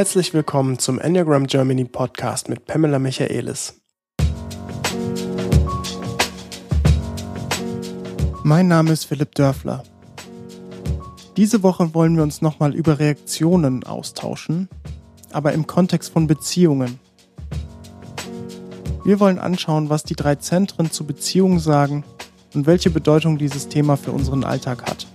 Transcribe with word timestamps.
Herzlich 0.00 0.32
willkommen 0.32 0.78
zum 0.78 0.98
Enneagram 0.98 1.46
Germany 1.46 1.84
Podcast 1.84 2.48
mit 2.48 2.64
Pamela 2.64 2.98
Michaelis. 2.98 3.82
Mein 8.42 8.66
Name 8.66 8.92
ist 8.92 9.04
Philipp 9.04 9.34
Dörfler. 9.34 9.82
Diese 11.36 11.62
Woche 11.62 11.92
wollen 11.92 12.16
wir 12.16 12.22
uns 12.22 12.40
nochmal 12.40 12.74
über 12.74 12.98
Reaktionen 12.98 13.84
austauschen, 13.84 14.70
aber 15.32 15.52
im 15.52 15.66
Kontext 15.66 16.10
von 16.14 16.26
Beziehungen. 16.26 16.98
Wir 19.04 19.20
wollen 19.20 19.38
anschauen, 19.38 19.90
was 19.90 20.02
die 20.02 20.16
drei 20.16 20.36
Zentren 20.36 20.90
zu 20.90 21.04
Beziehungen 21.04 21.58
sagen 21.58 22.04
und 22.54 22.64
welche 22.64 22.88
Bedeutung 22.88 23.36
dieses 23.36 23.68
Thema 23.68 23.98
für 23.98 24.12
unseren 24.12 24.44
Alltag 24.44 24.82
hat. 24.84 25.06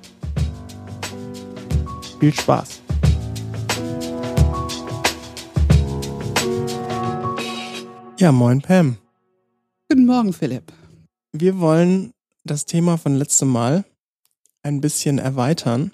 Viel 2.20 2.36
Spaß! 2.36 2.85
Ja, 8.18 8.32
moin 8.32 8.62
Pam. 8.62 8.98
Guten 9.90 10.06
Morgen, 10.06 10.32
Philipp. 10.32 10.72
Wir 11.34 11.60
wollen 11.60 12.14
das 12.46 12.64
Thema 12.64 12.98
von 12.98 13.14
letztem 13.14 13.50
Mal 13.50 13.84
ein 14.64 14.80
bisschen 14.80 15.20
erweitern 15.20 15.92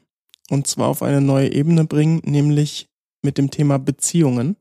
und 0.52 0.68
zwar 0.68 0.90
auf 0.90 1.02
eine 1.02 1.20
neue 1.20 1.52
Ebene 1.52 1.86
bringen, 1.86 2.22
nämlich 2.24 2.90
mit 3.24 3.40
dem 3.40 3.50
Thema 3.50 3.80
Beziehungen. 3.80 4.56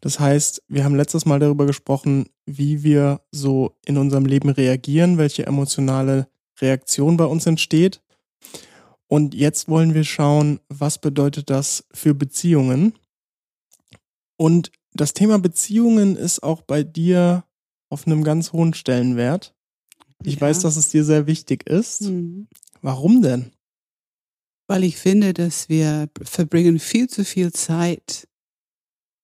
Das 0.00 0.20
heißt, 0.20 0.62
wir 0.68 0.84
haben 0.84 0.94
letztes 0.94 1.26
Mal 1.26 1.40
darüber 1.40 1.66
gesprochen, 1.66 2.26
wie 2.46 2.84
wir 2.84 3.20
so 3.32 3.76
in 3.84 3.98
unserem 3.98 4.24
Leben 4.24 4.50
reagieren, 4.50 5.18
welche 5.18 5.44
emotionale 5.44 6.28
Reaktion 6.60 7.16
bei 7.16 7.24
uns 7.24 7.46
entsteht. 7.46 8.00
Und 9.08 9.34
jetzt 9.34 9.68
wollen 9.68 9.92
wir 9.92 10.04
schauen, 10.04 10.60
was 10.68 10.98
bedeutet 10.98 11.50
das 11.50 11.84
für 11.92 12.14
Beziehungen? 12.14 12.92
Und 14.36 14.70
das 15.00 15.14
Thema 15.14 15.38
Beziehungen 15.38 16.16
ist 16.16 16.42
auch 16.42 16.62
bei 16.62 16.82
dir 16.82 17.44
auf 17.88 18.06
einem 18.06 18.24
ganz 18.24 18.52
hohen 18.52 18.74
Stellenwert. 18.74 19.54
Ich 20.24 20.36
ja. 20.36 20.40
weiß, 20.42 20.60
dass 20.60 20.76
es 20.76 20.88
dir 20.88 21.04
sehr 21.04 21.26
wichtig 21.26 21.68
ist. 21.68 22.02
Mhm. 22.02 22.48
Warum 22.82 23.22
denn? 23.22 23.52
Weil 24.68 24.84
ich 24.84 24.96
finde, 24.96 25.32
dass 25.32 25.68
wir 25.68 26.08
verbringen 26.22 26.78
viel 26.78 27.08
zu 27.08 27.24
viel 27.24 27.52
Zeit, 27.52 28.28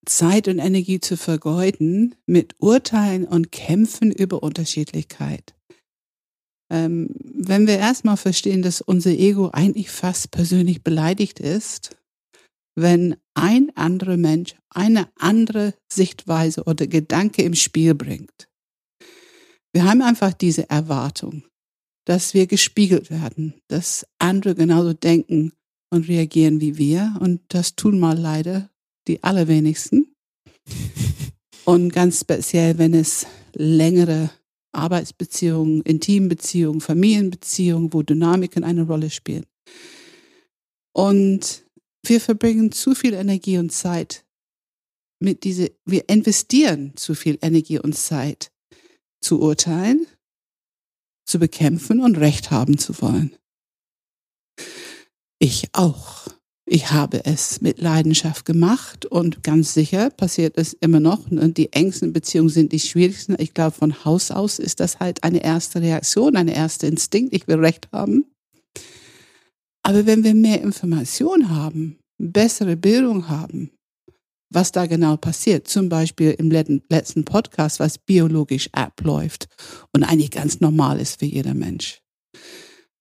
Zeit 0.06 0.48
und 0.48 0.58
Energie 0.58 1.00
zu 1.00 1.16
vergeuden 1.16 2.14
mit 2.26 2.54
Urteilen 2.58 3.24
und 3.24 3.52
Kämpfen 3.52 4.12
über 4.12 4.42
Unterschiedlichkeit. 4.42 5.54
Ähm, 6.70 7.10
wenn 7.22 7.66
wir 7.66 7.78
erstmal 7.78 8.16
verstehen, 8.16 8.62
dass 8.62 8.80
unser 8.80 9.10
Ego 9.10 9.50
eigentlich 9.52 9.90
fast 9.90 10.30
persönlich 10.30 10.82
beleidigt 10.82 11.38
ist, 11.40 11.96
wenn 12.74 13.16
ein 13.34 13.70
anderer 13.76 14.16
Mensch 14.16 14.54
eine 14.70 15.08
andere 15.16 15.74
Sichtweise 15.92 16.64
oder 16.64 16.86
Gedanke 16.86 17.42
im 17.42 17.54
Spiel 17.54 17.94
bringt. 17.94 18.48
Wir 19.72 19.84
haben 19.84 20.02
einfach 20.02 20.32
diese 20.32 20.68
Erwartung, 20.68 21.44
dass 22.04 22.34
wir 22.34 22.46
gespiegelt 22.46 23.10
werden, 23.10 23.54
dass 23.68 24.06
andere 24.18 24.54
genauso 24.54 24.92
denken 24.92 25.52
und 25.90 26.08
reagieren 26.08 26.60
wie 26.60 26.76
wir. 26.76 27.16
Und 27.20 27.40
das 27.48 27.76
tun 27.76 27.98
mal 27.98 28.18
leider 28.18 28.70
die 29.06 29.22
allerwenigsten. 29.22 30.14
Und 31.64 31.92
ganz 31.92 32.20
speziell, 32.20 32.78
wenn 32.78 32.94
es 32.94 33.26
längere 33.54 34.30
Arbeitsbeziehungen, 34.72 35.82
Intimbeziehungen, 35.82 36.80
Familienbeziehungen, 36.80 37.92
wo 37.92 38.02
Dynamiken 38.02 38.64
eine 38.64 38.82
Rolle 38.82 39.10
spielen. 39.10 39.46
Und 40.94 41.64
wir 42.04 42.20
verbringen 42.20 42.72
zu 42.72 42.94
viel 42.94 43.14
Energie 43.14 43.58
und 43.58 43.72
Zeit 43.72 44.24
mit 45.20 45.44
diese, 45.44 45.70
wir 45.84 46.08
investieren 46.08 46.92
zu 46.96 47.14
viel 47.14 47.38
Energie 47.42 47.78
und 47.78 47.96
Zeit 47.96 48.50
zu 49.20 49.40
urteilen, 49.40 50.06
zu 51.24 51.38
bekämpfen 51.38 52.00
und 52.00 52.18
Recht 52.18 52.50
haben 52.50 52.76
zu 52.76 53.00
wollen. 53.00 53.36
Ich 55.38 55.68
auch. 55.72 56.28
Ich 56.64 56.90
habe 56.90 57.24
es 57.24 57.60
mit 57.60 57.80
Leidenschaft 57.80 58.44
gemacht 58.44 59.06
und 59.06 59.42
ganz 59.42 59.74
sicher 59.74 60.10
passiert 60.10 60.56
es 60.56 60.72
immer 60.74 61.00
noch. 61.00 61.30
Und 61.30 61.56
die 61.58 61.72
engsten 61.72 62.12
Beziehungen 62.12 62.48
sind 62.48 62.72
die 62.72 62.78
schwierigsten. 62.78 63.36
Ich 63.38 63.52
glaube, 63.52 63.76
von 63.76 64.04
Haus 64.04 64.30
aus 64.30 64.58
ist 64.58 64.80
das 64.80 65.00
halt 65.00 65.24
eine 65.24 65.42
erste 65.42 65.80
Reaktion, 65.82 66.36
eine 66.36 66.54
erste 66.54 66.86
Instinkt. 66.86 67.34
Ich 67.34 67.48
will 67.48 67.58
Recht 67.58 67.90
haben. 67.92 68.31
Aber 69.82 70.06
wenn 70.06 70.22
wir 70.24 70.34
mehr 70.34 70.62
Information 70.62 71.50
haben, 71.50 71.98
bessere 72.18 72.76
Bildung 72.76 73.28
haben, 73.28 73.70
was 74.50 74.70
da 74.70 74.86
genau 74.86 75.16
passiert, 75.16 75.66
zum 75.66 75.88
Beispiel 75.88 76.32
im 76.32 76.50
letzten 76.50 77.24
Podcast, 77.24 77.80
was 77.80 77.98
biologisch 77.98 78.68
abläuft 78.72 79.48
und 79.92 80.04
eigentlich 80.04 80.30
ganz 80.30 80.60
normal 80.60 81.00
ist 81.00 81.18
für 81.18 81.26
jeder 81.26 81.54
Mensch. 81.54 82.00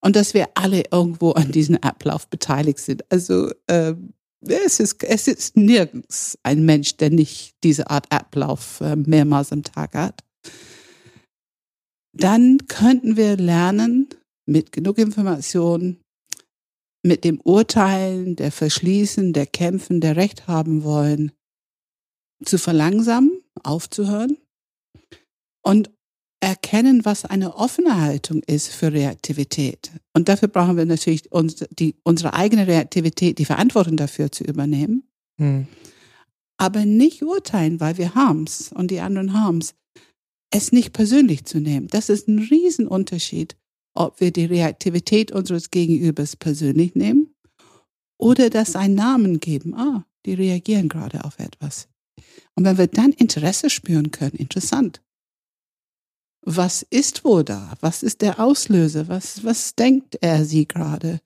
Und 0.04 0.16
dass 0.16 0.34
wir 0.34 0.50
alle 0.56 0.84
irgendwo 0.92 1.32
an 1.32 1.52
diesem 1.52 1.78
Ablauf 1.78 2.28
beteiligt 2.28 2.80
sind. 2.80 3.04
Also 3.12 3.52
äh, 3.68 3.94
es, 4.48 4.80
ist, 4.80 5.04
es 5.04 5.28
ist 5.28 5.56
nirgends 5.56 6.40
ein 6.42 6.66
Mensch, 6.66 6.98
der 6.98 7.12
nicht 7.12 7.54
diese 7.64 7.90
Art 7.90 8.12
Ablauf 8.12 8.82
äh, 8.82 8.96
mehrmals 8.96 9.52
am 9.52 9.62
Tag 9.62 9.94
hat. 9.94 10.24
Dann 12.14 12.66
könnten 12.68 13.16
wir 13.16 13.38
lernen, 13.38 14.10
mit 14.48 14.72
genug 14.72 14.98
Information 14.98 15.98
mit 17.04 17.24
dem 17.24 17.40
Urteilen, 17.42 18.36
der 18.36 18.52
Verschließen, 18.52 19.34
der 19.34 19.48
Kämpfen, 19.48 20.02
der 20.02 20.16
Recht 20.16 20.48
haben 20.48 20.84
wollen, 20.84 21.32
zu 22.44 22.58
verlangsamen, 22.58 23.42
aufzuhören 23.64 24.38
und 25.64 25.92
erkennen, 26.42 27.06
was 27.06 27.26
eine 27.26 27.56
offene 27.56 28.02
Haltung 28.02 28.42
ist 28.44 28.70
für 28.70 28.92
Reaktivität. 28.92 29.92
Und 30.14 30.28
dafür 30.28 30.48
brauchen 30.48 30.76
wir 30.76 30.86
natürlich 30.86 31.32
uns, 31.32 31.64
die, 31.70 31.96
unsere 32.04 32.34
eigene 32.34 32.68
Reaktivität, 32.68 33.38
die 33.38 33.46
Verantwortung 33.46 33.96
dafür 33.96 34.32
zu 34.32 34.44
übernehmen. 34.44 35.04
Hm. 35.40 35.68
Aber 36.58 36.86
nicht 36.86 37.24
urteilen, 37.24 37.80
weil 37.80 37.98
wir 37.98 38.16
haben's 38.16 38.72
und 38.74 38.92
die 38.92 39.00
anderen 39.00 39.34
haben's. 39.34 39.76
Es 40.52 40.72
nicht 40.72 40.94
persönlich 40.94 41.46
zu 41.46 41.60
nehmen. 41.60 41.88
Das 41.88 42.10
ist 42.10 42.28
ein 42.28 42.40
Riesenunterschied 42.40 43.56
ob 43.94 44.20
wir 44.20 44.32
die 44.32 44.46
Reaktivität 44.46 45.32
unseres 45.32 45.72
Gegenübers 45.72 46.36
persönlich 46.36 46.96
nehmen 46.96 47.34
oder 48.18 48.50
das 48.50 48.76
einen 48.76 48.96
Namen 48.96 49.40
geben. 49.40 49.74
Ah, 49.76 50.06
die 50.26 50.34
reagieren 50.34 50.90
gerade 50.90 51.24
auf 51.26 51.40
etwas. 51.40 51.88
Und 52.56 52.66
wenn 52.66 52.78
wir 52.78 52.88
dann 52.88 53.12
Interesse 53.12 53.70
spüren 53.70 54.12
können, 54.12 54.36
interessant. 54.36 55.02
Was 56.44 56.84
ist 56.90 57.24
wohl 57.24 57.44
da? 57.44 57.74
Was 57.82 58.04
ist 58.04 58.22
der 58.22 58.40
Auslöser? 58.40 59.08
Was, 59.08 59.44
was 59.44 59.76
denkt 59.76 60.18
er 60.22 60.46
sie 60.46 60.68
gerade? 60.68 61.22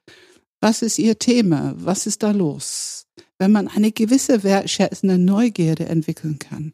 Was 0.59 0.81
ist 0.81 0.99
ihr 0.99 1.17
Thema? 1.19 1.73
Was 1.77 2.05
ist 2.05 2.23
da 2.23 2.31
los? 2.31 3.07
Wenn 3.37 3.51
man 3.51 3.67
eine 3.67 3.91
gewisse 3.91 4.43
wertschätzende 4.43 5.17
Neugierde 5.17 5.85
entwickeln 5.85 6.39
kann. 6.39 6.71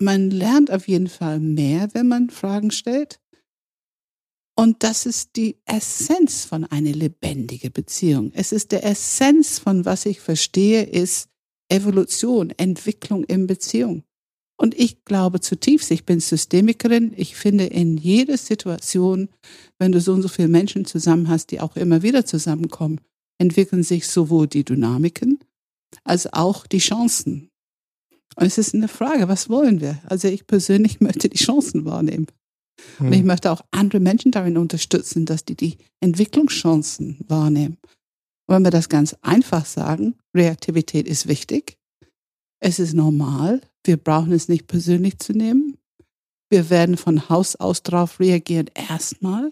Man 0.00 0.30
lernt 0.30 0.70
auf 0.70 0.88
jeden 0.88 1.08
Fall 1.08 1.40
mehr, 1.40 1.88
wenn 1.94 2.08
man 2.08 2.30
Fragen 2.30 2.70
stellt. 2.70 3.20
Und 4.56 4.82
das 4.84 5.04
ist 5.04 5.36
die 5.36 5.56
Essenz 5.64 6.44
von 6.44 6.64
einer 6.64 6.92
lebendigen 6.92 7.72
Beziehung. 7.72 8.30
Es 8.34 8.52
ist 8.52 8.70
der 8.72 8.84
Essenz 8.84 9.58
von 9.58 9.84
was 9.84 10.06
ich 10.06 10.20
verstehe, 10.20 10.84
ist 10.84 11.28
Evolution, 11.68 12.50
Entwicklung 12.50 13.24
in 13.24 13.46
Beziehung. 13.46 14.04
Und 14.56 14.78
ich 14.78 15.04
glaube 15.04 15.40
zutiefst, 15.40 15.90
ich 15.90 16.06
bin 16.06 16.20
Systemikerin. 16.20 17.12
Ich 17.16 17.34
finde 17.34 17.64
in 17.64 17.96
jeder 17.96 18.36
Situation, 18.36 19.28
wenn 19.78 19.90
du 19.90 20.00
so 20.00 20.12
und 20.12 20.22
so 20.22 20.28
viele 20.28 20.48
Menschen 20.48 20.84
zusammen 20.84 21.28
hast, 21.28 21.50
die 21.50 21.60
auch 21.60 21.74
immer 21.76 22.02
wieder 22.02 22.24
zusammenkommen, 22.24 23.00
entwickeln 23.38 23.82
sich 23.82 24.06
sowohl 24.06 24.46
die 24.46 24.64
Dynamiken 24.64 25.40
als 26.04 26.32
auch 26.32 26.66
die 26.66 26.78
Chancen. 26.78 27.50
Und 28.36 28.46
es 28.46 28.58
ist 28.58 28.74
eine 28.74 28.88
Frage, 28.88 29.28
was 29.28 29.48
wollen 29.48 29.80
wir? 29.80 30.00
Also 30.06 30.28
ich 30.28 30.46
persönlich 30.46 31.00
möchte 31.00 31.28
die 31.28 31.38
Chancen 31.38 31.84
wahrnehmen. 31.84 32.26
Und 32.98 33.12
ich 33.12 33.20
hm. 33.20 33.26
möchte 33.26 33.50
auch 33.50 33.62
andere 33.70 34.00
Menschen 34.00 34.32
darin 34.32 34.58
unterstützen, 34.58 35.26
dass 35.26 35.44
die 35.44 35.56
die 35.56 35.78
Entwicklungschancen 36.00 37.18
wahrnehmen. 37.28 37.78
Und 38.46 38.56
wenn 38.56 38.64
wir 38.64 38.70
das 38.70 38.88
ganz 38.88 39.16
einfach 39.22 39.64
sagen, 39.64 40.16
Reaktivität 40.36 41.08
ist 41.08 41.28
wichtig. 41.28 41.78
Es 42.60 42.78
ist 42.78 42.94
normal. 42.94 43.60
Wir 43.84 43.96
brauchen 43.96 44.32
es 44.32 44.48
nicht 44.48 44.66
persönlich 44.66 45.18
zu 45.18 45.32
nehmen. 45.32 45.76
Wir 46.50 46.70
werden 46.70 46.96
von 46.96 47.28
Haus 47.28 47.56
aus 47.56 47.82
darauf 47.82 48.20
reagieren, 48.20 48.70
erstmal. 48.74 49.50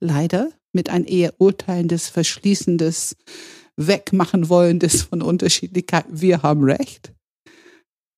Leider 0.00 0.50
mit 0.72 0.90
ein 0.90 1.04
eher 1.04 1.34
urteilendes, 1.38 2.08
verschließendes, 2.08 3.16
wegmachen 3.76 4.48
wollendes 4.48 5.02
von 5.02 5.22
Unterschiedlichkeit. 5.22 6.06
Wir 6.08 6.42
haben 6.42 6.64
Recht. 6.64 7.12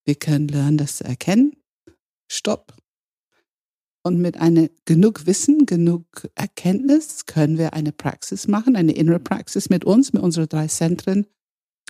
Wir 0.04 0.14
können 0.14 0.48
lernen, 0.48 0.78
das 0.78 0.98
zu 0.98 1.04
erkennen. 1.04 1.56
Stopp. 2.30 2.75
Und 4.06 4.20
mit 4.20 4.36
einer 4.36 4.68
genug 4.84 5.26
Wissen, 5.26 5.66
genug 5.66 6.06
Erkenntnis 6.36 7.26
können 7.26 7.58
wir 7.58 7.72
eine 7.72 7.90
Praxis 7.90 8.46
machen, 8.46 8.76
eine 8.76 8.92
innere 8.92 9.18
Praxis 9.18 9.68
mit 9.68 9.84
uns, 9.84 10.12
mit 10.12 10.22
unseren 10.22 10.48
drei 10.48 10.68
Zentren, 10.68 11.26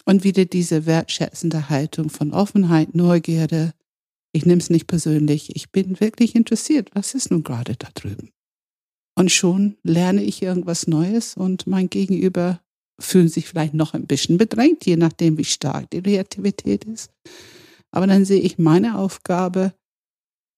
Und 0.07 0.25
wieder 0.25 0.47
diese 0.47 0.87
wertschätzende 0.87 1.69
Haltung 1.69 2.09
von 2.09 2.33
Offenheit, 2.33 2.95
Neugierde. 2.95 3.75
Ich 4.33 4.47
nehme 4.47 4.63
es 4.63 4.71
nicht 4.71 4.87
persönlich. 4.87 5.55
Ich 5.57 5.73
bin 5.73 6.01
wirklich 6.01 6.35
interessiert. 6.35 6.89
Was 6.95 7.13
ist 7.13 7.31
nun 7.31 7.45
gerade 7.45 7.77
da 7.77 7.89
drüben? 7.93 8.31
Und 9.15 9.31
schon 9.31 9.77
lerne 9.83 10.23
ich 10.23 10.41
irgendwas 10.41 10.87
Neues 10.87 11.37
und 11.37 11.67
mein 11.67 11.91
Gegenüber 11.91 12.63
fühlt 12.99 13.31
sich 13.31 13.47
vielleicht 13.47 13.75
noch 13.75 13.93
ein 13.93 14.07
bisschen 14.07 14.39
bedrängt, 14.39 14.87
je 14.87 14.97
nachdem, 14.97 15.37
wie 15.37 15.45
stark 15.45 15.91
die 15.91 15.99
Reaktivität 15.99 16.85
ist. 16.85 17.11
Aber 17.91 18.07
dann 18.07 18.25
sehe 18.25 18.41
ich 18.41 18.57
meine 18.57 18.97
Aufgabe, 18.97 19.75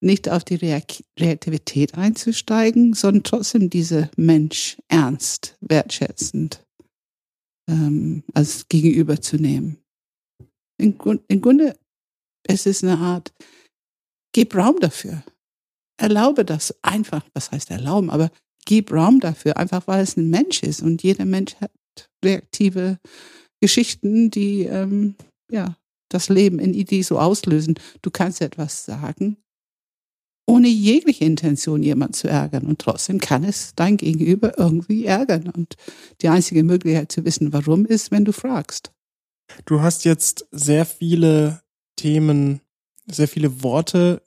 nicht 0.01 0.29
auf 0.29 0.45
die 0.45 0.55
Reaktivität 0.55 1.95
einzusteigen, 1.95 2.95
sondern 2.95 3.25
trotzdem 3.25 3.71
diese 3.71 4.11
Mensch 4.17 4.77
ernst, 4.89 5.57
wertschätzend 5.61 6.65
ähm, 7.69 8.23
als 8.35 8.69
Gegenüber 8.69 9.21
zu 9.21 9.37
nehmen. 9.37 9.79
Im, 10.81 10.97
Im 11.27 11.41
Grunde 11.41 11.77
es 12.45 12.67
ist 12.67 12.83
eine 12.83 12.99
Art, 12.99 13.33
gib 14.33 14.55
Raum 14.55 14.77
dafür. 14.81 15.23
Erlaube 16.01 16.45
das 16.45 16.75
einfach, 16.83 17.25
was 17.35 17.51
heißt 17.51 17.71
erlauben, 17.71 18.11
aber 18.11 18.31
gib 18.65 18.93
Raum 18.93 19.21
dafür, 19.21 19.57
einfach 19.57 19.87
weil 19.87 20.03
es 20.03 20.17
ein 20.17 20.31
Mensch 20.31 20.63
ist 20.63 20.81
und 20.83 21.03
jeder 21.03 21.25
Mensch 21.25 21.57
hat 21.57 21.73
reaktive 22.25 22.99
Geschichten, 23.61 24.31
die 24.31 24.63
ähm, 24.63 25.17
ja 25.51 25.77
das 26.11 26.29
Leben 26.29 26.59
in 26.59 26.73
Idee 26.73 27.03
so 27.03 27.19
auslösen. 27.19 27.75
Du 28.01 28.11
kannst 28.11 28.41
etwas 28.41 28.85
sagen, 28.85 29.37
ohne 30.49 30.69
jegliche 30.69 31.27
Intention 31.27 31.83
jemand 31.83 32.17
zu 32.17 32.27
ärgern. 32.27 32.67
Und 32.67 32.79
trotzdem 32.79 33.21
kann 33.21 33.45
es 33.45 33.75
dein 33.77 33.99
Gegenüber 33.99 34.59
irgendwie 34.59 35.05
ärgern. 35.05 35.51
Und 35.51 35.77
die 36.23 36.29
einzige 36.29 36.65
Möglichkeit 36.65 37.13
zu 37.13 37.25
wissen, 37.27 37.53
warum, 37.53 37.85
ist, 37.85 38.11
wenn 38.11 38.25
du 38.25 38.33
fragst. 38.33 38.91
Du 39.67 39.83
hast 39.83 40.07
jetzt 40.07 40.47
sehr 40.51 40.87
viele 40.87 41.61
Themen, 41.97 42.63
sehr 43.07 43.29
viele 43.29 43.63
Worte 43.63 44.23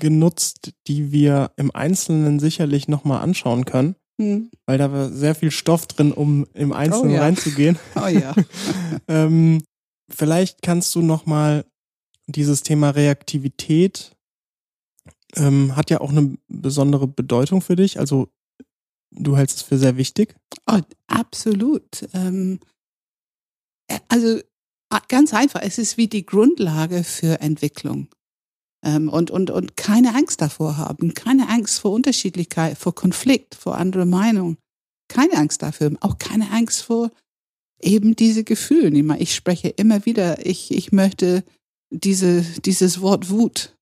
genutzt, 0.00 0.72
die 0.86 1.12
wir 1.12 1.50
im 1.56 1.70
Einzelnen 1.74 2.40
sicherlich 2.40 2.88
nochmal 2.88 3.20
anschauen 3.20 3.66
können. 3.66 3.96
Hm. 4.18 4.50
Weil 4.64 4.78
da 4.78 4.92
war 4.92 5.10
sehr 5.10 5.34
viel 5.34 5.50
Stoff 5.50 5.86
drin, 5.86 6.12
um 6.12 6.46
im 6.54 6.72
Einzelnen 6.72 7.10
oh 7.12 7.16
ja. 7.16 7.20
reinzugehen. 7.20 7.78
Oh 7.96 8.06
ja. 8.06 8.34
ähm, 9.08 9.62
vielleicht 10.08 10.62
kannst 10.62 10.94
du 10.94 11.02
nochmal 11.02 11.66
dieses 12.26 12.62
Thema 12.62 12.90
Reaktivität 12.90 14.14
ähm, 15.36 15.76
hat 15.76 15.90
ja 15.90 16.00
auch 16.00 16.10
eine 16.10 16.36
besondere 16.48 17.06
Bedeutung 17.06 17.60
für 17.60 17.76
dich. 17.76 17.98
Also 17.98 18.28
du 19.10 19.36
hältst 19.36 19.58
es 19.58 19.62
für 19.62 19.78
sehr 19.78 19.96
wichtig. 19.96 20.34
Oh, 20.66 20.80
absolut. 21.06 22.08
Ähm, 22.12 22.60
äh, 23.88 23.98
also 24.08 24.40
ganz 25.08 25.34
einfach, 25.34 25.60
es 25.62 25.78
ist 25.78 25.96
wie 25.96 26.08
die 26.08 26.26
Grundlage 26.26 27.04
für 27.04 27.40
Entwicklung. 27.40 28.08
Ähm, 28.84 29.08
und, 29.08 29.30
und, 29.30 29.50
und 29.50 29.76
keine 29.76 30.14
Angst 30.14 30.40
davor 30.40 30.76
haben, 30.76 31.14
keine 31.14 31.48
Angst 31.48 31.80
vor 31.80 31.92
Unterschiedlichkeit, 31.92 32.76
vor 32.76 32.94
Konflikt, 32.94 33.54
vor 33.54 33.76
andere 33.76 34.06
Meinung. 34.06 34.56
Keine 35.08 35.34
Angst 35.34 35.62
dafür, 35.62 35.92
auch 36.00 36.18
keine 36.18 36.50
Angst 36.50 36.82
vor 36.82 37.10
eben 37.80 38.16
diese 38.16 38.44
Gefühle. 38.44 39.16
Ich 39.18 39.34
spreche 39.34 39.68
immer 39.68 40.06
wieder, 40.06 40.44
ich, 40.44 40.70
ich 40.70 40.92
möchte 40.92 41.44
diese, 41.90 42.42
dieses 42.64 43.00
Wort 43.00 43.30
Wut, 43.30 43.76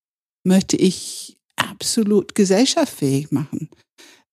möchte 0.45 0.77
ich 0.77 1.37
absolut 1.69 2.35
gesellschaftsfähig 2.35 3.31
machen. 3.31 3.69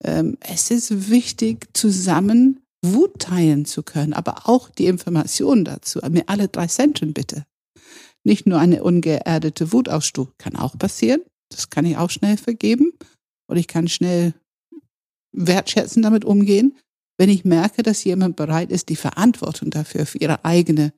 Ähm, 0.03 0.37
es 0.39 0.71
ist 0.71 1.09
wichtig, 1.09 1.67
zusammen 1.73 2.59
Wut 2.83 3.19
teilen 3.19 3.65
zu 3.65 3.83
können, 3.83 4.13
aber 4.13 4.49
auch 4.49 4.69
die 4.69 4.87
Informationen 4.87 5.65
dazu. 5.65 5.99
Mir 6.09 6.27
alle 6.27 6.47
drei 6.47 6.67
Zentren 6.67 7.13
bitte. 7.13 7.45
Nicht 8.23 8.47
nur 8.47 8.59
eine 8.59 8.83
ungeerdete 8.83 9.71
Wutausstoß 9.71 10.29
kann 10.37 10.55
auch 10.55 10.77
passieren. 10.77 11.21
Das 11.49 11.69
kann 11.69 11.85
ich 11.85 11.97
auch 11.97 12.09
schnell 12.09 12.37
vergeben. 12.37 12.93
Und 13.47 13.57
ich 13.57 13.67
kann 13.67 13.87
schnell 13.87 14.33
wertschätzen 15.33 16.01
damit 16.01 16.25
umgehen, 16.25 16.77
wenn 17.17 17.29
ich 17.29 17.45
merke, 17.45 17.83
dass 17.83 18.03
jemand 18.03 18.35
bereit 18.35 18.71
ist, 18.71 18.89
die 18.89 18.95
Verantwortung 18.95 19.69
dafür, 19.69 20.05
für 20.05 20.17
ihre 20.17 20.43
eigene 20.45 20.93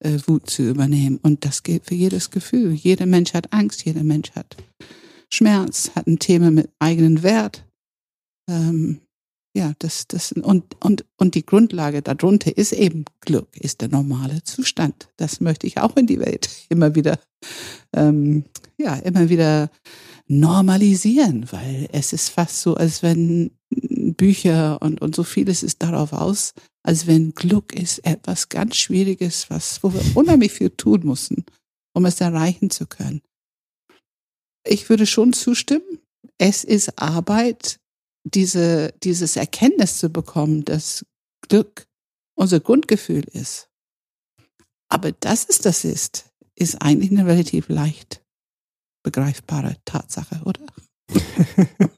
äh, 0.00 0.18
Wut 0.26 0.50
zu 0.50 0.68
übernehmen. 0.68 1.18
Und 1.22 1.44
das 1.44 1.62
gilt 1.62 1.86
für 1.86 1.94
jedes 1.94 2.30
Gefühl. 2.30 2.72
Jeder 2.72 3.06
Mensch 3.06 3.34
hat 3.34 3.52
Angst, 3.52 3.84
jeder 3.84 4.04
Mensch 4.04 4.32
hat 4.32 4.56
Schmerz, 5.32 5.90
hat 5.94 6.06
ein 6.06 6.18
Thema 6.18 6.50
mit 6.50 6.70
eigenen 6.78 7.22
Wert. 7.22 7.64
Ähm, 8.48 9.00
ja, 9.56 9.72
das, 9.78 10.06
das, 10.06 10.32
und, 10.32 10.76
und, 10.84 11.06
und 11.16 11.34
die 11.34 11.46
Grundlage 11.46 12.02
darunter 12.02 12.54
ist 12.56 12.72
eben 12.72 13.06
Glück, 13.20 13.48
ist 13.56 13.80
der 13.80 13.88
normale 13.88 14.42
Zustand. 14.42 15.08
Das 15.16 15.40
möchte 15.40 15.66
ich 15.66 15.78
auch 15.78 15.96
in 15.96 16.06
die 16.06 16.20
Welt 16.20 16.50
immer 16.68 16.94
wieder, 16.94 17.18
ähm, 17.94 18.44
ja, 18.76 18.96
immer 18.96 19.30
wieder 19.30 19.70
normalisieren, 20.28 21.50
weil 21.52 21.88
es 21.92 22.12
ist 22.12 22.28
fast 22.28 22.60
so, 22.60 22.74
als 22.74 23.02
wenn 23.02 23.50
Bücher 23.70 24.80
und, 24.82 25.00
und 25.00 25.16
so 25.16 25.24
vieles 25.24 25.62
ist 25.62 25.82
darauf 25.82 26.12
aus, 26.12 26.52
als 26.82 27.06
wenn 27.06 27.34
Glück 27.34 27.74
ist 27.74 28.04
etwas 28.04 28.48
ganz 28.48 28.76
Schwieriges, 28.76 29.48
was, 29.48 29.82
wo 29.82 29.92
wir 29.92 30.02
unheimlich 30.14 30.52
viel 30.52 30.70
tun 30.70 31.00
müssen, 31.04 31.44
um 31.94 32.04
es 32.04 32.20
erreichen 32.20 32.70
zu 32.70 32.86
können 32.86 33.22
ich 34.66 34.88
würde 34.88 35.06
schon 35.06 35.32
zustimmen. 35.32 36.00
Es 36.38 36.64
ist 36.64 36.98
Arbeit, 37.00 37.78
diese, 38.24 38.92
dieses 39.02 39.36
Erkenntnis 39.36 39.98
zu 39.98 40.10
bekommen, 40.10 40.64
dass 40.64 41.04
Glück 41.48 41.86
unser 42.34 42.60
Grundgefühl 42.60 43.24
ist. 43.32 43.68
Aber 44.88 45.12
dass 45.12 45.48
es 45.48 45.58
das 45.58 45.84
ist, 45.84 46.30
ist 46.54 46.82
eigentlich 46.82 47.10
eine 47.10 47.26
relativ 47.26 47.68
leicht 47.68 48.22
begreifbare 49.02 49.76
Tatsache, 49.84 50.40
oder? 50.44 50.60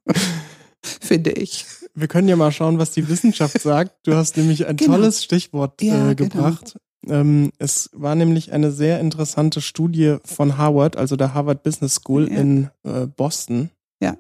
Finde 0.82 1.32
ich. 1.32 1.64
Wir 1.94 2.06
können 2.06 2.28
ja 2.28 2.36
mal 2.36 2.52
schauen, 2.52 2.78
was 2.78 2.92
die 2.92 3.08
Wissenschaft 3.08 3.60
sagt. 3.60 4.06
Du 4.06 4.14
hast 4.14 4.36
nämlich 4.36 4.66
ein 4.66 4.76
genau. 4.76 4.96
tolles 4.96 5.24
Stichwort 5.24 5.80
ja, 5.82 6.10
äh, 6.10 6.14
gebracht. 6.14 6.78
Ähm, 7.06 7.52
es 7.58 7.90
war 7.92 8.14
nämlich 8.14 8.52
eine 8.52 8.70
sehr 8.70 9.00
interessante 9.00 9.60
Studie 9.60 10.16
von 10.24 10.58
Harvard, 10.58 10.96
also 10.96 11.16
der 11.16 11.34
Harvard 11.34 11.62
Business 11.62 11.96
School 11.96 12.30
ja. 12.30 12.38
in 12.38 12.70
äh, 12.84 13.06
Boston. 13.06 13.70
Ja. 14.00 14.16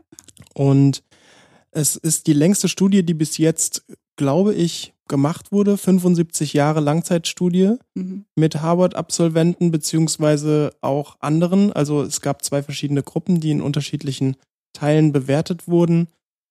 Und 0.54 1.02
es 1.70 1.96
ist 1.96 2.26
die 2.26 2.32
längste 2.32 2.68
Studie, 2.68 3.02
die 3.02 3.14
bis 3.14 3.38
jetzt, 3.38 3.84
glaube 4.16 4.54
ich, 4.54 4.94
gemacht 5.08 5.50
wurde. 5.50 5.76
75 5.76 6.52
Jahre 6.52 6.80
Langzeitstudie 6.80 7.76
mhm. 7.94 8.24
mit 8.36 8.60
Harvard-Absolventen 8.60 9.70
beziehungsweise 9.70 10.72
auch 10.80 11.16
anderen. 11.20 11.72
Also 11.72 12.02
es 12.02 12.20
gab 12.20 12.44
zwei 12.44 12.62
verschiedene 12.62 13.02
Gruppen, 13.02 13.40
die 13.40 13.50
in 13.50 13.62
unterschiedlichen 13.62 14.36
Teilen 14.72 15.12
bewertet 15.12 15.66
wurden. 15.66 16.08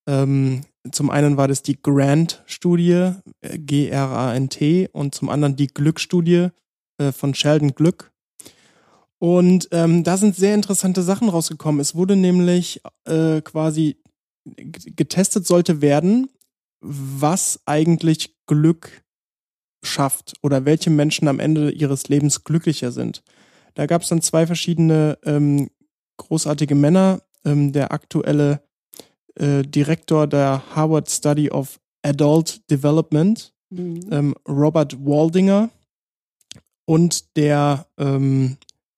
Ähm, 0.08 0.62
zum 0.92 1.10
einen 1.10 1.38
war 1.38 1.48
das 1.48 1.64
die 1.64 1.82
Grant-Studie, 1.82 3.14
äh, 3.42 3.58
G-R-A-N-T, 3.58 4.90
und 4.92 5.16
zum 5.16 5.30
anderen 5.30 5.56
die 5.56 5.68
Glück-Studie 5.68 6.50
äh, 6.98 7.12
von 7.12 7.34
Sheldon 7.34 7.76
Glück. 7.76 8.12
Und 9.20 9.68
ähm, 9.72 10.04
da 10.04 10.18
sind 10.18 10.36
sehr 10.36 10.54
interessante 10.54 11.02
Sachen 11.02 11.30
rausgekommen. 11.30 11.82
Es 11.82 11.96
wurde 11.96 12.16
nämlich 12.16 12.82
äh, 13.06 13.42
quasi 13.42 13.98
getestet 14.46 15.46
sollte 15.48 15.82
werden, 15.82 16.30
was 16.80 17.60
eigentlich 17.66 18.36
Glück 18.46 19.04
schafft 19.84 20.34
oder 20.42 20.66
welche 20.66 20.90
Menschen 20.90 21.28
am 21.28 21.40
Ende 21.40 21.72
ihres 21.72 22.08
Lebens 22.08 22.44
glücklicher 22.44 22.92
sind. 22.92 23.24
Da 23.74 23.86
gab 23.86 24.04
es 24.04 24.10
dann 24.10 24.22
zwei 24.22 24.46
verschiedene 24.48 25.18
ähm, 25.24 25.70
großartige 26.18 26.76
Männer. 26.76 27.22
Ähm, 27.46 27.72
der 27.72 27.92
aktuelle 27.92 28.62
äh, 29.40 29.64
Direktor 29.64 30.28
der 30.28 30.64
Harvard 30.76 31.10
Study 31.10 31.50
of 31.50 31.80
Adult 32.04 32.70
Development, 32.70 33.54
mhm. 33.70 34.00
ähm, 34.12 34.36
Robert 34.48 34.98
Waldinger, 35.06 35.70
und 36.86 37.36
der 37.36 37.88
ähm, 37.98 38.58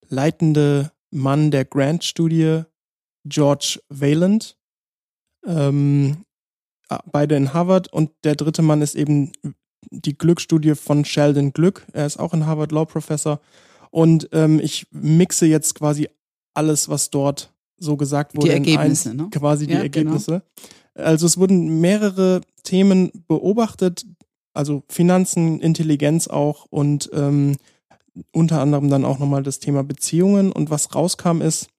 leitende 0.10 0.91
Mann 1.12 1.51
der 1.51 1.65
Grant-Studie, 1.65 2.63
George 3.25 3.79
Wayland. 3.89 4.58
Ähm, 5.46 6.25
beide 7.12 7.36
in 7.36 7.53
Harvard 7.53 7.91
und 7.91 8.12
der 8.24 8.36
dritte 8.36 8.62
Mann 8.62 8.81
ist 8.81 8.96
eben 8.96 9.31
die 9.89 10.17
Glückstudie 10.17 10.75
von 10.75 11.05
Sheldon 11.05 11.53
Glück. 11.53 11.86
Er 11.93 12.05
ist 12.05 12.19
auch 12.19 12.34
ein 12.34 12.46
Harvard 12.46 12.72
Law 12.72 12.86
Professor. 12.86 13.39
Und 13.91 14.29
ähm, 14.34 14.60
ich 14.60 14.88
mixe 14.91 15.46
jetzt 15.48 15.75
quasi 15.75 16.10
alles, 16.53 16.89
was 16.89 17.10
dort 17.10 17.53
so 17.79 17.98
gesagt 17.98 18.36
wurde. 18.36 18.48
Die 18.48 18.53
Ergebnisse, 18.53 19.09
eins, 19.09 19.17
ne? 19.17 19.29
Quasi 19.31 19.67
die 19.67 19.74
ja, 19.74 19.79
genau. 19.79 19.83
Ergebnisse. 19.86 20.43
Genau. 20.95 21.07
Also 21.07 21.25
es 21.25 21.38
wurden 21.38 21.79
mehrere 21.81 22.41
Themen 22.63 23.12
beobachtet, 23.27 24.05
also 24.53 24.83
Finanzen, 24.89 25.59
Intelligenz 25.59 26.27
auch 26.27 26.65
und 26.69 27.09
ähm, 27.13 27.55
unter 28.33 28.62
anderem 28.62 28.89
dann 28.89 29.05
auch 29.05 29.19
nochmal 29.19 29.43
das 29.43 29.59
Thema 29.59 29.83
Beziehungen. 29.83 30.51
Und 30.51 30.69
was 30.69 30.93
rauskam 30.93 31.41
ist 31.41 31.69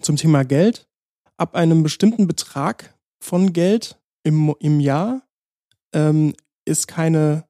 zum 0.00 0.16
Thema 0.16 0.44
Geld. 0.44 0.88
Ab 1.36 1.54
einem 1.54 1.82
bestimmten 1.82 2.26
Betrag 2.26 2.94
von 3.20 3.52
Geld 3.52 3.98
im, 4.22 4.54
im 4.60 4.80
Jahr 4.80 5.22
ähm, 5.92 6.34
ist 6.64 6.88
keine, 6.88 7.44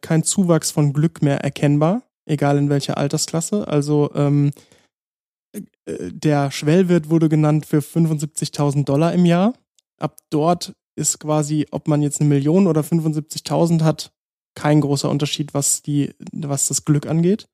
kein 0.00 0.22
Zuwachs 0.22 0.70
von 0.70 0.92
Glück 0.92 1.22
mehr 1.22 1.40
erkennbar. 1.40 2.02
egal 2.26 2.58
in 2.58 2.70
welcher 2.70 2.96
Altersklasse. 2.96 3.68
Also 3.68 4.10
ähm, 4.14 4.48
äh, 4.48 4.60
der 5.86 6.50
Schwellwert 6.50 7.10
wurde 7.10 7.28
genannt 7.28 7.66
für 7.66 7.78
75.000 7.78 8.84
Dollar 8.84 9.12
im 9.12 9.24
Jahr. 9.24 9.54
Ab 9.98 10.16
dort 10.30 10.74
ist 10.96 11.20
quasi, 11.20 11.66
ob 11.70 11.88
man 11.88 12.02
jetzt 12.02 12.20
eine 12.20 12.28
Million 12.28 12.66
oder 12.66 12.82
75.000 12.82 13.82
hat, 13.82 14.12
kein 14.54 14.80
großer 14.80 15.10
Unterschied, 15.10 15.52
was 15.54 15.82
die, 15.82 16.14
was 16.32 16.68
das 16.68 16.84
Glück 16.84 17.06
angeht. 17.06 17.48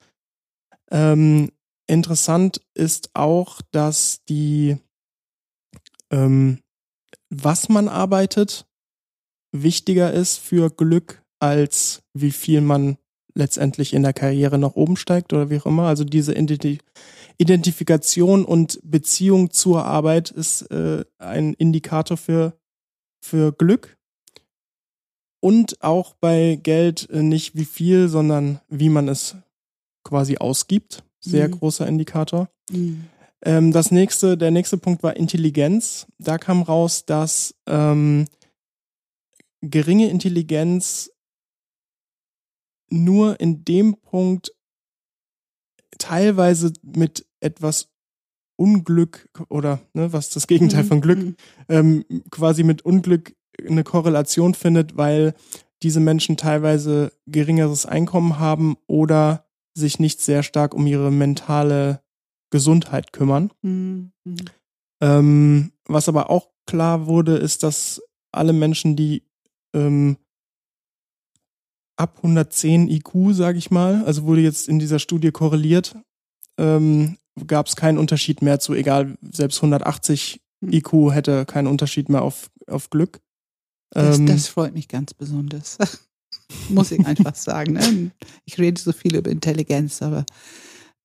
Ähm, 0.90 1.50
interessant 1.86 2.60
ist 2.74 3.10
auch, 3.14 3.60
dass 3.70 4.24
die, 4.28 4.76
ähm, 6.10 6.60
was 7.30 7.68
man 7.68 7.88
arbeitet, 7.88 8.66
wichtiger 9.52 10.12
ist 10.12 10.38
für 10.38 10.70
Glück 10.70 11.22
als 11.40 12.02
wie 12.12 12.32
viel 12.32 12.60
man 12.60 12.98
letztendlich 13.34 13.94
in 13.94 14.02
der 14.02 14.12
Karriere 14.12 14.58
nach 14.58 14.74
oben 14.74 14.96
steigt 14.96 15.32
oder 15.32 15.50
wie 15.50 15.58
auch 15.58 15.66
immer. 15.66 15.84
Also 15.84 16.04
diese 16.04 16.34
Identifikation 17.38 18.44
und 18.44 18.80
Beziehung 18.82 19.50
zur 19.50 19.84
Arbeit 19.84 20.30
ist 20.30 20.62
äh, 20.70 21.04
ein 21.18 21.54
Indikator 21.54 22.16
für, 22.16 22.58
für 23.20 23.52
Glück. 23.52 23.96
Und 25.42 25.82
auch 25.82 26.14
bei 26.14 26.58
Geld 26.62 27.08
äh, 27.10 27.22
nicht 27.22 27.54
wie 27.54 27.64
viel, 27.64 28.08
sondern 28.08 28.60
wie 28.68 28.90
man 28.90 29.08
es 29.08 29.36
quasi 30.04 30.36
ausgibt. 30.36 31.02
Sehr 31.20 31.48
mhm. 31.48 31.52
großer 31.52 31.86
Indikator. 31.86 32.50
Mhm. 32.70 33.04
Ähm, 33.42 33.72
das 33.72 33.90
nächste, 33.90 34.36
der 34.36 34.50
nächste 34.50 34.76
Punkt 34.76 35.02
war 35.02 35.16
Intelligenz. 35.16 36.06
Da 36.18 36.38
kam 36.38 36.62
raus, 36.62 37.06
dass 37.06 37.54
ähm, 37.66 38.26
geringe 39.62 40.08
Intelligenz 40.08 41.10
nur 42.90 43.40
in 43.40 43.64
dem 43.64 43.96
Punkt 43.96 44.52
teilweise 46.00 46.72
mit 46.82 47.26
etwas 47.40 47.88
Unglück 48.56 49.28
oder 49.48 49.80
ne, 49.94 50.12
was 50.12 50.30
das 50.30 50.46
Gegenteil 50.46 50.82
mhm. 50.82 50.88
von 50.88 51.00
Glück, 51.00 51.18
mhm. 51.18 51.36
ähm, 51.68 52.04
quasi 52.30 52.62
mit 52.62 52.82
Unglück 52.84 53.34
eine 53.66 53.84
Korrelation 53.84 54.54
findet, 54.54 54.96
weil 54.96 55.34
diese 55.82 56.00
Menschen 56.00 56.36
teilweise 56.36 57.12
geringeres 57.26 57.86
Einkommen 57.86 58.38
haben 58.38 58.76
oder 58.86 59.46
sich 59.74 59.98
nicht 59.98 60.20
sehr 60.20 60.42
stark 60.42 60.74
um 60.74 60.86
ihre 60.86 61.10
mentale 61.10 62.02
Gesundheit 62.50 63.12
kümmern. 63.12 63.50
Mhm. 63.62 64.12
Ähm, 65.00 65.72
was 65.86 66.08
aber 66.08 66.28
auch 66.28 66.50
klar 66.66 67.06
wurde, 67.06 67.36
ist, 67.36 67.62
dass 67.62 68.02
alle 68.32 68.52
Menschen, 68.52 68.94
die 68.96 69.22
ähm, 69.74 70.18
ab 72.00 72.16
110 72.16 72.88
IQ, 72.88 73.32
sage 73.32 73.58
ich 73.58 73.70
mal, 73.70 74.04
also 74.04 74.24
wurde 74.24 74.40
jetzt 74.40 74.68
in 74.68 74.78
dieser 74.78 74.98
Studie 74.98 75.30
korreliert, 75.30 75.94
ähm, 76.58 77.18
gab 77.46 77.66
es 77.66 77.76
keinen 77.76 77.98
Unterschied 77.98 78.40
mehr 78.40 78.58
zu, 78.58 78.72
egal, 78.74 79.18
selbst 79.30 79.58
180 79.58 80.40
hm. 80.64 80.72
IQ 80.72 81.12
hätte 81.12 81.44
keinen 81.44 81.66
Unterschied 81.66 82.08
mehr 82.08 82.22
auf, 82.22 82.50
auf 82.66 82.90
Glück. 82.90 83.20
Das, 83.90 84.18
ähm, 84.18 84.26
das 84.26 84.48
freut 84.48 84.72
mich 84.72 84.88
ganz 84.88 85.12
besonders. 85.12 85.76
Muss 86.68 86.90
ich 86.90 87.04
einfach 87.06 87.34
sagen. 87.34 87.74
Ne? 87.74 88.10
Ich 88.44 88.58
rede 88.58 88.80
so 88.80 88.92
viel 88.92 89.16
über 89.16 89.30
Intelligenz, 89.30 90.00
aber 90.00 90.24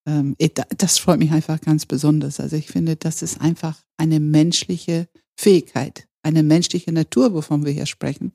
ähm, 0.08 0.36
das 0.78 0.98
freut 0.98 1.20
mich 1.20 1.32
einfach 1.32 1.60
ganz 1.62 1.86
besonders. 1.86 2.40
Also 2.40 2.56
ich 2.56 2.68
finde, 2.68 2.96
das 2.96 3.22
ist 3.22 3.42
einfach 3.42 3.78
eine 3.98 4.20
menschliche 4.20 5.08
Fähigkeit, 5.38 6.08
eine 6.24 6.42
menschliche 6.42 6.92
Natur, 6.92 7.34
wovon 7.34 7.66
wir 7.66 7.72
hier 7.72 7.86
sprechen. 7.86 8.32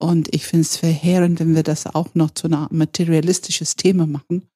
Und 0.00 0.34
ich 0.34 0.46
finde 0.46 0.62
es 0.62 0.76
verheerend, 0.76 1.40
wenn 1.40 1.54
wir 1.54 1.62
das 1.62 1.86
auch 1.86 2.14
noch 2.14 2.30
zu 2.30 2.46
einem 2.46 2.66
materialistisches 2.70 3.76
Thema 3.76 4.06
machen, 4.06 4.48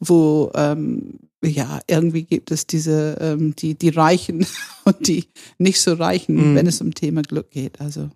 wo 0.00 0.50
ähm, 0.54 1.20
ja 1.44 1.80
irgendwie 1.86 2.24
gibt 2.24 2.50
es 2.50 2.66
diese 2.66 3.16
ähm, 3.20 3.54
die 3.54 3.74
die 3.76 3.90
Reichen 3.90 4.44
und 4.84 5.06
die 5.06 5.26
nicht 5.58 5.80
so 5.80 5.94
Reichen, 5.94 6.52
mhm. 6.52 6.56
wenn 6.56 6.66
es 6.66 6.80
um 6.80 6.94
Thema 6.94 7.22
Glück 7.22 7.50
geht. 7.50 7.80
Also 7.80 8.10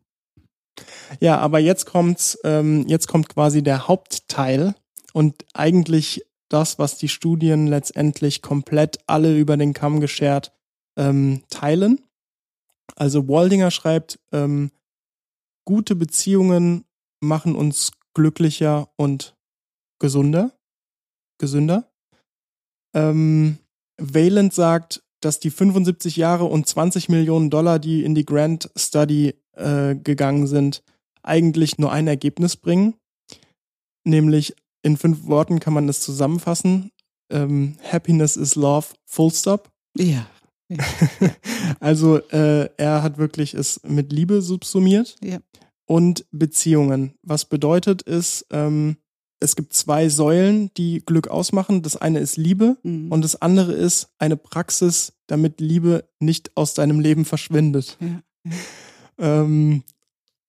ja, 1.20 1.38
aber 1.38 1.58
jetzt 1.58 1.86
kommt's, 1.86 2.38
ähm, 2.44 2.84
jetzt 2.86 3.08
kommt 3.08 3.28
quasi 3.28 3.62
der 3.62 3.88
Hauptteil 3.88 4.74
und 5.12 5.44
eigentlich 5.54 6.26
das, 6.48 6.78
was 6.78 6.98
die 6.98 7.08
Studien 7.08 7.66
letztendlich 7.66 8.42
komplett 8.42 8.98
alle 9.06 9.36
über 9.38 9.56
den 9.56 9.72
Kamm 9.72 10.00
geschert 10.00 10.52
ähm, 10.96 11.42
teilen. 11.48 12.00
Also 12.94 13.28
Waldinger 13.28 13.70
schreibt, 13.70 14.18
ähm, 14.32 14.70
gute 15.66 15.94
Beziehungen 15.94 16.84
machen 17.20 17.54
uns 17.54 17.92
glücklicher 18.14 18.88
und 18.96 19.36
gesunder, 20.00 20.52
gesünder. 21.38 21.90
Ähm, 22.94 23.58
Valent 24.00 24.54
sagt, 24.54 25.02
dass 25.20 25.40
die 25.40 25.50
75 25.50 26.16
Jahre 26.16 26.44
und 26.44 26.66
20 26.66 27.08
Millionen 27.08 27.50
Dollar, 27.50 27.78
die 27.78 28.04
in 28.04 28.14
die 28.14 28.24
Grant 28.24 28.70
Study 28.76 29.34
äh, 29.52 29.94
gegangen 29.96 30.46
sind, 30.46 30.82
eigentlich 31.22 31.78
nur 31.78 31.92
ein 31.92 32.06
Ergebnis 32.06 32.56
bringen. 32.56 32.94
Nämlich 34.04 34.54
in 34.82 34.96
fünf 34.96 35.26
Worten 35.26 35.58
kann 35.58 35.74
man 35.74 35.86
das 35.86 36.00
zusammenfassen. 36.00 36.92
Ähm, 37.30 37.76
Happiness 37.82 38.36
is 38.36 38.54
love, 38.54 38.88
full 39.04 39.32
stop. 39.32 39.70
Ja. 39.96 40.26
also 41.80 42.18
äh, 42.30 42.68
er 42.76 43.02
hat 43.02 43.18
wirklich 43.18 43.54
es 43.54 43.80
mit 43.84 44.12
Liebe 44.12 44.42
subsumiert. 44.42 45.16
Ja. 45.22 45.38
Und 45.88 46.26
Beziehungen. 46.32 47.14
Was 47.22 47.44
bedeutet 47.44 48.02
ist, 48.02 48.46
ähm, 48.50 48.96
es 49.38 49.54
gibt 49.54 49.74
zwei 49.74 50.08
Säulen, 50.08 50.70
die 50.76 51.04
Glück 51.04 51.28
ausmachen. 51.28 51.82
Das 51.82 51.96
eine 51.96 52.18
ist 52.20 52.36
Liebe 52.36 52.78
mhm. 52.82 53.12
und 53.12 53.22
das 53.22 53.40
andere 53.40 53.72
ist 53.72 54.08
eine 54.18 54.36
Praxis, 54.36 55.12
damit 55.26 55.60
Liebe 55.60 56.08
nicht 56.18 56.56
aus 56.56 56.74
deinem 56.74 57.00
Leben 57.00 57.24
verschwindet. 57.24 57.98
Ja. 58.00 58.52
Ähm, 59.18 59.82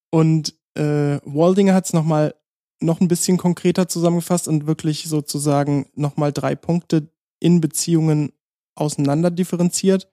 und 0.10 0.56
äh, 0.76 1.20
Waldinger 1.26 1.74
hat 1.74 1.86
es 1.86 1.94
nochmal 1.94 2.36
noch 2.80 3.02
ein 3.02 3.08
bisschen 3.08 3.38
konkreter 3.38 3.88
zusammengefasst 3.88 4.48
und 4.48 4.68
wirklich 4.68 5.06
sozusagen 5.06 5.88
nochmal 5.96 6.32
drei 6.32 6.56
Punkte 6.56 7.10
in 7.40 7.62
Beziehungen 7.62 8.32
auseinander 8.78 9.32
differenziert. 9.32 10.10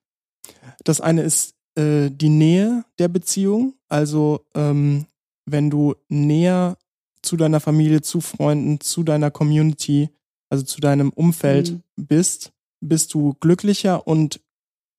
Das 0.84 1.00
eine 1.00 1.22
ist 1.22 1.54
äh, 1.76 2.10
die 2.10 2.28
Nähe 2.28 2.84
der 2.98 3.08
Beziehung, 3.08 3.74
also 3.88 4.46
ähm, 4.54 5.06
wenn 5.46 5.70
du 5.70 5.94
näher 6.08 6.76
zu 7.22 7.36
deiner 7.36 7.60
Familie, 7.60 8.02
zu 8.02 8.20
Freunden, 8.20 8.80
zu 8.80 9.02
deiner 9.02 9.30
Community, 9.30 10.10
also 10.50 10.64
zu 10.64 10.80
deinem 10.80 11.10
Umfeld 11.10 11.72
mhm. 11.72 12.06
bist, 12.06 12.52
bist 12.80 13.14
du 13.14 13.34
glücklicher 13.40 14.06
und 14.06 14.40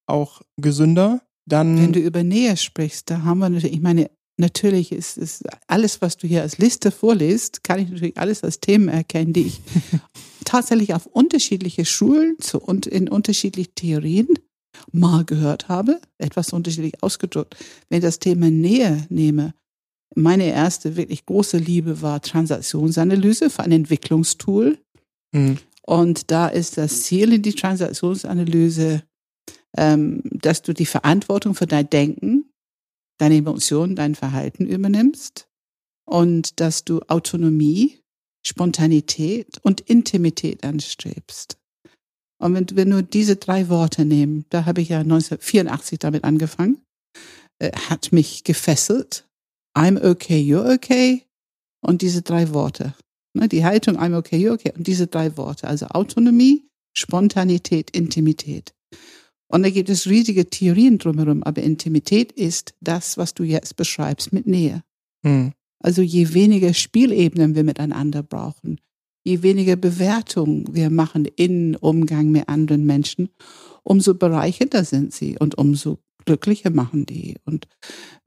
auch 0.07 0.41
gesünder. 0.57 1.21
Dann 1.45 1.77
Wenn 1.77 1.93
du 1.93 1.99
über 1.99 2.23
Nähe 2.23 2.57
sprichst, 2.57 3.09
da 3.09 3.23
haben 3.23 3.39
wir 3.39 3.49
natürlich, 3.49 3.75
ich 3.75 3.81
meine, 3.81 4.09
natürlich 4.37 4.91
ist, 4.91 5.17
ist 5.17 5.43
alles, 5.67 6.01
was 6.01 6.17
du 6.17 6.27
hier 6.27 6.41
als 6.41 6.57
Liste 6.57 6.91
vorliest, 6.91 7.63
kann 7.63 7.79
ich 7.79 7.89
natürlich 7.89 8.17
alles 8.17 8.43
als 8.43 8.59
Themen 8.59 8.87
erkennen, 8.87 9.33
die 9.33 9.47
ich 9.47 9.61
tatsächlich 10.45 10.93
auf 10.93 11.05
unterschiedliche 11.05 11.85
Schulen 11.85 12.35
zu, 12.39 12.59
und 12.59 12.85
in 12.85 13.09
unterschiedlichen 13.09 13.75
Theorien 13.75 14.27
mal 14.91 15.23
gehört 15.23 15.69
habe, 15.69 16.01
etwas 16.17 16.53
unterschiedlich 16.53 17.01
ausgedrückt. 17.01 17.55
Wenn 17.89 17.99
ich 17.99 18.03
das 18.03 18.19
Thema 18.19 18.49
Nähe 18.49 19.05
nehme, 19.09 19.53
meine 20.15 20.45
erste 20.45 20.95
wirklich 20.95 21.25
große 21.25 21.57
Liebe 21.57 22.01
war 22.01 22.21
Transaktionsanalyse 22.21 23.49
für 23.49 23.63
ein 23.63 23.71
Entwicklungstool. 23.71 24.77
Mhm. 25.33 25.57
Und 25.81 26.31
da 26.31 26.47
ist 26.47 26.77
das 26.77 27.03
Ziel 27.03 27.33
in 27.33 27.41
die 27.41 27.53
Transaktionsanalyse, 27.53 29.03
ähm, 29.77 30.21
dass 30.23 30.61
du 30.61 30.73
die 30.73 30.85
Verantwortung 30.85 31.53
für 31.53 31.67
dein 31.67 31.89
Denken, 31.89 32.44
deine 33.17 33.37
Emotionen, 33.37 33.95
dein 33.95 34.15
Verhalten 34.15 34.65
übernimmst 34.65 35.47
und 36.05 36.59
dass 36.59 36.83
du 36.83 37.01
Autonomie, 37.07 37.99
Spontanität 38.45 39.59
und 39.63 39.81
Intimität 39.81 40.63
anstrebst. 40.63 41.57
Und 42.37 42.53
wenn 42.53 42.69
wir 42.75 42.85
nur 42.85 43.01
diese 43.01 43.37
drei 43.37 43.69
Worte 43.69 44.05
nehmen, 44.05 44.45
da 44.49 44.65
habe 44.65 44.81
ich 44.81 44.89
ja 44.89 44.99
1984 44.99 45.99
damit 45.99 46.23
angefangen, 46.23 46.81
äh, 47.59 47.71
hat 47.89 48.11
mich 48.11 48.43
gefesselt 48.43 49.27
I'm 49.77 50.01
okay, 50.01 50.39
you're 50.39 50.73
okay 50.73 51.25
und 51.81 52.01
diese 52.01 52.21
drei 52.21 52.53
Worte. 52.53 52.93
Ne, 53.33 53.49
die 53.49 53.65
Haltung 53.65 53.97
I'm 53.97 54.17
okay, 54.17 54.37
you're 54.37 54.53
okay 54.53 54.71
und 54.75 54.87
diese 54.87 55.07
drei 55.07 55.35
Worte. 55.37 55.67
Also 55.67 55.87
Autonomie, 55.87 56.67
Spontanität, 56.93 57.89
Intimität. 57.91 58.73
Und 59.55 59.63
da 59.63 59.69
gibt 59.69 59.87
es 59.87 60.09
riesige 60.09 60.49
Theorien 60.49 60.97
drumherum, 60.97 61.41
aber 61.41 61.63
Intimität 61.63 62.33
ist 62.33 62.73
das, 62.81 63.17
was 63.17 63.33
du 63.33 63.43
jetzt 63.43 63.77
beschreibst 63.77 64.33
mit 64.33 64.47
Nähe. 64.47 64.83
Hm. 65.23 65.53
Also 65.79 66.01
je 66.01 66.33
weniger 66.33 66.73
Spielebenen 66.73 67.55
wir 67.55 67.63
miteinander 67.63 68.21
brauchen, 68.21 68.81
je 69.23 69.43
weniger 69.43 69.77
Bewertung 69.77 70.67
wir 70.75 70.89
machen 70.89 71.23
in 71.23 71.77
Umgang 71.77 72.31
mit 72.31 72.49
anderen 72.49 72.85
Menschen, 72.85 73.29
umso 73.83 74.15
bereichernder 74.15 74.83
sind 74.83 75.13
sie 75.13 75.37
und 75.39 75.57
umso 75.57 75.99
glücklicher 76.25 76.69
machen 76.69 77.05
die. 77.05 77.35
Und 77.45 77.67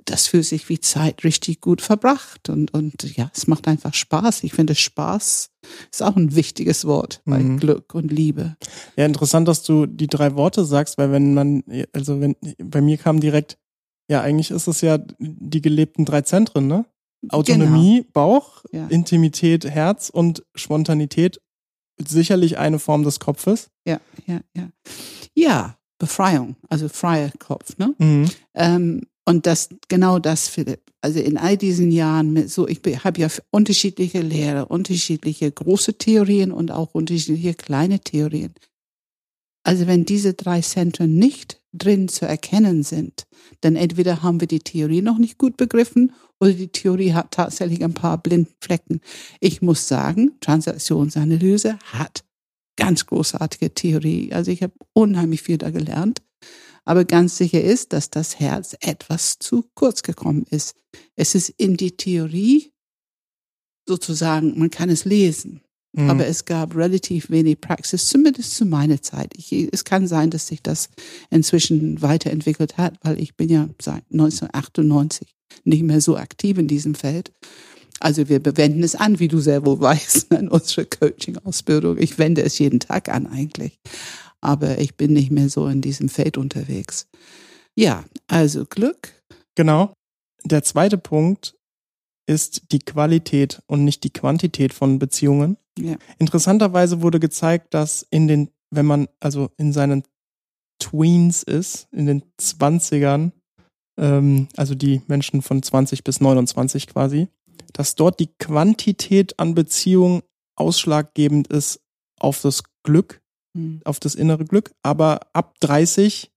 das 0.04 0.26
fühlt 0.26 0.46
sich 0.46 0.68
wie 0.68 0.80
Zeit 0.80 1.24
richtig 1.24 1.60
gut 1.60 1.82
verbracht. 1.82 2.48
Und, 2.48 2.72
und 2.72 3.16
ja, 3.16 3.30
es 3.34 3.46
macht 3.46 3.68
einfach 3.68 3.92
Spaß. 3.94 4.42
Ich 4.44 4.52
finde, 4.54 4.74
Spaß 4.74 5.50
ist 5.92 6.02
auch 6.02 6.16
ein 6.16 6.34
wichtiges 6.34 6.86
Wort 6.86 7.20
bei 7.26 7.38
Mhm. 7.40 7.58
Glück 7.58 7.94
und 7.94 8.10
Liebe. 8.10 8.56
Ja, 8.96 9.04
interessant, 9.04 9.46
dass 9.48 9.62
du 9.62 9.86
die 9.86 10.06
drei 10.06 10.34
Worte 10.34 10.64
sagst, 10.64 10.96
weil 10.98 11.12
wenn 11.12 11.34
man, 11.34 11.62
also 11.92 12.20
wenn, 12.20 12.36
bei 12.62 12.80
mir 12.80 12.96
kam 12.96 13.20
direkt, 13.20 13.58
ja, 14.10 14.22
eigentlich 14.22 14.50
ist 14.50 14.66
es 14.68 14.80
ja 14.80 14.98
die 15.18 15.60
gelebten 15.60 16.04
drei 16.06 16.22
Zentren, 16.22 16.66
ne? 16.66 16.86
Autonomie, 17.30 18.06
Bauch, 18.12 18.62
Genau. 18.70 18.84
Ja. 18.84 18.88
Intimität, 18.90 19.64
Herz 19.64 20.08
und 20.08 20.44
Spontanität, 20.54 21.40
sicherlich 21.98 22.58
eine 22.58 22.78
Form 22.78 23.02
des 23.02 23.18
Kopfes. 23.18 23.70
Ja, 23.86 24.00
ja, 24.26 24.40
ja. 24.56 24.68
Ja, 25.34 25.77
Befreiung, 25.98 26.56
also 26.68 26.88
freier 26.88 27.30
Kopf, 27.38 27.76
ne? 27.78 27.94
Mhm. 27.98 28.30
Ähm, 28.54 29.02
und 29.24 29.44
das, 29.46 29.68
genau 29.88 30.18
das, 30.18 30.48
Philipp. 30.48 30.80
Also 31.02 31.20
in 31.20 31.36
all 31.36 31.56
diesen 31.58 31.90
Jahren 31.90 32.32
mit 32.32 32.50
so, 32.50 32.66
ich 32.66 32.80
habe 33.04 33.20
ja 33.20 33.28
unterschiedliche 33.50 34.22
Lehre, 34.22 34.66
unterschiedliche 34.66 35.52
große 35.52 35.98
Theorien 35.98 36.50
und 36.50 36.70
auch 36.70 36.94
unterschiedliche 36.94 37.54
kleine 37.54 38.00
Theorien. 38.00 38.54
Also 39.64 39.86
wenn 39.86 40.06
diese 40.06 40.32
drei 40.32 40.62
Zentren 40.62 41.16
nicht 41.16 41.60
drin 41.74 42.08
zu 42.08 42.26
erkennen 42.26 42.82
sind, 42.82 43.26
dann 43.60 43.76
entweder 43.76 44.22
haben 44.22 44.40
wir 44.40 44.48
die 44.48 44.60
Theorie 44.60 45.02
noch 45.02 45.18
nicht 45.18 45.36
gut 45.36 45.58
begriffen 45.58 46.12
oder 46.40 46.52
die 46.52 46.68
Theorie 46.68 47.12
hat 47.12 47.32
tatsächlich 47.32 47.84
ein 47.84 47.92
paar 47.92 48.16
Blindflecken. 48.16 49.00
Ich 49.40 49.60
muss 49.60 49.86
sagen, 49.86 50.32
Transaktionsanalyse 50.40 51.78
hat 51.92 52.24
ganz 52.78 53.04
großartige 53.04 53.74
Theorie. 53.74 54.32
Also 54.32 54.50
ich 54.50 54.62
habe 54.62 54.72
unheimlich 54.94 55.42
viel 55.42 55.58
da 55.58 55.68
gelernt. 55.70 56.22
Aber 56.86 57.04
ganz 57.04 57.36
sicher 57.36 57.60
ist, 57.62 57.92
dass 57.92 58.08
das 58.08 58.40
Herz 58.40 58.74
etwas 58.80 59.38
zu 59.38 59.66
kurz 59.74 60.02
gekommen 60.02 60.46
ist. 60.48 60.74
Es 61.16 61.34
ist 61.34 61.50
in 61.50 61.76
die 61.76 61.98
Theorie 61.98 62.72
sozusagen, 63.86 64.58
man 64.58 64.70
kann 64.70 64.88
es 64.88 65.04
lesen, 65.04 65.60
Mhm. 65.94 66.10
aber 66.10 66.26
es 66.26 66.44
gab 66.44 66.76
relativ 66.76 67.30
wenig 67.30 67.60
Praxis, 67.60 68.06
zumindest 68.08 68.54
zu 68.54 68.66
meiner 68.66 69.00
Zeit. 69.02 69.32
Ich, 69.36 69.52
es 69.52 69.84
kann 69.84 70.06
sein, 70.06 70.30
dass 70.30 70.46
sich 70.46 70.62
das 70.62 70.88
inzwischen 71.30 72.00
weiterentwickelt 72.02 72.76
hat, 72.76 72.94
weil 73.02 73.18
ich 73.20 73.36
bin 73.36 73.48
ja 73.48 73.68
seit 73.80 74.04
1998 74.12 75.34
nicht 75.64 75.82
mehr 75.82 76.00
so 76.00 76.16
aktiv 76.16 76.58
in 76.58 76.68
diesem 76.68 76.94
Feld. 76.94 77.32
Also 78.00 78.28
wir 78.28 78.44
wenden 78.44 78.82
es 78.82 78.94
an, 78.94 79.18
wie 79.18 79.28
du 79.28 79.40
sehr 79.40 79.64
wohl 79.66 79.80
weißt, 79.80 80.32
in 80.38 80.48
unserer 80.48 80.84
Coaching-Ausbildung. 80.84 81.98
Ich 81.98 82.18
wende 82.18 82.42
es 82.42 82.58
jeden 82.58 82.80
Tag 82.80 83.08
an 83.08 83.26
eigentlich. 83.26 83.78
Aber 84.40 84.78
ich 84.78 84.96
bin 84.96 85.12
nicht 85.12 85.30
mehr 85.30 85.48
so 85.48 85.66
in 85.66 85.80
diesem 85.80 86.08
Feld 86.08 86.38
unterwegs. 86.38 87.08
Ja, 87.76 88.04
also 88.28 88.64
Glück. 88.64 89.12
Genau. 89.56 89.92
Der 90.44 90.62
zweite 90.62 90.98
Punkt 90.98 91.56
ist 92.28 92.72
die 92.72 92.78
Qualität 92.78 93.62
und 93.66 93.84
nicht 93.84 94.04
die 94.04 94.12
Quantität 94.12 94.72
von 94.72 94.98
Beziehungen. 94.98 95.56
Ja. 95.78 95.96
Interessanterweise 96.18 97.00
wurde 97.00 97.18
gezeigt, 97.18 97.74
dass 97.74 98.06
in 98.10 98.28
den, 98.28 98.50
wenn 98.70 98.86
man 98.86 99.08
also 99.18 99.50
in 99.56 99.72
seinen 99.72 100.04
Tweens 100.78 101.42
ist, 101.42 101.88
in 101.90 102.06
den 102.06 102.22
Zwanzigern, 102.36 103.32
ähm, 103.98 104.48
also 104.56 104.74
die 104.74 105.02
Menschen 105.06 105.42
von 105.42 105.62
20 105.62 106.04
bis 106.04 106.20
29 106.20 106.86
quasi, 106.86 107.28
dass 107.72 107.94
dort 107.94 108.20
die 108.20 108.30
Quantität 108.38 109.38
an 109.38 109.54
Beziehungen 109.54 110.22
ausschlaggebend 110.56 111.48
ist 111.48 111.80
auf 112.18 112.40
das 112.42 112.62
Glück, 112.82 113.20
Hm. 113.56 113.80
auf 113.84 114.00
das 114.00 114.14
innere 114.14 114.44
Glück, 114.44 114.72
aber 114.82 115.20
ab 115.32 115.54
30, 115.60 116.30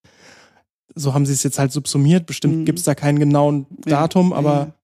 so 0.96 1.14
haben 1.14 1.26
sie 1.26 1.34
es 1.34 1.44
jetzt 1.44 1.60
halt 1.60 1.72
subsumiert, 1.72 2.26
bestimmt 2.26 2.60
Mhm. 2.60 2.66
gibt 2.66 2.80
es 2.80 2.86
da 2.86 2.96
keinen 2.96 3.20
genauen 3.20 3.66
Datum, 3.82 4.30
ja, 4.32 4.36
aber 4.38 4.54
ja. 4.54 4.76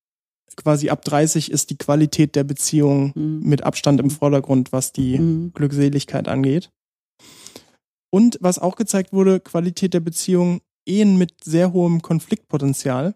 quasi 0.56 0.89
ab 0.89 1.04
30 1.06 1.52
ist 1.52 1.69
die 1.69 1.78
Qualität 1.78 2.36
der 2.36 2.43
Beziehung 2.43 3.13
Hm. 3.13 3.41
mit 3.41 3.63
Abstand 3.63 4.00
im 4.00 4.10
Vordergrund, 4.10 4.71
was 4.71 4.91
die 4.91 5.17
Hm. 5.17 5.52
Glückseligkeit 5.54 6.28
angeht. 6.28 6.69
Und 8.10 8.38
was 8.41 8.58
auch 8.60 8.76
gezeigt 8.78 9.13
wurde, 9.13 9.39
Qualität 9.39 9.93
der 9.93 10.00
Beziehung, 10.00 10.62
Ehen 10.86 11.17
mit 11.17 11.43
sehr 11.43 11.73
hohem 11.73 12.02
Konfliktpotenzial 12.02 13.13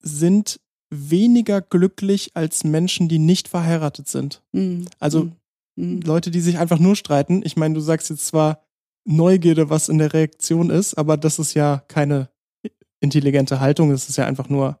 sind 0.00 0.60
weniger 0.90 1.60
glücklich 1.60 2.30
als 2.34 2.64
Menschen, 2.64 3.08
die 3.08 3.18
nicht 3.18 3.48
verheiratet 3.48 4.08
sind. 4.08 4.42
Hm. 4.52 4.86
Also 4.98 5.22
Hm. 5.22 5.32
Hm. 5.78 6.00
Leute, 6.00 6.30
die 6.30 6.40
sich 6.40 6.58
einfach 6.58 6.78
nur 6.80 6.96
streiten. 6.96 7.42
Ich 7.44 7.56
meine, 7.56 7.74
du 7.74 7.80
sagst 7.80 8.10
jetzt 8.10 8.26
zwar 8.26 8.64
Neugierde, 9.04 9.70
was 9.70 9.88
in 9.88 9.98
der 9.98 10.12
Reaktion 10.12 10.70
ist, 10.70 10.94
aber 10.94 11.16
das 11.16 11.38
ist 11.38 11.54
ja 11.54 11.82
keine 11.88 12.28
intelligente 13.00 13.60
Haltung, 13.60 13.90
das 13.90 14.08
ist 14.08 14.16
ja 14.16 14.26
einfach 14.26 14.48
nur, 14.48 14.78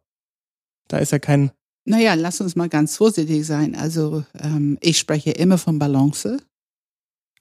da 0.88 0.98
ist 0.98 1.12
ja 1.12 1.18
kein, 1.20 1.52
Naja, 1.84 2.14
lass 2.14 2.40
uns 2.40 2.56
mal 2.56 2.68
ganz 2.68 2.96
vorsichtig 2.96 3.46
sein. 3.46 3.74
Also 3.76 4.24
ähm, 4.34 4.76
ich 4.80 4.98
spreche 4.98 5.30
immer 5.30 5.56
von 5.56 5.78
Balance. 5.78 6.38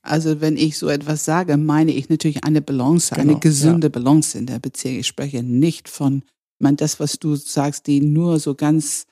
Also 0.04 0.40
wenn 0.40 0.56
ich 0.56 0.78
so 0.78 0.88
etwas 0.88 1.26
sage, 1.26 1.58
meine 1.58 1.92
ich 1.92 2.10
natürlich 2.10 2.44
eine 2.46 2.62
Balance, 2.62 3.14
Genau, 3.16 3.32
eine 3.32 3.40
gesunde 3.40 3.90
Balance 3.90 4.38
in 4.38 4.46
der 4.46 4.60
Beziehung. 4.60 5.00
Ich 5.00 5.08
spreche 5.08 5.44
nicht 5.44 5.90
von, 5.90 6.24
man 6.60 6.76
das, 6.76 7.00
was 7.00 7.20
du 7.20 7.36
sagst, 7.36 7.88
die 7.88 8.02
nur 8.02 8.40
so 8.40 8.56
ganz 8.56 9.08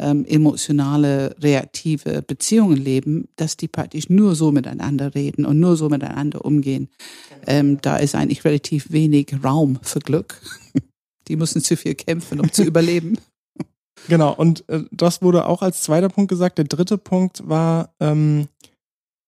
ähm, 0.00 0.24
emotionale, 0.24 1.36
reaktive 1.40 2.22
Beziehungen 2.22 2.76
leben, 2.76 3.28
dass 3.36 3.56
die 3.56 3.68
praktisch 3.68 4.08
nur 4.08 4.34
so 4.34 4.50
miteinander 4.50 5.14
reden 5.14 5.44
und 5.44 5.60
nur 5.60 5.76
so 5.76 5.88
miteinander 5.88 6.44
umgehen. 6.44 6.88
Ähm, 7.46 7.80
da 7.82 7.98
ist 7.98 8.14
eigentlich 8.14 8.44
relativ 8.44 8.90
wenig 8.90 9.34
Raum 9.44 9.78
für 9.82 10.00
Glück. 10.00 10.40
Die 11.28 11.36
müssen 11.36 11.60
zu 11.62 11.76
viel 11.76 11.94
kämpfen, 11.94 12.40
um 12.40 12.50
zu 12.50 12.64
überleben. 12.64 13.18
genau, 14.08 14.34
und 14.34 14.68
äh, 14.68 14.84
das 14.90 15.22
wurde 15.22 15.46
auch 15.46 15.62
als 15.62 15.82
zweiter 15.82 16.08
Punkt 16.08 16.30
gesagt. 16.30 16.58
Der 16.58 16.64
dritte 16.64 16.98
Punkt 16.98 17.46
war 17.48 17.94
ähm, 18.00 18.48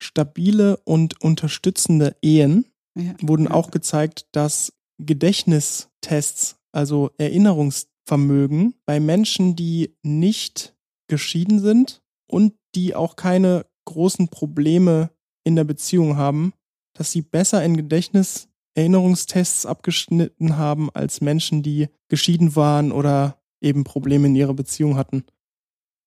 stabile 0.03 0.79
und 0.85 1.21
unterstützende 1.21 2.17
Ehen. 2.23 2.65
Ja. 2.95 3.15
Wurden 3.23 3.47
auch 3.47 3.71
gezeigt, 3.71 4.27
dass 4.33 4.73
Gedächtnistests, 4.99 6.57
also 6.73 7.11
Erinnerungsvermögen 7.19 8.75
bei 8.87 9.01
Menschen, 9.01 9.57
die 9.57 9.97
nicht 10.03 10.75
geschieden 11.09 11.61
sind 11.61 12.03
und 12.27 12.55
die 12.75 12.95
auch 12.95 13.17
keine 13.17 13.67
großen 13.85 14.29
Probleme 14.29 15.11
in 15.45 15.57
der 15.57 15.65
Beziehung 15.65 16.17
haben, 16.17 16.53
dass 16.95 17.13
sie 17.13 17.23
besser 17.23 17.65
in 17.65 17.77
Gedächtnis 17.77 18.49
Erinnerungstests 18.75 19.67
abgeschnitten 19.67 20.57
haben 20.57 20.89
als 20.91 21.21
Menschen, 21.21 21.63
die 21.63 21.89
geschieden 22.09 22.57
waren 22.57 22.91
oder 22.91 23.39
eben 23.61 23.85
Probleme 23.85 24.27
in 24.29 24.35
ihrer 24.37 24.55
Beziehung 24.55 24.97
hatten. 24.97 25.25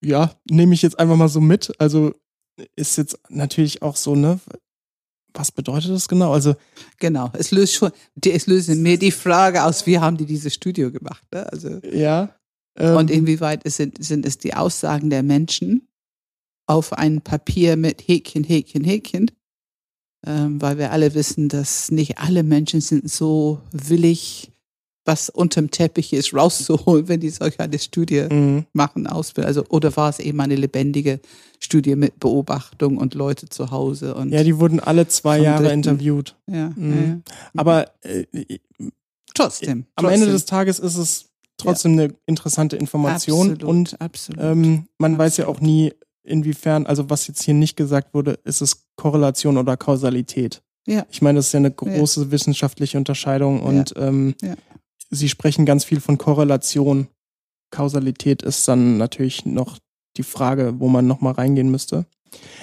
Ja, 0.04 0.36
nehme 0.49 0.73
ich 0.73 0.82
jetzt 0.82 0.97
einfach 0.97 1.15
mal 1.15 1.30
so 1.30 1.41
mit. 1.41 1.80
Also 1.80 2.13
ist 2.75 2.97
jetzt 2.97 3.19
natürlich 3.30 3.82
auch 3.82 3.95
so, 3.95 4.15
ne? 4.15 4.39
Was 5.38 5.52
bedeutet 5.52 5.91
das 5.91 6.08
genau? 6.08 6.32
Also 6.34 6.56
Genau, 7.00 7.30
es 7.34 7.52
löst 7.52 7.74
schon, 7.76 7.91
die- 8.15 8.32
es 8.32 8.48
löst 8.48 8.69
mir 8.69 8.98
die 8.98 9.12
Frage 9.12 9.63
aus, 9.63 9.86
wie 9.86 10.00
haben 10.00 10.17
die 10.17 10.26
dieses 10.26 10.54
Studio 10.54 10.91
gemacht? 10.91 11.24
Ne? 11.34 11.52
Also, 11.52 11.80
ja. 11.91 12.34
Ähm, 12.78 12.95
und 12.98 13.12
inwieweit 13.12 13.62
es 13.65 13.78
sind, 13.78 14.04
sind 14.04 14.26
es 14.26 14.38
die 14.38 14.54
Aussagen 14.54 15.10
der 15.10 15.24
Menschen 15.24 15.88
auf 16.67 16.93
ein 16.93 17.21
Papier 17.21 17.76
mit 17.78 18.08
Häkchen, 18.08 18.43
Häkchen, 18.43 18.84
Häkchen? 18.84 19.30
Ähm, 20.26 20.60
weil 20.62 20.78
wir 20.80 20.91
alle 20.91 21.13
wissen, 21.13 21.50
dass 21.50 21.91
nicht 21.91 22.17
alle 22.17 22.41
Menschen 22.43 22.82
sind 22.82 23.12
so 23.12 23.62
willig, 23.71 24.52
was 25.06 25.30
unterm 25.30 25.70
Teppich 25.72 26.13
ist, 26.13 26.34
rauszuholen, 26.34 27.08
wenn 27.08 27.20
die 27.20 27.30
solch 27.30 27.60
eine 27.60 27.78
Studie 27.80 28.26
mhm. 28.30 28.65
machen, 28.74 29.06
ausbilden. 29.08 29.48
Also, 29.48 29.63
oder 29.70 29.96
war 29.96 30.10
es 30.10 30.20
eben 30.20 30.39
eine 30.41 30.56
lebendige 30.56 31.20
Studie 31.60 31.96
mit 31.96 32.20
Beobachtung 32.20 32.98
und 32.98 33.13
Leute 33.13 33.48
zu 33.48 33.70
Hause 33.72 34.15
und 34.15 34.32
Ja, 34.32 34.44
die 34.44 34.58
wurden 34.60 34.80
alle 34.80 35.08
zwei 35.08 35.39
Jahre 35.39 35.63
Dritten. 35.63 35.74
interviewt. 35.76 36.36
ja, 36.48 36.72
Mhm. 36.76 36.91
ja, 36.94 37.08
ja. 37.08 37.20
Aber 37.56 37.86
äh, 38.02 38.26
trotzdem. 39.34 39.86
am 39.96 40.06
Ende 40.06 40.18
trotzdem. 40.18 40.34
des 40.34 40.46
Tages 40.46 40.80
ist 40.80 40.98
es 40.98 41.26
trotzdem 41.58 41.94
eine 41.94 42.13
interessante 42.26 42.76
Information 42.76 43.52
absolut, 43.52 43.63
und 43.63 44.02
absolut. 44.02 44.41
ähm, 44.44 44.88
man 44.98 45.18
weiß 45.18 45.38
ja 45.38 45.46
Absolut. 45.46 45.62
auch 45.62 45.65
nie, 45.65 45.94
inwiefern, 46.24 46.86
also 46.88 47.10
was 47.10 47.28
jetzt 47.28 47.44
hier 47.44 47.54
nicht 47.54 47.78
gesagt 47.78 48.13
wurde, 48.13 48.39
ist 48.44 48.62
es 48.62 48.88
Korrelation 48.96 49.58
oder 49.58 49.78
Kausalität. 49.78 50.63
Ja. 50.88 51.06
Ich 51.12 51.22
meine, 51.22 51.38
das 51.39 51.48
ist 51.48 51.54
ja 51.54 51.60
eine 51.60 51.72
große 51.72 52.32
wissenschaftliche 52.32 52.98
Unterscheidung 52.98 53.62
und 53.62 53.94
ähm, 53.98 54.36
Ja. 54.41 54.56
Sie 55.15 55.30
sprechen 55.30 55.65
ganz 55.65 55.84
viel 55.86 56.01
von 56.01 56.17
Korrelation. 56.17 57.08
Kausalität 57.71 58.41
ist 58.41 58.67
dann 58.67 58.97
natürlich 58.97 59.45
noch 59.45 59.78
die 60.17 60.23
Frage, 60.23 60.80
wo 60.80 60.88
man 60.88 61.08
nochmal 61.08 61.34
reingehen 61.34 61.71
müsste. 61.71 62.06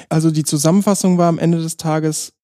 Also 0.08 0.30
die 0.30 0.44
Zusammenfassung 0.44 1.18
war 1.18 1.28
am 1.28 1.38
Ende 1.38 1.58
des 1.58 1.76
Tages, 1.76 2.34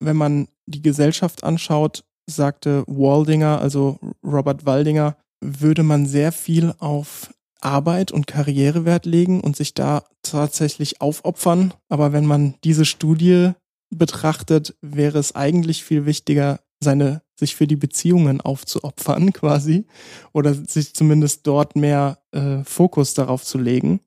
wenn 0.00 0.16
man 0.16 0.48
die 0.66 0.82
Gesellschaft 0.82 1.44
anschaut, 1.44 2.04
sagte 2.28 2.84
Waldinger, 2.86 3.60
also 3.60 3.98
Robert 4.24 4.66
Waldinger, 4.66 5.16
würde 5.40 5.82
man 5.82 6.06
sehr 6.06 6.32
viel 6.32 6.74
auf 6.78 7.32
Arbeit 7.60 8.12
und 8.12 8.26
Karrierewert 8.26 9.06
legen 9.06 9.40
und 9.40 9.56
sich 9.56 9.74
da 9.74 10.04
tatsächlich 10.22 11.00
aufopfern. 11.00 11.74
Aber 11.88 12.12
wenn 12.12 12.26
man 12.26 12.54
diese 12.64 12.84
Studie 12.84 13.52
betrachtet, 13.90 14.76
wäre 14.80 15.18
es 15.18 15.34
eigentlich 15.34 15.84
viel 15.84 16.06
wichtiger, 16.06 16.60
seine, 16.82 17.22
sich 17.38 17.54
für 17.54 17.66
die 17.66 17.76
Beziehungen 17.76 18.40
aufzuopfern 18.40 19.32
quasi 19.32 19.86
oder 20.32 20.54
sich 20.54 20.94
zumindest 20.94 21.46
dort 21.46 21.76
mehr 21.76 22.22
äh, 22.32 22.62
Fokus 22.64 23.14
darauf 23.14 23.44
zu 23.44 23.58
legen. 23.58 24.00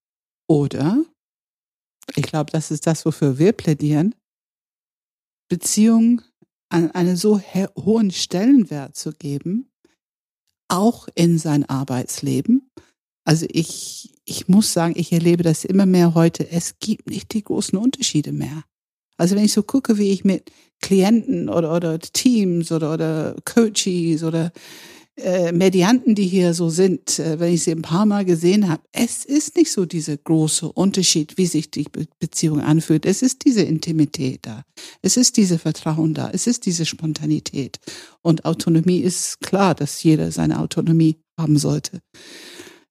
Oder, 0.47 1.03
ich 2.15 2.23
glaube, 2.23 2.51
das 2.51 2.71
ist 2.71 2.87
das, 2.87 3.05
wofür 3.05 3.37
wir 3.37 3.51
plädieren, 3.51 4.15
Beziehungen 5.49 6.21
an 6.69 6.91
einen 6.91 7.15
so 7.15 7.39
hohen 7.39 8.11
Stellenwert 8.11 8.95
zu 8.95 9.11
geben, 9.13 9.69
auch 10.67 11.07
in 11.15 11.37
sein 11.37 11.67
Arbeitsleben. 11.67 12.69
Also 13.23 13.45
ich, 13.49 14.13
ich 14.25 14.47
muss 14.47 14.73
sagen, 14.73 14.93
ich 14.97 15.11
erlebe 15.11 15.43
das 15.43 15.65
immer 15.65 15.85
mehr 15.85 16.13
heute. 16.13 16.49
Es 16.49 16.79
gibt 16.79 17.09
nicht 17.09 17.33
die 17.33 17.43
großen 17.43 17.77
Unterschiede 17.77 18.31
mehr. 18.31 18.63
Also 19.17 19.35
wenn 19.35 19.45
ich 19.45 19.53
so 19.53 19.63
gucke, 19.63 19.97
wie 19.97 20.11
ich 20.11 20.23
mit 20.23 20.51
Klienten 20.81 21.49
oder, 21.49 21.75
oder 21.75 21.99
Teams 21.99 22.71
oder, 22.71 22.93
oder 22.93 23.35
Coaches 23.45 24.23
oder 24.23 24.51
äh, 25.17 25.51
Medianten, 25.51 26.13
die 26.13 26.27
hier 26.27 26.53
so 26.53 26.69
sind, 26.69 27.17
äh, 27.17 27.39
wenn 27.39 27.51
ich 27.51 27.63
sie 27.63 27.71
ein 27.71 27.81
paar 27.81 28.05
Mal 28.05 28.23
gesehen 28.23 28.69
habe, 28.69 28.83
es 28.91 29.25
ist 29.25 29.55
nicht 29.55 29.71
so 29.71 29.85
dieser 29.85 30.15
große 30.15 30.71
Unterschied, 30.71 31.39
wie 31.39 31.47
sich 31.47 31.71
die 31.71 31.87
Beziehung 32.19 32.61
anfühlt. 32.61 33.05
Es 33.05 33.23
ist 33.23 33.43
diese 33.43 33.63
Intimität 33.63 34.41
da. 34.43 34.63
Es 35.01 35.17
ist 35.17 35.37
diese 35.37 35.57
Vertrauen 35.57 36.13
da. 36.13 36.29
Es 36.31 36.45
ist 36.45 36.67
diese 36.67 36.85
Spontanität. 36.85 37.79
Und 38.21 38.45
Autonomie 38.45 38.99
ist 38.99 39.41
klar, 39.41 39.73
dass 39.73 40.03
jeder 40.03 40.31
seine 40.31 40.59
Autonomie 40.59 41.17
haben 41.35 41.57
sollte. 41.57 42.01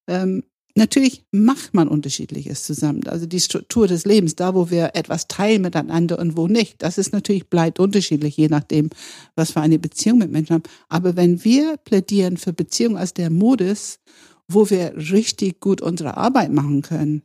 Ähm, 0.08 0.42
Natürlich 0.78 1.24
macht 1.32 1.72
man 1.72 1.88
unterschiedliches 1.88 2.64
zusammen. 2.64 3.06
Also 3.06 3.24
die 3.24 3.40
Struktur 3.40 3.88
des 3.88 4.04
Lebens, 4.04 4.36
da 4.36 4.54
wo 4.54 4.70
wir 4.70 4.90
etwas 4.92 5.26
teilen 5.26 5.62
miteinander 5.62 6.18
und 6.18 6.36
wo 6.36 6.48
nicht, 6.48 6.82
das 6.82 6.98
ist 6.98 7.14
natürlich 7.14 7.48
bleibt 7.48 7.80
unterschiedlich, 7.80 8.36
je 8.36 8.48
nachdem, 8.48 8.90
was 9.36 9.52
für 9.52 9.62
eine 9.62 9.78
Beziehung 9.78 10.18
mit 10.18 10.30
Menschen 10.30 10.52
haben. 10.52 10.64
Aber 10.90 11.16
wenn 11.16 11.42
wir 11.44 11.78
plädieren 11.78 12.36
für 12.36 12.52
Beziehung 12.52 12.98
als 12.98 13.14
der 13.14 13.30
Modus, 13.30 14.00
wo 14.48 14.68
wir 14.68 14.94
richtig 14.96 15.60
gut 15.60 15.80
unsere 15.80 16.18
Arbeit 16.18 16.52
machen 16.52 16.82
können, 16.82 17.22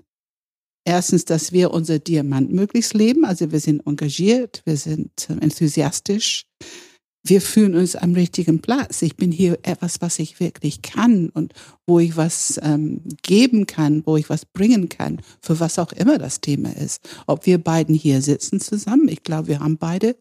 erstens, 0.86 1.26
dass 1.26 1.52
wir 1.52 1.72
unser 1.72 2.00
Diamant 2.00 2.54
möglichst 2.54 2.94
leben, 2.94 3.26
also 3.26 3.52
wir 3.52 3.60
sind 3.60 3.86
engagiert, 3.86 4.62
wir 4.64 4.78
sind 4.78 5.30
enthusiastisch, 5.42 6.46
wir 7.24 7.42
fühlen 7.42 7.76
uns 7.76 7.96
am 7.96 8.14
richtigen 8.14 8.62
Platz. 8.62 9.02
Ich 9.02 9.16
bin 9.16 9.32
hier 9.32 9.60
etwas, 9.64 10.02
was 10.02 10.20
ich 10.20 10.40
wirklich 10.40 10.82
kann 10.82 11.30
und 11.30 11.54
wo 11.86 12.00
ich 12.00 12.18
was 12.18 12.60
ähm, 12.64 13.02
geben 13.22 13.68
kann, 13.68 14.04
wo 14.06 14.18
ich 14.18 14.30
was 14.30 14.46
bringen 14.46 14.90
kann, 14.90 15.22
für 15.42 15.60
was 15.60 15.78
auch 15.78 15.94
immer 15.94 16.18
das 16.18 16.42
Thema 16.42 16.76
ist. 16.76 17.02
Ob 17.28 17.46
wir 17.46 17.60
beiden 17.60 17.94
hier 17.94 18.22
sitzen 18.22 18.60
zusammen, 18.60 19.08
ich 19.08 19.24
glaube, 19.24 19.50
wir 19.50 19.60
haben 19.60 19.78
beide 19.78 20.16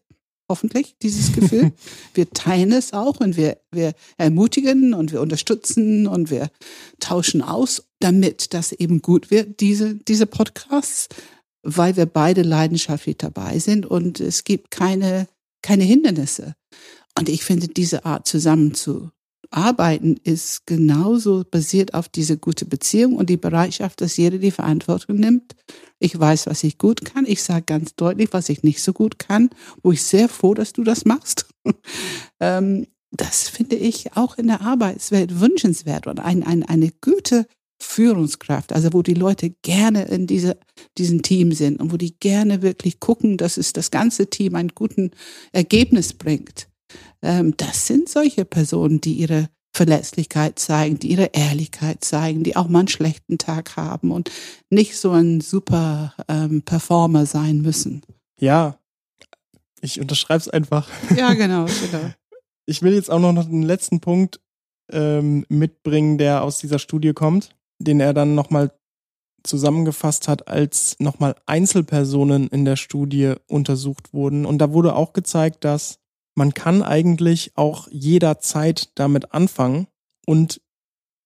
hoffentlich 0.51 0.95
dieses 1.01 1.31
Gefühl. 1.33 1.71
wir 2.13 2.29
teilen 2.29 2.71
es 2.73 2.93
auch 2.93 3.19
und 3.19 3.37
wir, 3.37 3.57
wir 3.71 3.93
ermutigen 4.17 4.93
und 4.93 5.11
wir 5.11 5.21
unterstützen 5.21 6.07
und 6.07 6.29
wir 6.29 6.49
tauschen 6.99 7.41
aus, 7.41 7.83
damit 7.99 8.53
das 8.53 8.73
eben 8.73 9.01
gut 9.01 9.31
wird, 9.31 9.61
diese, 9.61 9.95
diese 9.95 10.25
Podcasts, 10.25 11.07
weil 11.63 11.95
wir 11.95 12.05
beide 12.05 12.41
leidenschaftlich 12.41 13.17
dabei 13.17 13.59
sind 13.59 13.85
und 13.85 14.19
es 14.19 14.43
gibt 14.43 14.71
keine, 14.71 15.27
keine 15.61 15.83
Hindernisse. 15.83 16.55
Und 17.17 17.29
ich 17.29 17.43
finde, 17.43 17.67
diese 17.67 18.05
Art 18.05 18.27
zusammenzuarbeiten 18.27 20.19
ist 20.23 20.65
genauso 20.65 21.43
basiert 21.49 21.93
auf 21.93 22.09
diese 22.09 22.37
gute 22.37 22.65
Beziehung 22.65 23.15
und 23.15 23.29
die 23.29 23.37
Bereitschaft, 23.37 24.01
dass 24.01 24.17
jeder 24.17 24.37
die 24.37 24.51
Verantwortung 24.51 25.17
nimmt. 25.17 25.55
Ich 25.99 26.17
weiß, 26.17 26.47
was 26.47 26.63
ich 26.63 26.77
gut 26.77 27.05
kann. 27.05 27.25
Ich 27.25 27.43
sage 27.43 27.65
ganz 27.65 27.95
deutlich, 27.95 28.29
was 28.31 28.49
ich 28.49 28.63
nicht 28.63 28.81
so 28.81 28.93
gut 28.93 29.19
kann, 29.19 29.49
wo 29.83 29.91
ich 29.91 30.03
sehr 30.03 30.29
froh, 30.29 30.53
dass 30.53 30.73
du 30.73 30.83
das 30.83 31.05
machst. 31.05 31.47
Ähm, 32.43 32.87
das 33.11 33.49
finde 33.49 33.75
ich 33.75 34.15
auch 34.15 34.39
in 34.39 34.47
der 34.47 34.61
Arbeitswelt 34.61 35.39
wünschenswert 35.39 36.07
und 36.07 36.19
ein, 36.19 36.41
ein, 36.43 36.63
eine 36.63 36.91
gute 37.01 37.45
Führungskraft, 37.83 38.73
also 38.73 38.93
wo 38.93 39.01
die 39.01 39.13
Leute 39.13 39.51
gerne 39.61 40.03
in 40.05 40.27
diese, 40.27 40.57
diesem 40.97 41.21
Team 41.21 41.51
sind 41.51 41.79
und 41.79 41.91
wo 41.91 41.97
die 41.97 42.17
gerne 42.19 42.61
wirklich 42.61 42.99
gucken, 42.99 43.37
dass 43.37 43.57
es 43.57 43.73
das 43.73 43.91
ganze 43.91 44.29
Team 44.29 44.55
ein 44.55 44.69
guten 44.69 45.11
Ergebnis 45.51 46.13
bringt. 46.13 46.67
Ähm, 47.21 47.55
das 47.57 47.87
sind 47.87 48.09
solche 48.09 48.45
Personen, 48.45 49.01
die 49.01 49.13
ihre 49.13 49.49
Verletzlichkeit 49.73 50.59
zeigen, 50.59 50.99
die 50.99 51.11
ihre 51.11 51.31
Ehrlichkeit 51.33 52.03
zeigen, 52.03 52.43
die 52.43 52.55
auch 52.55 52.67
mal 52.67 52.79
einen 52.79 52.87
schlechten 52.87 53.37
Tag 53.37 53.77
haben 53.77 54.11
und 54.11 54.29
nicht 54.69 54.97
so 54.97 55.11
ein 55.11 55.41
super 55.41 56.13
ähm, 56.27 56.61
Performer 56.63 57.25
sein 57.25 57.61
müssen. 57.61 58.01
Ja, 58.39 58.77
ich 59.81 59.99
unterschreibe 59.99 60.39
es 60.39 60.49
einfach. 60.49 60.89
Ja, 61.15 61.33
genau, 61.33 61.65
genau. 61.65 62.11
Ich 62.65 62.81
will 62.81 62.93
jetzt 62.93 63.09
auch 63.09 63.19
noch 63.19 63.45
einen 63.45 63.63
letzten 63.63 64.01
Punkt 64.01 64.39
ähm, 64.91 65.45
mitbringen, 65.49 66.17
der 66.17 66.43
aus 66.43 66.59
dieser 66.59 66.79
Studie 66.79 67.13
kommt, 67.13 67.55
den 67.83 67.99
er 67.99 68.13
dann 68.13 68.35
nochmal 68.35 68.71
zusammengefasst 69.43 70.27
hat, 70.27 70.47
als 70.47 70.95
nochmal 70.99 71.35
Einzelpersonen 71.45 72.47
in 72.47 72.65
der 72.65 72.75
Studie 72.75 73.33
untersucht 73.47 74.13
wurden. 74.13 74.45
Und 74.45 74.59
da 74.59 74.71
wurde 74.71 74.95
auch 74.95 75.13
gezeigt, 75.13 75.63
dass 75.63 75.99
man 76.35 76.53
kann 76.53 76.83
eigentlich 76.83 77.51
auch 77.55 77.87
jederzeit 77.91 78.97
damit 78.97 79.33
anfangen 79.33 79.87
und 80.25 80.61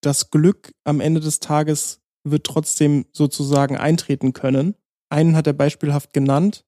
das 0.01 0.29
Glück 0.29 0.73
am 0.83 0.99
Ende 0.99 1.19
des 1.19 1.39
Tages 1.39 2.01
wird 2.23 2.45
trotzdem 2.45 3.05
sozusagen 3.11 3.77
eintreten 3.77 4.33
können. 4.33 4.75
Einen 5.09 5.35
hat 5.35 5.47
er 5.47 5.53
beispielhaft 5.53 6.13
genannt, 6.13 6.65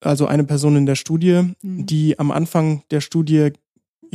also 0.00 0.26
eine 0.26 0.44
Person 0.44 0.76
in 0.76 0.86
der 0.86 0.94
Studie, 0.94 1.54
mhm. 1.62 1.86
die 1.86 2.18
am 2.18 2.30
Anfang 2.30 2.84
der 2.90 3.00
Studie, 3.00 3.52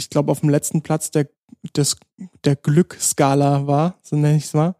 ich 0.01 0.09
glaube, 0.09 0.31
auf 0.31 0.39
dem 0.39 0.49
letzten 0.49 0.81
Platz 0.81 1.11
der, 1.11 1.29
des, 1.75 1.97
der 2.43 2.55
Glückskala 2.55 3.67
war, 3.67 3.99
so 4.01 4.15
nenne 4.15 4.37
ich 4.37 4.45
es 4.45 4.53
mal. 4.53 4.75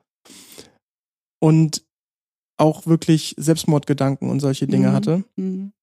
Und 1.40 1.84
auch 2.58 2.86
wirklich 2.86 3.36
Selbstmordgedanken 3.38 4.30
und 4.30 4.40
solche 4.40 4.68
Dinge 4.68 4.90
mhm. 4.90 4.94
hatte. 4.94 5.24
Mhm. 5.36 5.74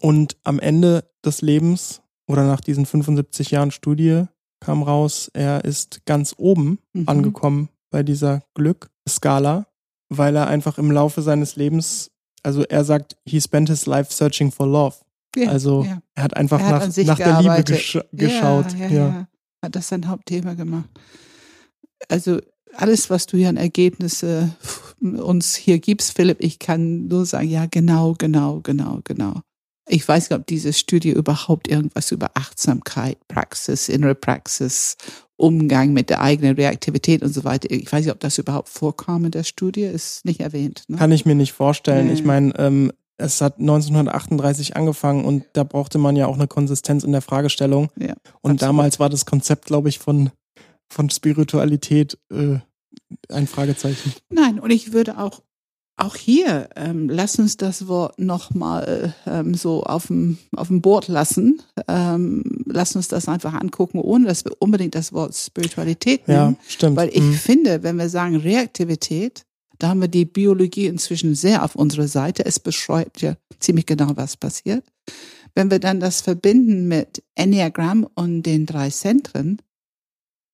Und 0.00 0.36
am 0.44 0.58
Ende 0.58 1.10
des 1.24 1.42
Lebens 1.42 2.02
oder 2.26 2.46
nach 2.46 2.60
diesen 2.60 2.86
75 2.86 3.50
Jahren 3.50 3.70
Studie 3.70 4.24
kam 4.60 4.82
raus, 4.82 5.30
er 5.32 5.64
ist 5.64 6.04
ganz 6.04 6.34
oben 6.36 6.78
mhm. 6.92 7.08
angekommen 7.08 7.68
bei 7.90 8.02
dieser 8.02 8.42
Glück-Skala, 8.54 9.66
weil 10.08 10.36
er 10.36 10.48
einfach 10.48 10.78
im 10.78 10.90
Laufe 10.90 11.22
seines 11.22 11.56
Lebens, 11.56 12.10
also 12.42 12.62
er 12.62 12.84
sagt, 12.84 13.16
he 13.24 13.40
spent 13.40 13.68
his 13.68 13.86
life 13.86 14.12
searching 14.12 14.50
for 14.50 14.66
love. 14.66 14.96
Ja, 15.36 15.50
also 15.50 15.84
ja. 15.84 16.00
er 16.14 16.22
hat 16.24 16.36
einfach 16.36 16.60
er 16.60 16.80
hat 16.80 16.96
nach, 16.96 17.04
nach 17.04 17.16
der 17.16 17.42
Liebe 17.42 17.64
gesch 17.64 17.98
geschaut. 18.12 18.74
Ja, 18.78 18.88
ja, 18.88 19.28
Hat 19.62 19.76
das 19.76 19.88
sein 19.88 20.08
Hauptthema 20.08 20.54
gemacht. 20.54 20.88
Also 22.08 22.40
alles, 22.74 23.10
was 23.10 23.26
du 23.26 23.36
hier 23.36 23.48
an 23.48 23.56
Ergebnisse 23.56 24.54
uns 25.00 25.54
hier 25.54 25.78
gibst, 25.78 26.16
Philipp, 26.16 26.38
ich 26.40 26.58
kann 26.58 27.06
nur 27.06 27.24
sagen, 27.24 27.48
ja, 27.48 27.66
genau, 27.66 28.14
genau, 28.18 28.60
genau, 28.62 29.00
genau. 29.04 29.40
Ich 29.88 30.06
weiß 30.06 30.28
nicht, 30.28 30.38
ob 30.38 30.46
diese 30.46 30.72
Studie 30.72 31.10
überhaupt 31.10 31.66
irgendwas 31.66 32.12
über 32.12 32.30
Achtsamkeit, 32.34 33.16
Praxis, 33.26 33.88
innere 33.88 34.14
Praxis, 34.14 34.96
Umgang 35.36 35.92
mit 35.92 36.10
der 36.10 36.20
eigenen 36.20 36.56
Reaktivität 36.56 37.22
und 37.22 37.32
so 37.32 37.44
weiter. 37.44 37.70
Ich 37.70 37.90
weiß 37.90 38.04
nicht, 38.04 38.12
ob 38.12 38.20
das 38.20 38.38
überhaupt 38.38 38.68
vorkam 38.68 39.24
in 39.24 39.30
der 39.30 39.44
Studie, 39.44 39.84
ist 39.84 40.24
nicht 40.24 40.40
erwähnt. 40.40 40.82
Ne? 40.88 40.98
Kann 40.98 41.12
ich 41.12 41.24
mir 41.24 41.36
nicht 41.36 41.52
vorstellen. 41.52 42.08
Nee. 42.08 42.14
Ich 42.14 42.24
meine, 42.24 42.52
ähm, 42.58 42.92
es 43.18 43.40
hat 43.40 43.58
1938 43.58 44.76
angefangen 44.76 45.24
und 45.24 45.44
da 45.52 45.64
brauchte 45.64 45.98
man 45.98 46.16
ja 46.16 46.26
auch 46.26 46.36
eine 46.36 46.46
Konsistenz 46.46 47.04
in 47.04 47.12
der 47.12 47.22
Fragestellung. 47.22 47.90
Ja, 47.96 48.14
und 48.40 48.52
absolut. 48.52 48.62
damals 48.62 49.00
war 49.00 49.10
das 49.10 49.26
Konzept, 49.26 49.66
glaube 49.66 49.88
ich, 49.88 49.98
von, 49.98 50.30
von 50.88 51.10
Spiritualität 51.10 52.18
äh, 52.32 52.58
ein 53.28 53.46
Fragezeichen. 53.46 54.14
Nein, 54.30 54.60
und 54.60 54.70
ich 54.70 54.92
würde 54.92 55.18
auch 55.18 55.42
auch 55.98 56.14
hier, 56.14 56.68
ähm, 56.76 57.08
lass 57.08 57.40
uns 57.40 57.56
das 57.56 57.88
Wort 57.88 58.20
nochmal 58.20 59.14
ähm, 59.26 59.54
so 59.54 59.82
auf 59.82 60.06
dem, 60.06 60.38
auf 60.54 60.68
dem 60.68 60.80
Board 60.80 61.08
lassen. 61.08 61.60
Ähm, 61.88 62.44
lass 62.66 62.94
uns 62.94 63.08
das 63.08 63.28
einfach 63.28 63.52
angucken, 63.52 63.98
ohne 63.98 64.26
dass 64.26 64.44
wir 64.44 64.52
unbedingt 64.60 64.94
das 64.94 65.12
Wort 65.12 65.34
Spiritualität 65.34 66.28
nehmen. 66.28 66.56
Ja, 66.56 66.68
stimmt. 66.68 66.96
Weil 66.96 67.08
ich 67.08 67.20
mhm. 67.20 67.34
finde, 67.34 67.82
wenn 67.82 67.96
wir 67.96 68.08
sagen 68.08 68.36
Reaktivität, 68.36 69.44
da 69.78 69.88
haben 69.88 70.00
wir 70.00 70.08
die 70.08 70.24
Biologie 70.24 70.86
inzwischen 70.86 71.34
sehr 71.34 71.64
auf 71.64 71.76
unserer 71.76 72.08
Seite. 72.08 72.44
Es 72.44 72.58
beschreibt 72.58 73.20
ja 73.20 73.36
ziemlich 73.60 73.86
genau, 73.86 74.16
was 74.16 74.36
passiert. 74.36 74.84
Wenn 75.54 75.70
wir 75.70 75.78
dann 75.78 76.00
das 76.00 76.20
verbinden 76.20 76.88
mit 76.88 77.22
Enneagramm 77.34 78.06
und 78.14 78.42
den 78.42 78.66
drei 78.66 78.90
Zentren, 78.90 79.62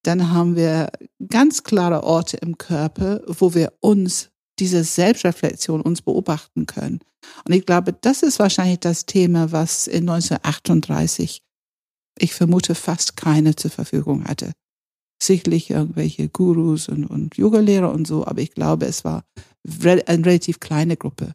dann 0.03 0.31
haben 0.31 0.57
wir 0.57 0.91
ganz 1.29 1.63
klare 1.63 2.05
Orte 2.05 2.37
im 2.37 2.59
Körper, 2.59 3.23
wo 3.27 3.55
wir 3.55 3.73
uns 3.81 4.31
diese 4.59 4.85
Selbstreflexion 4.85 5.81
uns 5.81 6.03
beobachten 6.03 6.67
können. 6.67 7.01
Und 7.47 7.55
ich 7.55 7.65
glaube, 7.67 7.93
das 7.93 8.23
ist 8.23 8.39
wahrscheinlich 8.39 8.81
das 8.81 9.07
Thema, 9.07 9.51
was 9.51 9.87
in 9.87 10.09
1938, 10.09 11.43
ich 12.19 12.35
vermute, 12.35 12.75
fast 12.75 13.17
keine 13.17 13.57
zur 13.57 13.71
Verfügung 13.71 14.25
hatte. 14.25 14.53
Sicherlich 15.25 15.71
irgendwelche 15.71 16.29
Gurus 16.29 16.89
und, 16.89 17.07
und 17.07 17.37
Yoga-Lehrer 17.37 17.91
und 17.93 18.07
so, 18.07 18.27
aber 18.27 18.41
ich 18.41 18.53
glaube, 18.53 18.87
es 18.87 19.05
war 19.05 19.25
eine 19.83 20.27
relativ 20.27 20.61
kleine 20.61 20.97
Gruppe. 20.97 21.33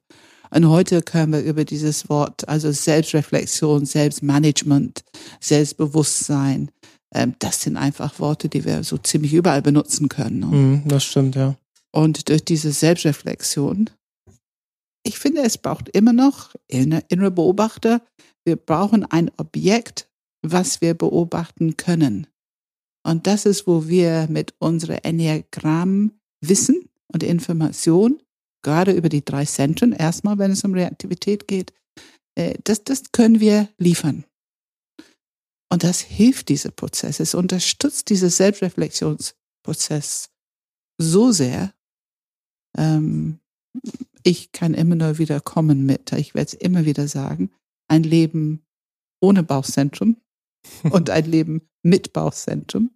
Und 0.51 0.67
heute 0.69 1.01
können 1.01 1.33
wir 1.33 1.41
über 1.41 1.65
dieses 1.65 2.09
Wort, 2.09 2.47
also 2.47 2.71
Selbstreflexion, 2.71 3.85
Selbstmanagement, 3.85 5.03
Selbstbewusstsein, 5.39 6.69
ähm, 7.13 7.35
das 7.39 7.61
sind 7.61 7.77
einfach 7.77 8.19
Worte, 8.19 8.49
die 8.49 8.65
wir 8.65 8.83
so 8.83 8.97
ziemlich 8.97 9.33
überall 9.33 9.61
benutzen 9.61 10.09
können. 10.09 10.39
Ne? 10.39 10.45
Mhm, 10.45 10.83
das 10.85 11.03
stimmt, 11.03 11.35
ja. 11.35 11.55
Und 11.91 12.29
durch 12.29 12.45
diese 12.45 12.71
Selbstreflexion, 12.71 13.89
ich 15.03 15.17
finde, 15.17 15.41
es 15.41 15.57
braucht 15.57 15.89
immer 15.89 16.13
noch 16.13 16.53
innere 16.67 17.31
Beobachter. 17.31 18.01
Wir 18.45 18.57
brauchen 18.57 19.05
ein 19.05 19.31
Objekt, 19.37 20.07
was 20.43 20.81
wir 20.81 20.93
beobachten 20.93 21.77
können. 21.77 22.27
Und 23.03 23.27
das 23.27 23.45
ist, 23.45 23.67
wo 23.67 23.87
wir 23.87 24.27
mit 24.29 24.53
unserer 24.59 25.05
Enneagramm 25.05 26.19
Wissen 26.41 26.89
und 27.07 27.23
Information, 27.23 28.21
gerade 28.61 28.91
über 28.91 29.09
die 29.09 29.23
drei 29.23 29.45
Zentren, 29.45 29.93
erstmal, 29.93 30.37
wenn 30.37 30.51
es 30.51 30.63
um 30.63 30.73
Reaktivität 30.73 31.47
geht, 31.47 31.73
äh, 32.35 32.55
das, 32.63 32.83
das 32.83 33.11
können 33.11 33.39
wir 33.39 33.69
liefern. 33.77 34.25
Und 35.71 35.83
das 35.83 36.01
hilft 36.01 36.49
dieser 36.49 36.71
Prozess. 36.71 37.19
Es 37.19 37.35
unterstützt 37.35 38.09
diesen 38.09 38.29
Selbstreflexionsprozess 38.29 40.29
so 40.99 41.31
sehr. 41.31 41.73
Ähm, 42.77 43.39
ich 44.23 44.51
kann 44.51 44.73
immer 44.73 44.95
nur 44.95 45.17
wieder 45.17 45.39
kommen 45.39 45.85
mit, 45.85 46.11
ich 46.13 46.33
werde 46.33 46.47
es 46.47 46.53
immer 46.53 46.85
wieder 46.85 47.07
sagen, 47.07 47.51
ein 47.87 48.03
Leben 48.03 48.65
ohne 49.21 49.43
Bauchzentrum 49.43 50.17
und 50.91 51.09
ein 51.09 51.25
Leben 51.25 51.68
mit 51.83 52.13
Bauchzentrum. 52.13 52.91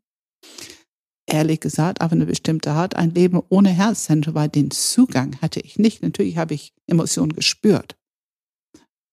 Ehrlich 1.26 1.62
gesagt, 1.62 2.02
auf 2.02 2.12
eine 2.12 2.26
bestimmte 2.26 2.72
Art, 2.72 2.96
ein 2.96 3.12
Leben 3.12 3.42
ohne 3.50 3.70
Herzzentrum, 3.70 4.36
weil 4.36 4.50
den 4.50 4.72
Zugang 4.72 5.42
hatte 5.42 5.62
ich 5.62 5.80
nicht. 5.80 6.04
Natürlich 6.04 6.38
habe 6.38 6.54
ich 6.54 6.74
Emotionen 6.88 7.34
gespürt 7.34 7.96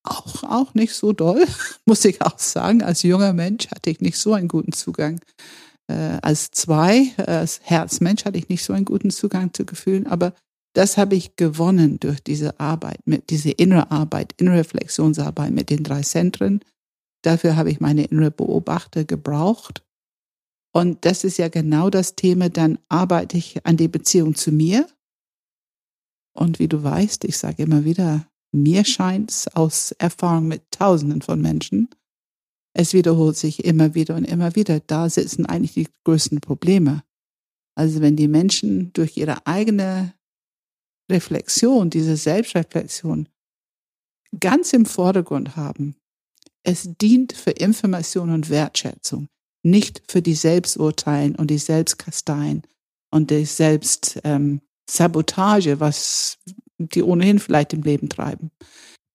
auch, 0.03 0.45
auch 0.45 0.75
nicht 0.75 0.95
so 0.95 1.13
doll, 1.13 1.47
muss 1.87 2.05
ich 2.05 2.23
auch 2.23 2.39
sagen. 2.39 2.83
Als 2.83 3.03
junger 3.03 3.33
Mensch 3.33 3.69
hatte 3.71 3.91
ich 3.91 4.01
nicht 4.01 4.19
so 4.19 4.33
einen 4.33 4.49
guten 4.49 4.73
Zugang. 4.73 5.21
Äh, 5.89 6.19
als 6.23 6.51
zwei, 6.51 7.09
als 7.17 7.61
Herzmensch 7.63 8.25
hatte 8.25 8.39
ich 8.39 8.49
nicht 8.49 8.65
so 8.65 8.73
einen 8.73 8.85
guten 8.85 9.11
Zugang 9.11 9.53
zu 9.53 9.65
Gefühlen, 9.65 10.07
aber 10.07 10.35
das 10.75 10.97
habe 10.97 11.17
ich 11.17 11.35
gewonnen 11.35 11.99
durch 11.99 12.21
diese 12.23 12.61
Arbeit, 12.61 13.01
mit 13.05 13.31
diese 13.31 13.51
innere 13.51 13.91
Arbeit, 13.91 14.35
innere 14.37 14.59
Reflexionsarbeit 14.59 15.51
mit 15.51 15.69
den 15.69 15.83
drei 15.83 16.03
Zentren. 16.03 16.61
Dafür 17.23 17.57
habe 17.57 17.71
ich 17.71 17.81
meine 17.81 18.05
innere 18.05 18.31
Beobachter 18.31 19.05
gebraucht. 19.05 19.85
Und 20.73 21.05
das 21.05 21.25
ist 21.25 21.39
ja 21.39 21.49
genau 21.49 21.91
das 21.91 22.15
Thema, 22.15 22.49
dann 22.49 22.79
arbeite 22.89 23.37
ich 23.37 23.67
an 23.67 23.77
die 23.77 23.89
Beziehung 23.89 24.35
zu 24.35 24.53
mir. 24.53 24.87
Und 26.33 26.59
wie 26.59 26.69
du 26.69 26.83
weißt, 26.83 27.25
ich 27.25 27.37
sage 27.37 27.65
immer 27.65 27.85
wieder, 27.85 28.27
mir 28.53 28.85
scheint 28.85 29.31
es 29.31 29.49
aus 29.49 29.93
Erfahrung 29.93 30.49
mit 30.49 30.63
Tausenden 30.71 31.23
von 31.23 31.41
Menschen, 31.41 31.89
es 32.73 32.95
wiederholt 32.95 33.37
sich 33.37 33.65
immer 33.65 33.95
wieder 33.95 34.15
und 34.15 34.25
immer 34.25 34.55
wieder. 34.55 34.81
Da 34.81 35.09
sitzen 35.11 35.47
eigentlich 35.47 35.75
die 35.75 35.89
größten 36.05 36.41
Probleme. 36.41 37.03
Also 37.75 38.01
wenn 38.01 38.17
die 38.17 38.29
Menschen 38.29 38.93
durch 38.93 39.17
ihre 39.17 39.47
eigene 39.47 40.15
Reflexion, 41.11 41.91
diese 41.91 42.17
Selbstreflexion 42.17 43.29
ganz 44.39 44.73
im 44.73 44.87
Vordergrund 44.87 45.57
haben, 45.57 45.97
es 46.63 46.89
dient 47.01 47.33
für 47.33 47.51
Information 47.51 48.31
und 48.31 48.51
Wertschätzung, 48.51 49.29
nicht 49.63 50.03
für 50.09 50.23
die 50.23 50.35
Selbsturteilen 50.35 51.35
und 51.35 51.51
die 51.51 51.59
Selbstkasteien 51.59 52.63
und 53.11 53.31
die 53.31 53.45
Selbstsabotage, 53.45 55.71
ähm, 55.71 55.81
was 55.81 56.39
die 56.79 57.03
ohnehin 57.03 57.39
vielleicht 57.39 57.73
im 57.73 57.83
Leben 57.83 58.09
treiben. 58.09 58.51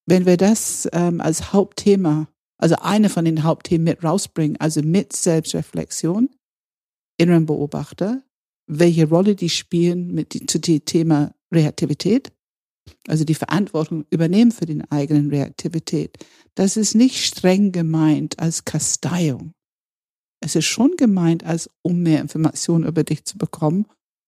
Wenn 0.06 0.26
wir 0.26 0.38
das 0.38 0.88
ähm, 0.94 1.22
als 1.22 1.54
Hauptthema, 1.54 2.28
also 2.58 2.76
eine 2.82 3.10
von 3.10 3.26
den 3.26 3.44
Hauptthemen 3.44 3.86
mit 3.86 4.04
rausbringen, 4.04 4.58
also 4.58 4.82
mit 4.82 5.14
Selbstreflexion, 5.14 6.30
inneren 7.18 7.46
Beobachter, 7.46 8.24
welche 8.68 9.10
Rolle 9.10 9.36
die 9.36 9.50
spielen 9.50 10.14
mit 10.14 10.50
zu 10.50 10.60
dem 10.60 10.86
Thema 10.86 11.34
Reaktivität, 11.54 12.32
also 13.08 13.24
die 13.24 13.36
Verantwortung 13.36 14.06
übernehmen 14.10 14.52
für 14.52 14.66
den 14.66 14.90
eigenen 14.92 15.30
Reaktivität, 15.30 16.18
das 16.56 16.78
ist 16.78 16.96
nicht 16.96 17.26
streng 17.26 17.72
gemeint 17.72 18.40
als 18.40 18.66
Kasteiung. 18.66 19.54
Es 20.42 20.56
ist 20.56 20.66
schon 20.66 20.96
gemeint, 20.98 21.44
als 21.44 21.70
um 21.82 22.04
mehr 22.04 22.22
Informationen 22.22 22.86
über 22.86 23.04
dich 23.04 23.26
zu 23.26 23.38
bekommen 23.38 23.86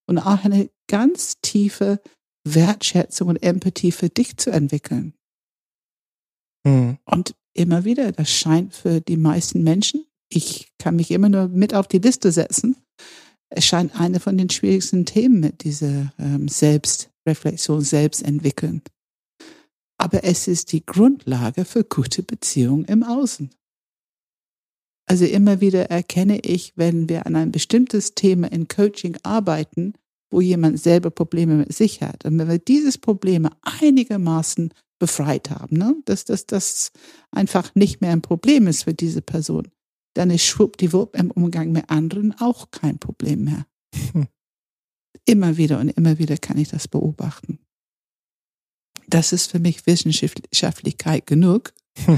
und 0.08 0.17
auch 0.17 0.43
eine 0.43 0.70
ganz 0.88 1.39
tiefe 1.41 2.02
Wertschätzung 2.43 3.30
und 3.30 3.43
Empathie 3.43 3.91
für 3.91 4.10
dich 4.10 4.38
zu 4.38 4.50
entwickeln. 4.50 5.13
Mhm. 6.65 6.98
Und 7.06 7.36
immer 7.54 7.84
wieder, 7.86 8.12
das 8.12 8.32
scheint 8.32 8.74
für 8.74 9.02
die 9.02 9.17
meisten 9.17 9.63
Menschen, 9.63 10.06
ich 10.30 10.72
kann 10.78 10.96
mich 10.96 11.12
immer 11.12 11.30
nur 11.30 11.48
mit 11.48 11.74
auf 11.74 11.88
die 11.88 12.00
Liste 12.00 12.32
setzen, 12.32 12.76
es 13.50 13.65
scheint 13.65 14.00
eine 14.00 14.20
von 14.20 14.38
den 14.38 14.50
schwierigsten 14.50 15.06
Themen 15.06 15.39
mit 15.39 15.63
dieser 15.63 16.13
ähm, 16.20 16.48
Selbstreflexion, 17.28 17.82
Selbstentwickeln. 17.82 18.82
Aber 19.98 20.24
es 20.24 20.48
ist 20.48 20.72
die 20.72 20.86
Grundlage 20.86 21.66
für 21.66 21.84
gute 21.84 22.24
Beziehungen 22.24 22.86
im 22.86 23.04
Außen. 23.04 23.50
Also 25.10 25.26
immer 25.26 25.60
wieder 25.62 25.90
erkenne 25.90 26.40
ich, 26.40 26.74
wenn 26.76 27.10
wir 27.10 27.26
an 27.26 27.36
ein 27.36 27.52
bestimmtes 27.52 28.13
Thema 28.13 28.52
in 28.52 28.68
Coaching 28.68 29.18
arbeiten, 29.24 29.94
wo 30.30 30.42
jemand 30.42 30.80
selber 30.80 31.10
Probleme 31.10 31.56
mit 31.56 31.74
sich 31.74 32.02
hat. 32.02 32.26
Und 32.26 32.38
wenn 32.38 32.50
wir 32.50 32.60
dieses 32.60 32.98
Problem 32.98 33.50
einigermaßen 33.62 34.74
befreit 35.00 35.50
haben, 35.50 35.78
ne? 35.78 35.96
dass 36.06 36.26
das 36.26 36.92
einfach 37.32 37.74
nicht 37.76 38.02
mehr 38.02 38.12
ein 38.12 38.22
Problem 38.22 38.68
ist 38.68 38.84
für 38.84 38.94
diese 38.94 39.22
Person, 39.22 39.70
dann 40.13 40.30
ist 40.30 40.46
schwuppdiwupp 40.46 41.16
im 41.16 41.32
Umgang 41.32 41.72
mit 41.72 41.90
anderen 41.90 42.34
auch 42.40 42.72
kein 42.72 43.00
Problem 43.00 43.46
mehr. 43.46 43.66
Hm. 44.13 44.28
Immer 45.28 45.58
wieder 45.58 45.80
und 45.80 45.90
immer 45.90 46.18
wieder 46.18 46.38
kann 46.38 46.58
ich 46.58 46.70
das 46.70 46.88
beobachten. 46.88 47.60
Das 49.08 49.32
ist 49.34 49.52
für 49.52 49.60
mich 49.60 49.86
Wissenschaftlichkeit 49.86 51.28
genug. 51.28 51.74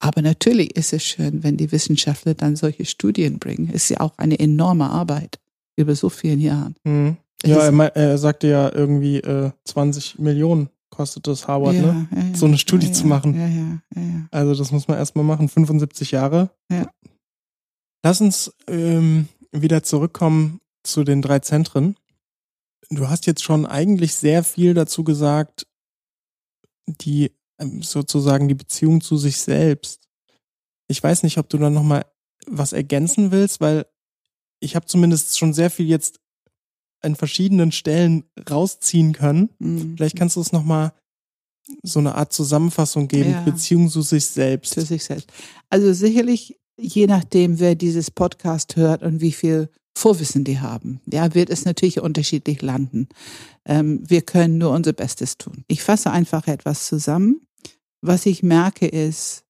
Aber 0.00 0.22
natürlich 0.22 0.76
ist 0.76 0.92
es 0.92 1.04
schön, 1.04 1.42
wenn 1.42 1.56
die 1.56 1.72
Wissenschaftler 1.72 2.34
dann 2.34 2.56
solche 2.56 2.84
Studien 2.84 3.38
bringen. 3.38 3.70
Es 3.72 3.84
ist 3.84 3.88
ja 3.90 4.00
auch 4.00 4.18
eine 4.18 4.38
enorme 4.38 4.90
Arbeit 4.90 5.38
über 5.76 5.94
so 5.94 6.08
vielen 6.08 6.40
Jahren. 6.40 6.74
Mhm. 6.84 7.16
Ja, 7.44 7.68
er, 7.68 7.96
er, 7.96 8.18
sagte 8.18 8.48
ja 8.48 8.72
irgendwie 8.74 9.18
äh, 9.18 9.50
20 9.64 10.18
Millionen 10.18 10.70
kostet 10.90 11.26
das 11.26 11.46
Harvard, 11.48 11.74
ja, 11.74 11.82
ne? 11.82 12.08
Ja, 12.10 12.18
ja, 12.18 12.34
so 12.34 12.46
eine 12.46 12.56
Studie 12.56 12.92
zu 12.92 13.06
machen. 13.06 13.82
Also 14.30 14.54
das 14.54 14.70
muss 14.72 14.88
man 14.88 14.96
erstmal 14.96 15.24
machen, 15.24 15.48
75 15.48 16.12
Jahre. 16.12 16.50
Ja. 16.70 16.88
Lass 18.02 18.20
uns 18.20 18.52
ähm, 18.68 19.28
wieder 19.52 19.82
zurückkommen 19.82 20.60
zu 20.82 21.04
den 21.04 21.20
drei 21.20 21.40
Zentren. 21.40 21.96
Du 22.90 23.08
hast 23.08 23.26
jetzt 23.26 23.42
schon 23.42 23.66
eigentlich 23.66 24.14
sehr 24.14 24.44
viel 24.44 24.74
dazu 24.74 25.04
gesagt, 25.04 25.66
die 26.86 27.32
ähm, 27.58 27.82
sozusagen 27.82 28.48
die 28.48 28.54
Beziehung 28.54 29.00
zu 29.00 29.16
sich 29.16 29.40
selbst. 29.40 30.08
Ich 30.88 31.02
weiß 31.02 31.22
nicht, 31.22 31.38
ob 31.38 31.48
du 31.48 31.58
da 31.58 31.70
nochmal 31.70 32.04
was 32.46 32.72
ergänzen 32.72 33.30
willst, 33.30 33.60
weil 33.60 33.86
ich 34.60 34.76
habe 34.76 34.86
zumindest 34.86 35.38
schon 35.38 35.54
sehr 35.54 35.70
viel 35.70 35.86
jetzt 35.86 36.20
an 37.00 37.16
verschiedenen 37.16 37.72
Stellen 37.72 38.24
rausziehen 38.50 39.12
können. 39.12 39.50
Mhm. 39.58 39.96
Vielleicht 39.96 40.16
kannst 40.16 40.36
du 40.36 40.40
es 40.40 40.52
nochmal 40.52 40.92
so 41.82 41.98
eine 41.98 42.14
Art 42.14 42.32
Zusammenfassung 42.32 43.08
geben, 43.08 43.30
ja. 43.30 43.40
Beziehung 43.42 43.88
zu 43.88 44.02
sich 44.02 44.26
selbst. 44.26 44.74
Zu 44.74 44.82
sich 44.82 45.04
selbst. 45.04 45.30
Also 45.70 45.92
sicherlich, 45.92 46.58
je 46.78 47.06
nachdem, 47.06 47.58
wer 47.58 47.74
dieses 47.74 48.10
Podcast 48.10 48.76
hört 48.76 49.02
und 49.02 49.20
wie 49.20 49.32
viel 49.32 49.70
Vorwissen 49.96 50.44
die 50.44 50.60
haben, 50.60 51.00
ja, 51.06 51.34
wird 51.34 51.50
es 51.50 51.64
natürlich 51.64 52.00
unterschiedlich 52.00 52.62
landen. 52.62 53.08
Ähm, 53.64 54.02
wir 54.08 54.22
können 54.22 54.58
nur 54.58 54.70
unser 54.70 54.92
Bestes 54.92 55.38
tun. 55.38 55.64
Ich 55.68 55.82
fasse 55.82 56.10
einfach 56.10 56.46
etwas 56.46 56.86
zusammen. 56.86 57.40
Was 58.00 58.26
ich 58.26 58.42
merke 58.42 58.86
ist, 58.86 59.44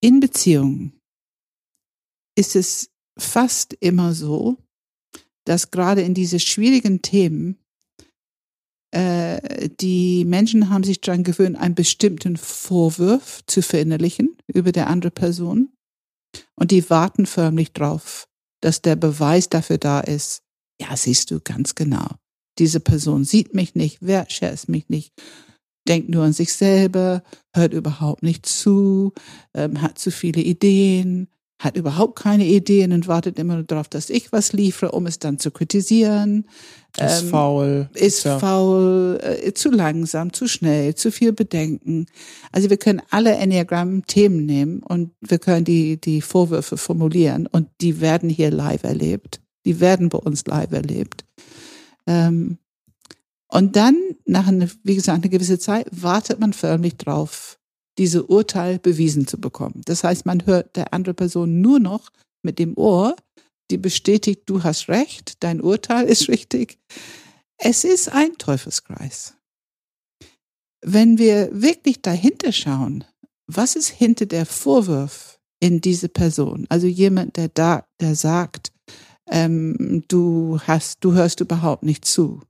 in 0.00 0.20
Beziehungen 0.20 0.92
ist 2.36 2.54
es 2.54 2.90
fast 3.18 3.74
immer 3.80 4.14
so, 4.14 4.56
dass 5.44 5.70
gerade 5.70 6.02
in 6.02 6.14
diese 6.14 6.38
schwierigen 6.38 7.02
Themen 7.02 7.58
äh, 8.90 9.68
die 9.80 10.24
Menschen 10.24 10.70
haben 10.70 10.84
sich 10.84 11.00
daran 11.00 11.24
gewöhnt, 11.24 11.56
einen 11.56 11.74
bestimmten 11.74 12.36
Vorwurf 12.36 13.42
zu 13.46 13.62
verinnerlichen 13.62 14.36
über 14.46 14.72
der 14.72 14.86
andere 14.86 15.10
Person. 15.10 15.70
Und 16.54 16.70
die 16.70 16.88
warten 16.88 17.26
förmlich 17.26 17.72
drauf, 17.72 18.28
dass 18.60 18.82
der 18.82 18.96
Beweis 18.96 19.48
dafür 19.48 19.78
da 19.78 20.00
ist. 20.00 20.42
Ja, 20.80 20.96
siehst 20.96 21.30
du 21.30 21.40
ganz 21.40 21.74
genau. 21.74 22.08
Diese 22.58 22.80
Person 22.80 23.24
sieht 23.24 23.54
mich 23.54 23.74
nicht, 23.74 24.02
wertschätzt 24.02 24.68
mich 24.68 24.88
nicht, 24.88 25.12
denkt 25.86 26.08
nur 26.08 26.24
an 26.24 26.32
sich 26.32 26.52
selber, 26.52 27.22
hört 27.54 27.72
überhaupt 27.72 28.22
nicht 28.22 28.46
zu, 28.46 29.12
ähm, 29.54 29.80
hat 29.80 29.98
zu 29.98 30.10
viele 30.10 30.42
Ideen, 30.42 31.28
hat 31.58 31.76
überhaupt 31.76 32.18
keine 32.18 32.46
Ideen 32.46 32.92
und 32.92 33.08
wartet 33.08 33.38
immer 33.38 33.54
nur 33.54 33.64
darauf, 33.64 33.88
dass 33.88 34.10
ich 34.10 34.30
was 34.30 34.52
liefere, 34.52 34.92
um 34.92 35.06
es 35.06 35.18
dann 35.18 35.38
zu 35.38 35.50
kritisieren. 35.50 36.46
Ist 36.96 37.22
ähm, 37.22 37.28
faul. 37.28 37.90
Ist 37.94 38.24
ja. 38.24 38.38
faul, 38.38 39.18
äh, 39.22 39.52
zu 39.52 39.70
langsam, 39.70 40.32
zu 40.32 40.46
schnell, 40.46 40.94
zu 40.94 41.10
viel 41.10 41.32
Bedenken. 41.32 42.06
Also 42.52 42.70
wir 42.70 42.76
können 42.76 43.02
alle 43.10 43.32
Enneagramm-Themen 43.32 44.46
nehmen 44.46 44.82
und 44.82 45.10
wir 45.20 45.38
können 45.38 45.64
die, 45.64 46.00
die 46.00 46.20
Vorwürfe 46.20 46.76
formulieren 46.76 47.48
und 47.48 47.68
die 47.80 48.00
werden 48.00 48.28
hier 48.28 48.50
live 48.50 48.84
erlebt. 48.84 49.40
Die 49.64 49.80
werden 49.80 50.08
bei 50.08 50.18
uns 50.18 50.46
live 50.46 50.72
erlebt. 50.72 51.24
Ähm, 52.06 52.58
und 53.48 53.76
dann, 53.76 53.96
nach 54.26 54.46
einer, 54.46 54.68
wie 54.84 54.94
gesagt, 54.94 55.22
eine 55.22 55.30
gewisse 55.30 55.58
Zeit, 55.58 55.88
wartet 55.90 56.38
man 56.38 56.52
förmlich 56.52 56.96
drauf, 56.96 57.57
diese 57.98 58.24
Urteil 58.24 58.78
bewiesen 58.78 59.26
zu 59.26 59.38
bekommen. 59.38 59.82
Das 59.84 60.04
heißt, 60.04 60.24
man 60.24 60.46
hört 60.46 60.76
der 60.76 60.94
andere 60.94 61.14
Person 61.14 61.60
nur 61.60 61.80
noch 61.80 62.10
mit 62.42 62.58
dem 62.58 62.76
Ohr, 62.78 63.16
die 63.70 63.76
bestätigt, 63.76 64.42
du 64.46 64.62
hast 64.62 64.88
recht, 64.88 65.42
dein 65.42 65.60
Urteil 65.60 66.06
ist 66.06 66.28
richtig. 66.28 66.78
Es 67.58 67.84
ist 67.84 68.08
ein 68.08 68.38
Teufelskreis. 68.38 69.34
Wenn 70.80 71.18
wir 71.18 71.50
wirklich 71.52 72.00
dahinter 72.00 72.52
schauen, 72.52 73.04
was 73.48 73.74
ist 73.74 73.88
hinter 73.88 74.26
der 74.26 74.46
Vorwurf 74.46 75.40
in 75.60 75.80
diese 75.80 76.08
Person? 76.08 76.66
Also 76.68 76.86
jemand, 76.86 77.36
der 77.36 77.48
da, 77.48 77.84
der 78.00 78.14
sagt, 78.14 78.72
ähm, 79.28 80.04
du 80.08 80.60
hast, 80.66 80.98
du 81.02 81.12
hörst 81.12 81.40
überhaupt 81.40 81.82
nicht 81.82 82.04
zu. 82.04 82.42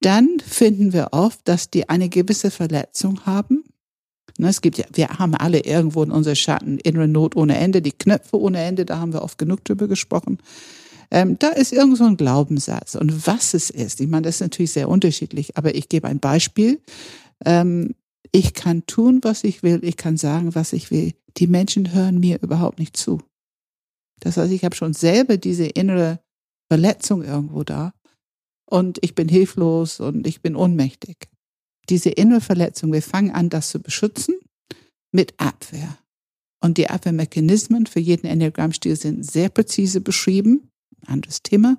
Dann 0.00 0.40
finden 0.40 0.92
wir 0.92 1.10
oft, 1.12 1.46
dass 1.46 1.70
die 1.70 1.88
eine 1.88 2.08
gewisse 2.08 2.50
Verletzung 2.50 3.24
haben 3.24 3.62
Ne, 4.42 4.48
es 4.48 4.60
gibt 4.60 4.76
ja, 4.76 4.86
wir 4.92 5.08
haben 5.20 5.36
alle 5.36 5.60
irgendwo 5.60 6.02
in 6.02 6.10
unserer 6.10 6.34
Schatten 6.34 6.78
innere 6.78 7.06
Not 7.06 7.36
ohne 7.36 7.56
Ende, 7.56 7.80
die 7.80 7.92
Knöpfe 7.92 8.40
ohne 8.40 8.60
Ende, 8.60 8.84
da 8.84 8.98
haben 8.98 9.12
wir 9.12 9.22
oft 9.22 9.38
genug 9.38 9.64
drüber 9.64 9.86
gesprochen. 9.86 10.38
Ähm, 11.12 11.38
da 11.38 11.50
ist 11.50 11.72
irgend 11.72 11.96
so 11.96 12.02
ein 12.02 12.16
Glaubenssatz. 12.16 12.96
Und 12.96 13.24
was 13.28 13.54
es 13.54 13.70
ist, 13.70 14.00
ich 14.00 14.08
meine, 14.08 14.22
das 14.22 14.36
ist 14.36 14.40
natürlich 14.40 14.72
sehr 14.72 14.88
unterschiedlich, 14.88 15.56
aber 15.56 15.76
ich 15.76 15.88
gebe 15.88 16.08
ein 16.08 16.18
Beispiel. 16.18 16.80
Ähm, 17.44 17.94
ich 18.32 18.52
kann 18.52 18.84
tun, 18.86 19.20
was 19.22 19.44
ich 19.44 19.62
will, 19.62 19.78
ich 19.84 19.96
kann 19.96 20.16
sagen, 20.16 20.56
was 20.56 20.72
ich 20.72 20.90
will. 20.90 21.12
Die 21.36 21.46
Menschen 21.46 21.94
hören 21.94 22.18
mir 22.18 22.42
überhaupt 22.42 22.80
nicht 22.80 22.96
zu. 22.96 23.20
Das 24.18 24.38
heißt, 24.38 24.50
ich 24.50 24.64
habe 24.64 24.74
schon 24.74 24.92
selber 24.92 25.36
diese 25.36 25.66
innere 25.66 26.18
Verletzung 26.68 27.22
irgendwo 27.22 27.62
da 27.62 27.92
und 28.66 28.98
ich 29.02 29.14
bin 29.14 29.28
hilflos 29.28 30.00
und 30.00 30.26
ich 30.26 30.42
bin 30.42 30.56
ohnmächtig 30.56 31.31
diese 31.88 32.10
innere 32.10 32.40
Verletzung, 32.40 32.92
wir 32.92 33.02
fangen 33.02 33.30
an, 33.30 33.48
das 33.48 33.70
zu 33.70 33.80
beschützen 33.80 34.36
mit 35.12 35.34
Abwehr. 35.38 35.98
Und 36.62 36.78
die 36.78 36.88
Abwehrmechanismen 36.88 37.86
für 37.86 38.00
jeden 38.00 38.26
Enneagrammstil 38.26 38.96
sind 38.96 39.28
sehr 39.28 39.48
präzise 39.48 40.00
beschrieben. 40.00 40.68
Anderes 41.06 41.42
Thema. 41.42 41.76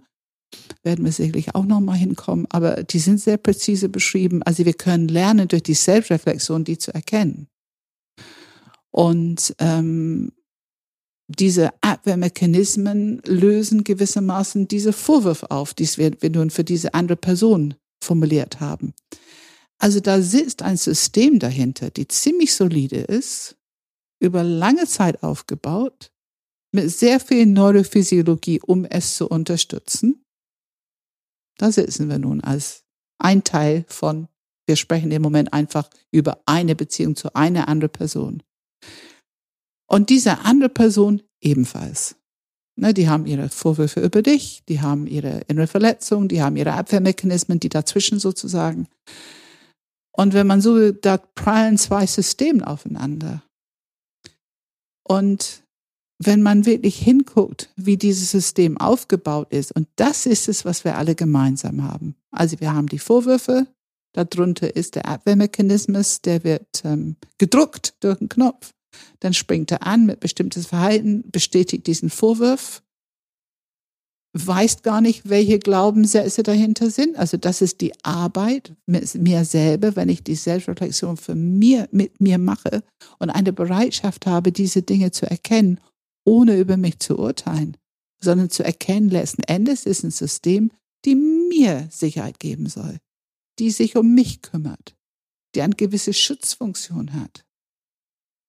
Werden 0.83 1.05
wir 1.05 1.11
sicherlich 1.11 1.55
auch 1.55 1.65
nochmal 1.65 1.95
hinkommen. 1.95 2.45
Aber 2.49 2.83
die 2.83 2.99
sind 2.99 3.19
sehr 3.19 3.37
präzise 3.37 3.87
beschrieben. 3.87 4.43
Also 4.43 4.65
wir 4.65 4.73
können 4.73 5.07
lernen, 5.07 5.47
durch 5.47 5.63
die 5.63 5.73
Selbstreflexion 5.73 6.65
die 6.65 6.77
zu 6.77 6.93
erkennen. 6.93 7.47
Und 8.91 9.55
ähm, 9.59 10.33
diese 11.27 11.71
Abwehrmechanismen 11.81 13.21
lösen 13.25 13.83
gewissermaßen 13.83 14.67
diese 14.67 14.93
Vorwürfe 14.93 15.49
auf, 15.49 15.73
die 15.73 15.87
wir 15.97 16.29
nun 16.29 16.49
für 16.49 16.63
diese 16.63 16.93
andere 16.93 17.15
Person 17.15 17.75
formuliert 18.03 18.59
haben. 18.59 18.93
Also 19.83 19.99
da 19.99 20.21
sitzt 20.21 20.61
ein 20.61 20.77
System 20.77 21.39
dahinter, 21.39 21.89
die 21.89 22.07
ziemlich 22.07 22.55
solide 22.55 23.01
ist, 23.01 23.57
über 24.21 24.41
lange 24.41 24.87
Zeit 24.87 25.23
aufgebaut, 25.23 26.09
mit 26.71 26.89
sehr 26.89 27.19
viel 27.19 27.45
Neurophysiologie, 27.45 28.61
um 28.61 28.85
es 28.85 29.17
zu 29.17 29.27
unterstützen. 29.27 30.23
Da 31.57 31.69
sitzen 31.69 32.07
wir 32.07 32.17
nun 32.17 32.39
als 32.39 32.85
ein 33.17 33.43
Teil 33.43 33.83
von, 33.89 34.29
wir 34.67 34.77
sprechen 34.77 35.11
im 35.11 35.21
Moment 35.21 35.51
einfach 35.51 35.89
über 36.11 36.41
eine 36.45 36.77
Beziehung 36.77 37.17
zu 37.17 37.35
einer 37.35 37.67
anderen 37.67 37.91
Person. 37.91 38.41
Und 39.85 40.09
diese 40.09 40.39
andere 40.45 40.69
Person 40.69 41.23
ebenfalls. 41.41 42.15
Ne, 42.77 42.93
die 42.93 43.09
haben 43.09 43.25
ihre 43.25 43.49
Vorwürfe 43.49 43.99
über 43.99 44.21
dich, 44.21 44.63
die 44.69 44.79
haben 44.79 45.07
ihre 45.07 45.41
innere 45.49 45.67
Verletzung, 45.67 46.29
die 46.29 46.41
haben 46.41 46.55
ihre 46.55 46.71
Abwehrmechanismen, 46.71 47.59
die 47.59 47.67
dazwischen 47.67 48.19
sozusagen. 48.19 48.87
Und 50.15 50.33
wenn 50.33 50.47
man 50.47 50.61
so, 50.61 50.75
will, 50.75 50.93
da 50.93 51.17
prallen 51.17 51.77
zwei 51.77 52.05
Systeme 52.05 52.65
aufeinander. 52.65 53.43
Und 55.03 55.63
wenn 56.19 56.41
man 56.41 56.65
wirklich 56.65 56.97
hinguckt, 56.97 57.69
wie 57.75 57.97
dieses 57.97 58.31
System 58.31 58.77
aufgebaut 58.77 59.51
ist, 59.51 59.71
und 59.73 59.87
das 59.95 60.25
ist 60.25 60.47
es, 60.47 60.63
was 60.63 60.85
wir 60.85 60.97
alle 60.97 61.15
gemeinsam 61.15 61.83
haben. 61.83 62.15
Also 62.31 62.59
wir 62.59 62.73
haben 62.73 62.87
die 62.87 62.99
Vorwürfe, 62.99 63.67
darunter 64.13 64.75
ist 64.75 64.95
der 64.95 65.07
Abwehrmechanismus, 65.07 66.21
der 66.21 66.43
wird 66.43 66.83
ähm, 66.85 67.15
gedruckt 67.39 67.95
durch 68.01 68.19
einen 68.19 68.29
Knopf, 68.29 68.73
dann 69.19 69.33
springt 69.33 69.71
er 69.71 69.85
an 69.85 70.05
mit 70.05 70.19
bestimmtes 70.19 70.67
Verhalten, 70.67 71.29
bestätigt 71.31 71.87
diesen 71.87 72.09
Vorwurf 72.09 72.83
weißt 74.33 74.81
gar 74.81 75.01
nicht, 75.01 75.29
welche 75.29 75.59
Glaubenssätze 75.59 76.41
dahinter 76.41 76.89
sind. 76.89 77.15
Also 77.17 77.37
das 77.37 77.61
ist 77.61 77.81
die 77.81 77.93
Arbeit 78.03 78.75
mit 78.87 79.13
mir 79.15 79.45
selber, 79.45 79.95
wenn 79.95 80.09
ich 80.09 80.23
die 80.23 80.35
Selbstreflexion 80.35 81.17
für 81.17 81.35
mir 81.35 81.87
mit 81.91 82.19
mir 82.19 82.39
mache 82.39 82.83
und 83.19 83.29
eine 83.29 83.53
Bereitschaft 83.53 84.25
habe, 84.25 84.51
diese 84.51 84.81
Dinge 84.81 85.11
zu 85.11 85.29
erkennen, 85.29 85.79
ohne 86.25 86.57
über 86.57 86.77
mich 86.77 86.99
zu 86.99 87.19
urteilen, 87.19 87.77
sondern 88.23 88.49
zu 88.49 88.63
erkennen, 88.63 89.09
letzten 89.09 89.43
Endes 89.43 89.85
ist 89.85 90.03
ein 90.03 90.11
System, 90.11 90.71
die 91.05 91.15
mir 91.15 91.87
Sicherheit 91.91 92.39
geben 92.39 92.67
soll, 92.67 92.97
die 93.59 93.69
sich 93.69 93.95
um 93.97 94.15
mich 94.15 94.41
kümmert, 94.41 94.95
die 95.53 95.61
eine 95.61 95.75
gewisse 95.75 96.13
Schutzfunktion 96.13 97.13
hat. 97.13 97.45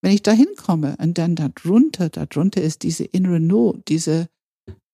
Wenn 0.03 0.13
ich 0.13 0.23
da 0.23 0.33
hinkomme 0.33 0.97
und 0.99 1.19
dann 1.19 1.35
darunter, 1.35 2.09
darunter 2.09 2.63
ist 2.63 2.83
diese 2.83 3.05
innere 3.05 3.41
Not, 3.41 3.89
diese 3.89 4.29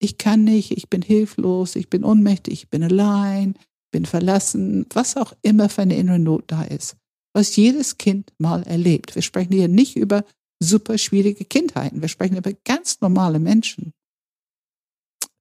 ich 0.00 0.18
kann 0.18 0.44
nicht, 0.44 0.72
ich 0.72 0.88
bin 0.88 1.02
hilflos, 1.02 1.76
ich 1.76 1.90
bin 1.90 2.04
ohnmächtig, 2.04 2.54
ich 2.54 2.70
bin 2.70 2.82
allein, 2.82 3.54
bin 3.92 4.06
verlassen, 4.06 4.86
was 4.92 5.16
auch 5.16 5.34
immer 5.42 5.68
für 5.68 5.82
eine 5.82 5.96
innere 5.96 6.18
Not 6.18 6.44
da 6.48 6.62
ist, 6.62 6.96
was 7.34 7.54
jedes 7.54 7.98
Kind 7.98 8.32
mal 8.38 8.62
erlebt. 8.62 9.14
Wir 9.14 9.22
sprechen 9.22 9.52
hier 9.52 9.68
nicht 9.68 9.96
über 9.96 10.24
super 10.58 10.96
schwierige 10.96 11.44
Kindheiten, 11.44 12.00
wir 12.00 12.08
sprechen 12.08 12.38
über 12.38 12.52
ganz 12.64 13.00
normale 13.00 13.38
Menschen. 13.38 13.92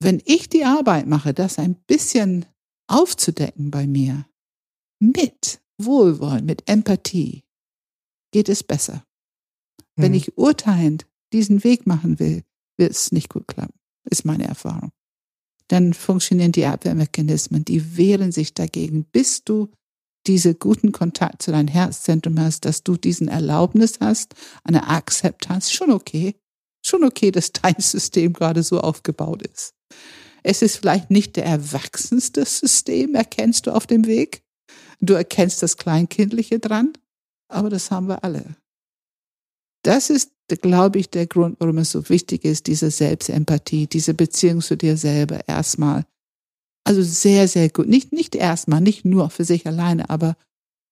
Wenn 0.02 0.22
ich 0.26 0.50
die 0.50 0.65
Arbeit 0.65 1.08
mache, 1.08 1.34
das 1.34 1.58
ein 1.58 1.76
bisschen 1.88 2.45
aufzudecken 2.88 3.72
bei 3.72 3.88
mir, 3.88 4.26
mit 5.02 5.62
Wohlwollen, 5.78 6.45
mit 6.45 6.69
Empathie, 6.69 7.43
geht 8.32 8.50
es 8.50 8.63
besser. 8.63 9.06
Hm. 9.95 10.04
Wenn 10.04 10.13
ich 10.13 10.38
urteilend 10.38 11.06
diesen 11.32 11.63
Weg 11.63 11.88
machen 11.88 12.19
will, 12.19 12.43
wird 12.78 12.91
es 12.91 13.12
nicht 13.12 13.30
gut 13.30 13.48
klappen 13.48 13.78
ist 14.10 14.26
meine 14.26 14.48
Erfahrung. 14.48 14.91
Dann 15.67 15.93
funktionieren 15.93 16.52
die 16.52 16.65
Abwehrmechanismen, 16.65 17.63
die 17.63 17.95
wehren 17.95 18.32
sich 18.32 18.54
dagegen, 18.54 19.06
bis 19.06 19.43
du 19.43 19.69
diese 20.28 20.56
guten 20.56 20.91
Kontakt 20.91 21.41
zu 21.41 21.52
deinem 21.52 21.67
Herzzentrum 21.67 22.39
hast, 22.39 22.65
dass 22.65 22.84
du 22.84 22.98
diesen 22.98 23.28
Erlaubnis 23.28 24.00
hast, 24.00 24.36
eine 24.63 24.88
Akzeptanz, 24.88 25.72
schon 25.72 25.91
okay, 25.91 26.36
schon 26.86 27.04
okay, 27.04 27.32
dass 27.32 27.52
dein 27.52 27.76
System 27.80 28.34
gerade 28.34 28.63
so 28.63 28.82
aufgebaut 28.82 29.43
ist. 29.43 29.74
Es 30.43 30.62
ist 30.62 30.78
vielleicht 30.78 31.12
nicht 31.12 31.36
der 31.36 31.45
erwachsenste 31.45 32.45
System, 32.45 33.15
erkennst 33.15 33.67
du 33.67 33.72
auf 33.72 33.88
dem 33.88 34.06
Weg. 34.08 34.41
Du 35.02 35.13
erkennst 35.13 35.63
das 35.63 35.78
Kleinkindliche 35.78 36.60
dran, 36.60 36.93
aber 37.48 37.69
das 37.69 37.91
haben 37.91 38.08
wir 38.08 38.24
alle. 38.24 38.56
Das 39.84 40.10
ist 40.10 40.32
glaube 40.55 40.99
ich, 40.99 41.09
der 41.09 41.27
Grund, 41.27 41.57
warum 41.59 41.77
es 41.79 41.91
so 41.91 42.09
wichtig 42.09 42.45
ist, 42.45 42.67
diese 42.67 42.91
Selbstempathie, 42.91 43.88
diese 43.88 44.13
Beziehung 44.13 44.62
zu 44.62 44.75
dir 44.75 44.97
selber 44.97 45.47
erstmal. 45.47 46.05
Also 46.83 47.01
sehr, 47.01 47.47
sehr 47.47 47.69
gut. 47.69 47.88
Nicht, 47.88 48.12
nicht 48.12 48.35
erstmal, 48.35 48.81
nicht 48.81 49.05
nur 49.05 49.29
für 49.29 49.45
sich 49.45 49.67
alleine, 49.67 50.09
aber 50.09 50.35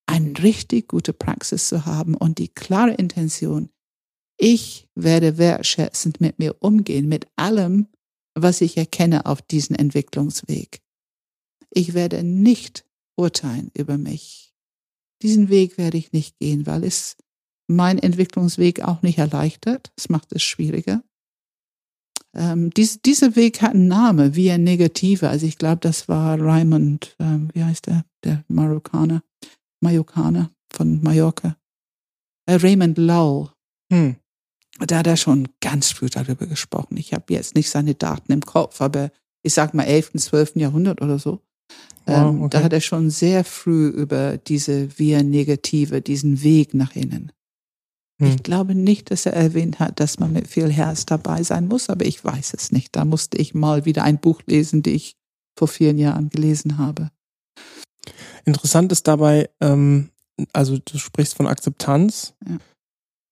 eine 0.06 0.42
richtig 0.42 0.88
gute 0.88 1.14
Praxis 1.14 1.68
zu 1.68 1.86
haben 1.86 2.16
und 2.16 2.38
die 2.38 2.48
klare 2.48 2.94
Intention, 2.94 3.70
ich 4.38 4.88
werde 4.96 5.38
wertschätzend 5.38 6.22
mit 6.22 6.40
mir 6.40 6.56
umgehen, 6.60 7.10
mit 7.10 7.28
allem, 7.36 7.88
was 8.36 8.62
ich 8.62 8.78
erkenne 8.78 9.26
auf 9.26 9.42
diesem 9.42 9.76
Entwicklungsweg. 9.76 10.82
Ich 11.72 11.94
werde 11.94 12.24
nicht 12.24 12.86
urteilen 13.16 13.72
über 13.74 13.98
mich. 13.98 14.54
Diesen 15.24 15.50
Weg 15.50 15.78
werde 15.78 15.98
ich 15.98 16.12
nicht 16.12 16.38
gehen, 16.38 16.68
weil 16.68 16.84
es 16.84 17.18
mein 17.68 18.00
Entwicklungsweg 18.00 18.82
auch 18.82 19.02
nicht 19.02 19.18
erleichtert. 19.18 19.92
Es 19.98 20.10
macht 20.10 20.32
es 20.32 20.44
schwieriger. 20.44 21.04
Ähm, 22.34 22.70
dies, 22.72 23.02
dieser 23.02 23.36
Weg 23.36 23.62
hat 23.62 23.74
einen 23.74 23.88
Namen, 23.88 24.36
wie 24.36 24.52
ein 24.52 24.64
Negative. 24.64 25.30
Also 25.30 25.46
ich 25.46 25.58
glaube, 25.58 25.80
das 25.82 26.08
war 26.08 26.40
Raymond, 26.40 27.16
ähm, 27.20 27.50
wie 27.54 27.64
heißt 27.64 27.88
der, 27.88 28.06
der 28.24 28.44
Marokkaner, 28.48 29.24
Mallorcaner 29.82 30.52
von 30.72 31.02
Mallorca. 31.02 31.58
Äh, 32.46 32.56
Raymond 32.56 32.98
Lowell. 32.98 33.50
Hm. 33.92 34.16
Da 34.80 35.00
hat 35.00 35.08
er 35.08 35.18
schon 35.18 35.48
ganz 35.60 35.92
früh 35.92 36.10
darüber 36.10 36.46
gesprochen. 36.46 36.98
Ich 36.98 37.14
habe 37.14 37.34
jetzt 37.34 37.56
nicht 37.56 37.70
seine 37.70 37.96
Daten 37.96 38.32
im 38.32 38.42
Kopf, 38.42 38.80
aber 38.82 39.12
ich 39.42 39.54
sag 39.54 39.74
mal 39.74 39.84
11., 39.84 40.12
12. 40.18 40.58
Jahrhundert 40.58 41.02
oder 41.02 41.18
so. 41.18 41.42
Wow, 42.06 42.30
Ähm, 42.30 42.42
okay. 42.44 42.50
Da 42.52 42.64
hat 42.64 42.74
er 42.74 42.82
schon 42.82 43.10
sehr 43.10 43.44
früh 43.44 43.88
über 43.88 44.38
diese 44.38 45.00
Via 45.00 45.24
Negative, 45.24 46.02
diesen 46.02 46.44
Weg 46.44 46.74
nach 46.74 46.96
innen. 46.96 47.32
Hm. 48.20 48.28
Ich 48.28 48.44
glaube 48.44 48.74
nicht, 48.76 49.12
dass 49.12 49.26
er 49.26 49.34
erwähnt 49.34 49.80
hat, 49.80 50.00
dass 50.00 50.20
man 50.20 50.34
mit 50.34 50.48
viel 50.48 50.72
Herz 50.72 51.06
dabei 51.06 51.44
sein 51.44 51.68
muss, 51.68 51.90
aber 51.90 52.06
ich 52.06 52.24
weiß 52.24 52.54
es 52.56 52.72
nicht. 52.72 52.96
Da 52.96 53.06
musste 53.06 53.38
ich 53.38 53.54
mal 53.54 53.86
wieder 53.86 54.04
ein 54.04 54.20
Buch 54.20 54.42
lesen, 54.46 54.82
die 54.82 54.92
ich 54.92 55.16
vor 55.58 55.68
vielen 55.68 55.98
Jahren 55.98 56.30
gelesen 56.30 56.78
habe. 56.78 57.12
Interessant 58.46 58.92
ist 58.92 59.08
dabei, 59.08 59.50
ähm, 59.62 60.10
also 60.54 60.78
du 60.78 60.98
sprichst 60.98 61.36
von 61.36 61.48
Akzeptanz. 61.48 62.34
Ja. 62.48 62.58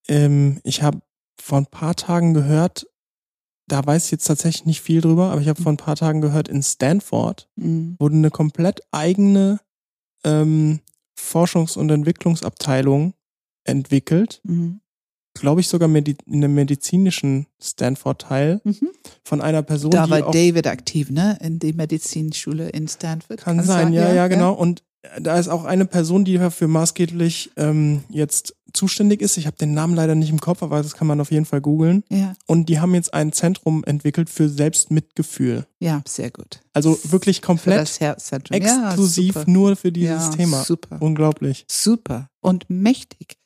Ähm, 0.07 0.59
ich 0.63 0.83
habe 0.83 1.01
vor 1.41 1.59
ein 1.59 1.67
paar 1.67 1.95
Tagen 1.95 2.33
gehört, 2.33 2.87
da 3.67 3.85
weiß 3.85 4.05
ich 4.05 4.11
jetzt 4.11 4.25
tatsächlich 4.25 4.65
nicht 4.65 4.81
viel 4.81 5.01
drüber, 5.01 5.31
aber 5.31 5.41
ich 5.41 5.47
habe 5.47 5.61
vor 5.61 5.71
ein 5.71 5.77
paar 5.77 5.95
Tagen 5.95 6.21
gehört, 6.21 6.47
in 6.47 6.61
Stanford 6.61 7.49
Mhm. 7.55 7.95
wurde 7.99 8.15
eine 8.15 8.29
komplett 8.29 8.81
eigene 8.91 9.59
ähm, 10.23 10.81
Forschungs- 11.17 11.77
und 11.77 11.89
Entwicklungsabteilung 11.89 13.13
entwickelt, 13.65 14.39
Mhm. 14.43 14.79
glaube 15.37 15.59
ich 15.61 15.67
sogar 15.67 15.87
medi 15.89 16.15
in 16.25 16.35
einem 16.43 16.55
medizinischen 16.55 17.47
Stanford-Teil 17.61 18.61
Mhm. 18.63 18.89
von 19.23 19.41
einer 19.41 19.61
Person, 19.63 19.91
Da 19.91 20.09
war 20.09 20.31
David 20.31 20.67
aktiv, 20.67 21.09
ne? 21.11 21.37
In 21.41 21.59
die 21.59 21.73
Medizinschule 21.73 22.69
in 22.69 22.87
Stanford. 22.87 23.41
Kann 23.41 23.61
sein, 23.63 23.91
ja, 23.93 24.13
ja, 24.13 24.27
genau. 24.27 24.53
Und 24.53 24.83
da 25.19 25.37
ist 25.37 25.49
auch 25.49 25.65
eine 25.65 25.85
Person, 25.85 26.25
die 26.25 26.37
dafür 26.37 26.67
maßgeblich 26.67 27.51
ähm, 27.57 28.03
jetzt 28.09 28.55
zuständig 28.75 29.21
ist. 29.21 29.37
Ich 29.37 29.47
habe 29.47 29.57
den 29.57 29.73
Namen 29.73 29.95
leider 29.95 30.13
nicht 30.15 30.29
im 30.29 30.39
Kopf, 30.39 30.61
aber 30.63 30.81
das 30.83 30.93
kann 30.95 31.07
man 31.07 31.19
auf 31.21 31.31
jeden 31.31 31.45
Fall 31.45 31.61
googeln. 31.61 32.03
Ja, 32.09 32.33
Und 32.45 32.69
die 32.69 32.79
haben 32.79 32.93
jetzt 32.93 33.13
ein 33.13 33.31
Zentrum 33.31 33.83
entwickelt 33.85 34.29
für 34.29 34.49
Selbstmitgefühl. 34.49 35.65
ja, 35.79 36.01
sehr 36.07 36.31
gut. 36.31 36.61
Also 36.73 36.99
wirklich 37.03 37.41
komplett 37.41 37.99
exklusiv 38.51 39.35
ja, 39.35 39.43
nur 39.47 39.75
für 39.75 39.91
dieses 39.91 40.25
ja, 40.25 40.29
Thema. 40.31 40.63
Super. 40.63 41.01
Unglaublich. 41.01 41.65
super 41.69 42.29
und 42.41 42.69
mächtig. 42.69 43.37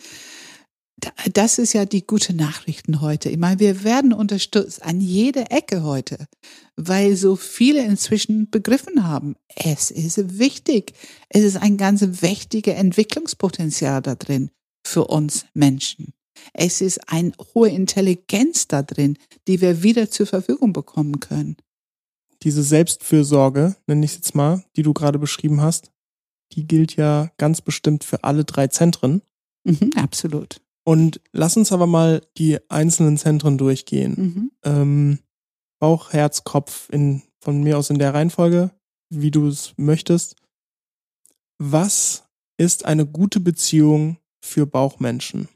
Da- 0.98 1.12
Das 1.32 1.60
ist 1.60 1.72
ja 1.74 1.86
die 1.86 2.06
gute 2.06 2.34
Nachrichten 2.36 3.00
heute. 3.00 3.30
Ich 3.30 3.38
meine, 3.38 3.60
wir 3.60 3.84
werden 3.86 4.12
unterstützt 4.12 4.84
an 4.84 5.00
jeder 5.00 5.52
Ecke 5.52 5.84
heute, 5.84 6.28
weil 6.76 7.16
so 7.16 7.36
viele 7.38 7.84
inzwischen 7.86 8.50
begriffen 8.50 9.08
haben, 9.08 9.36
es 9.56 9.92
ist 9.92 10.40
wichtig. 10.40 10.94
Es 11.30 11.44
ist 11.44 11.56
ein 11.58 11.78
ganz 11.78 12.02
wichtiger 12.22 12.76
Entwicklungspotenzial 12.76 14.02
da 14.02 14.16
drin 14.16 14.50
für 14.90 15.06
uns 15.06 15.46
Menschen. 15.54 16.14
Es 16.54 16.82
ist 16.82 17.10
eine 17.10 17.32
hohe 17.54 17.70
Intelligenz 17.70 18.68
da 18.68 18.82
drin, 18.82 19.18
die 19.48 19.62
wir 19.62 19.84
wieder 19.84 20.10
zur 20.10 20.26
Verfügung 20.26 20.74
bekommen 20.74 21.20
können. 21.20 21.58
Diese 22.44 22.64
Selbstfürsorge, 22.64 23.76
nenne 23.88 24.06
ich 24.06 24.12
es 24.12 24.18
jetzt 24.18 24.36
mal, 24.36 24.64
die 24.76 24.84
du 24.84 24.94
gerade 24.94 25.20
beschrieben 25.20 25.62
hast, 25.62 25.92
die 26.54 26.66
gilt 26.66 26.96
ja 26.96 27.32
ganz 27.38 27.62
bestimmt 27.62 28.04
für 28.04 28.24
alle 28.24 28.46
drei 28.46 28.68
Zentren. 28.68 29.22
Mhm, 29.64 29.92
absolut. 29.96 30.62
Und 30.84 31.22
lass 31.34 31.58
uns 31.58 31.72
aber 31.72 31.86
mal 31.86 32.22
die 32.38 32.58
einzelnen 32.70 33.18
Zentren 33.18 33.58
durchgehen. 33.58 34.16
Mhm. 34.18 34.52
ähm, 34.64 35.20
Bauch, 35.80 36.12
Herz, 36.12 36.44
Kopf 36.44 36.90
in, 36.92 37.22
von 37.40 37.62
mir 37.62 37.78
aus 37.78 37.90
in 37.90 38.00
der 38.00 38.14
Reihenfolge, 38.14 38.72
wie 39.10 39.32
du 39.32 39.48
es 39.48 39.74
möchtest. 39.78 40.36
Was 41.58 42.24
ist 42.58 42.86
eine 42.86 43.06
gute 43.06 43.40
Beziehung 43.40 44.18
für 44.42 44.66
Bauchmenschen? 44.66 45.48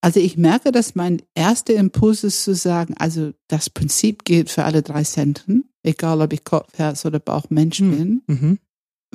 Also 0.00 0.20
ich 0.20 0.36
merke, 0.36 0.70
dass 0.70 0.94
mein 0.94 1.22
erster 1.34 1.74
Impuls 1.74 2.24
ist 2.24 2.44
zu 2.44 2.54
sagen, 2.54 2.94
also 2.98 3.32
das 3.48 3.70
Prinzip 3.70 4.24
gilt 4.26 4.50
für 4.50 4.64
alle 4.64 4.82
drei 4.82 5.02
Zentren, 5.02 5.64
egal 5.82 6.20
ob 6.20 6.32
ich 6.34 6.44
Kopf, 6.44 6.76
Herz 6.76 7.06
oder 7.06 7.18
Bauchmensch 7.18 7.78
Hm. 7.78 7.90
bin. 7.90 8.22
Mhm. 8.26 8.58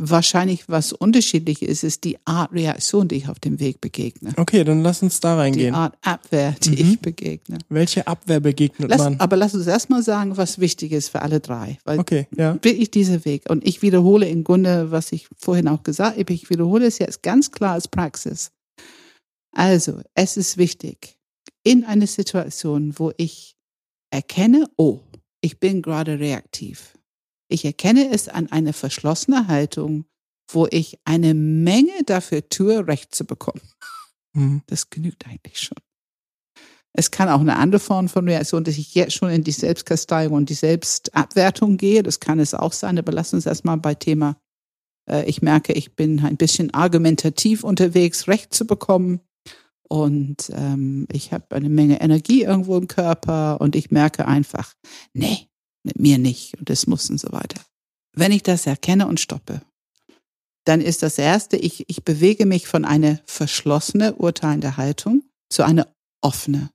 Wahrscheinlich 0.01 0.69
was 0.69 0.93
unterschiedlich 0.93 1.61
ist, 1.61 1.83
ist 1.83 2.03
die 2.03 2.17
Art 2.25 2.51
Reaktion, 2.53 3.07
die 3.07 3.15
ich 3.15 3.29
auf 3.29 3.39
dem 3.39 3.59
Weg 3.59 3.81
begegne. 3.81 4.31
Okay, 4.37 4.63
dann 4.63 4.81
lass 4.81 5.03
uns 5.03 5.19
da 5.19 5.35
Die 5.35 5.39
reingehen. 5.41 5.75
Art 5.75 5.97
Abwehr, 6.01 6.55
die 6.63 6.69
Mhm. 6.83 6.91
ich 6.91 6.99
begegne. 6.99 7.57
Welche 7.69 8.07
Abwehr 8.07 8.39
begegnet 8.39 8.89
Lass, 8.89 8.99
man? 8.99 9.19
aber 9.19 9.35
lass 9.35 9.53
uns 9.55 9.67
erstmal 9.67 10.01
sagen, 10.03 10.37
was 10.37 10.59
wichtig 10.59 10.91
ist 10.93 11.09
für 11.09 11.21
alle 11.21 11.39
drei. 11.39 11.77
Weil 11.83 11.99
Okay, 11.99 12.27
ja. 12.35 12.57
wirklich 12.63 12.91
dieser 12.91 13.25
Weg. 13.25 13.49
Und 13.49 13.65
ich 13.67 13.81
wiederhole 13.81 14.27
im 14.27 14.43
Grunde, 14.43 14.91
was 14.91 15.11
ich 15.11 15.27
vorhin 15.37 15.67
auch 15.67 15.83
gesagt 15.83 16.17
habe, 16.17 16.33
ich 16.33 16.49
wiederhole 16.49 16.85
es 16.85 16.97
jetzt 16.99 17.21
ganz 17.23 17.51
klar 17.51 17.73
als 17.73 17.87
Praxis. 17.87 18.51
Also, 19.51 20.01
es 20.13 20.37
ist 20.37 20.57
wichtig, 20.57 21.17
in 21.63 21.83
einer 21.83 22.07
Situation, 22.07 22.93
wo 22.97 23.11
ich 23.17 23.55
erkenne, 24.11 24.67
oh, 24.77 24.99
ich 25.41 25.59
bin 25.59 25.81
gerade 25.81 26.19
reaktiv. 26.19 26.93
Ich 27.49 27.65
erkenne 27.65 28.11
es 28.11 28.29
an 28.29 28.51
einer 28.51 28.73
verschlossenen 28.73 29.47
Haltung, 29.47 30.05
wo 30.51 30.67
ich 30.69 30.99
eine 31.03 31.33
Menge 31.33 32.03
dafür 32.05 32.47
tue, 32.47 32.87
Recht 32.87 33.13
zu 33.13 33.25
bekommen. 33.25 33.61
Mhm. 34.33 34.61
Das 34.67 34.89
genügt 34.89 35.27
eigentlich 35.27 35.59
schon. 35.59 35.77
Es 36.93 37.11
kann 37.11 37.29
auch 37.29 37.39
eine 37.39 37.57
andere 37.57 37.79
Form 37.79 38.09
von 38.09 38.27
Reaktion, 38.27 38.63
dass 38.63 38.77
ich 38.77 38.95
jetzt 38.95 39.13
schon 39.13 39.29
in 39.29 39.43
die 39.43 39.51
Selbstkasteiung 39.51 40.33
und 40.33 40.49
die 40.49 40.55
Selbstabwertung 40.55 41.77
gehe. 41.77 42.03
Das 42.03 42.19
kann 42.19 42.39
es 42.39 42.53
auch 42.53 42.73
sein, 42.73 42.97
aber 42.97 43.11
lass 43.11 43.33
uns 43.33 43.45
erstmal 43.45 43.77
bei 43.77 43.95
Thema, 43.95 44.37
äh, 45.09 45.25
ich 45.25 45.41
merke, 45.41 45.73
ich 45.73 45.95
bin 45.95 46.23
ein 46.23 46.37
bisschen 46.37 46.73
argumentativ 46.73 47.63
unterwegs, 47.63 48.27
Recht 48.27 48.53
zu 48.53 48.65
bekommen. 48.65 49.21
Und 49.87 50.51
ähm, 50.53 51.07
ich 51.11 51.33
habe 51.33 51.55
eine 51.55 51.69
Menge 51.69 51.99
Energie 51.99 52.43
irgendwo 52.43 52.77
im 52.77 52.87
Körper 52.87 53.59
und 53.59 53.75
ich 53.75 53.89
merke 53.89 54.27
einfach, 54.27 54.75
nee, 55.13 55.48
mit 55.83 55.99
mir 55.99 56.17
nicht 56.17 56.57
und 56.57 56.69
das 56.69 56.87
muss 56.87 57.09
und 57.09 57.19
so 57.19 57.31
weiter. 57.31 57.61
Wenn 58.13 58.31
ich 58.31 58.43
das 58.43 58.65
erkenne 58.65 59.07
und 59.07 59.19
stoppe, 59.19 59.61
dann 60.65 60.81
ist 60.81 61.03
das 61.03 61.17
Erste, 61.17 61.57
ich, 61.57 61.89
ich 61.89 62.03
bewege 62.03 62.45
mich 62.45 62.67
von 62.67 62.85
einer 62.85 63.19
verschlossene, 63.25 64.15
urteilende 64.15 64.77
Haltung 64.77 65.23
zu 65.49 65.63
einer 65.63 65.87
offene. 66.21 66.69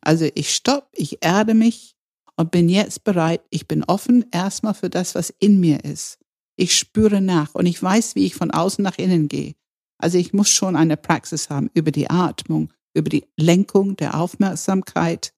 Also 0.00 0.28
ich 0.34 0.54
stopp, 0.54 0.88
ich 0.92 1.24
erde 1.24 1.54
mich 1.54 1.94
und 2.36 2.50
bin 2.50 2.68
jetzt 2.68 3.04
bereit, 3.04 3.42
ich 3.50 3.68
bin 3.68 3.84
offen 3.84 4.26
erstmal 4.32 4.74
für 4.74 4.90
das, 4.90 5.14
was 5.14 5.32
in 5.38 5.60
mir 5.60 5.84
ist. 5.84 6.18
Ich 6.56 6.76
spüre 6.76 7.20
nach 7.20 7.54
und 7.54 7.66
ich 7.66 7.80
weiß, 7.80 8.14
wie 8.14 8.26
ich 8.26 8.34
von 8.34 8.50
außen 8.50 8.82
nach 8.82 8.98
innen 8.98 9.28
gehe. 9.28 9.54
Also 9.98 10.18
ich 10.18 10.32
muss 10.32 10.50
schon 10.50 10.74
eine 10.74 10.96
Praxis 10.96 11.50
haben 11.50 11.70
über 11.74 11.92
die 11.92 12.10
Atmung, 12.10 12.72
über 12.94 13.08
die 13.08 13.24
Lenkung 13.36 13.96
der 13.96 14.18
Aufmerksamkeit. 14.18 15.32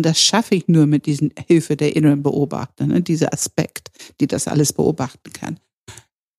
Und 0.00 0.06
das 0.06 0.18
schaffe 0.18 0.54
ich 0.54 0.66
nur 0.66 0.86
mit 0.86 1.04
diesen 1.04 1.30
Hilfe 1.46 1.76
der 1.76 1.94
inneren 1.94 2.22
Beobachter, 2.22 2.86
ne? 2.86 3.02
dieser 3.02 3.34
Aspekt, 3.34 3.90
die 4.18 4.26
das 4.26 4.48
alles 4.48 4.72
beobachten 4.72 5.30
kann 5.32 5.60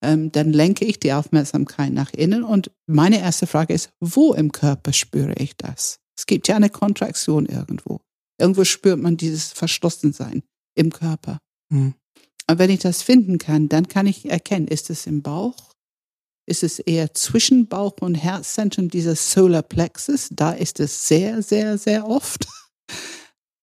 ähm, 0.02 0.32
dann 0.32 0.52
lenke 0.52 0.86
ich 0.86 1.00
die 1.00 1.14
Aufmerksamkeit 1.14 1.94
nach 1.94 2.12
innen 2.14 2.44
und 2.44 2.72
meine 2.88 3.20
erste 3.20 3.48
Frage 3.48 3.74
ist, 3.74 3.92
wo 4.00 4.34
im 4.34 4.52
Körper 4.52 4.94
spüre 4.94 5.34
ich 5.38 5.56
das? 5.58 6.00
Es 6.18 6.26
gibt 6.26 6.48
ja 6.48 6.56
eine 6.56 6.70
Kontraktion 6.70 7.46
irgendwo. 7.46 8.02
Irgendwo 8.40 8.64
spürt 8.64 9.00
man 9.00 9.18
dieses 9.18 9.52
Verschlossensein 9.52 10.44
im 10.76 10.92
Körper. 10.92 11.38
Mhm. 11.70 11.94
Und 12.50 12.60
wenn 12.60 12.70
ich 12.70 12.80
das 12.80 13.04
finden 13.04 13.38
kann, 13.38 13.70
dann 13.70 13.88
kann 13.88 14.08
ich 14.08 14.30
erkennen, 14.30 14.68
ist 14.68 14.90
es 14.90 15.06
im 15.06 15.22
Bauch? 15.22 15.72
Ist 16.48 16.64
es 16.64 16.80
eher 16.80 17.14
zwischen 17.14 17.68
Bauch 17.68 17.98
und 18.02 18.16
Herzzentrum, 18.16 18.90
dieser 18.90 19.16
Solar 19.16 19.62
Plexus? 19.62 20.30
Da 20.32 20.52
ist 20.52 20.80
es 20.80 21.08
sehr, 21.08 21.44
sehr, 21.44 21.78
sehr 21.78 22.08
oft. 22.08 22.48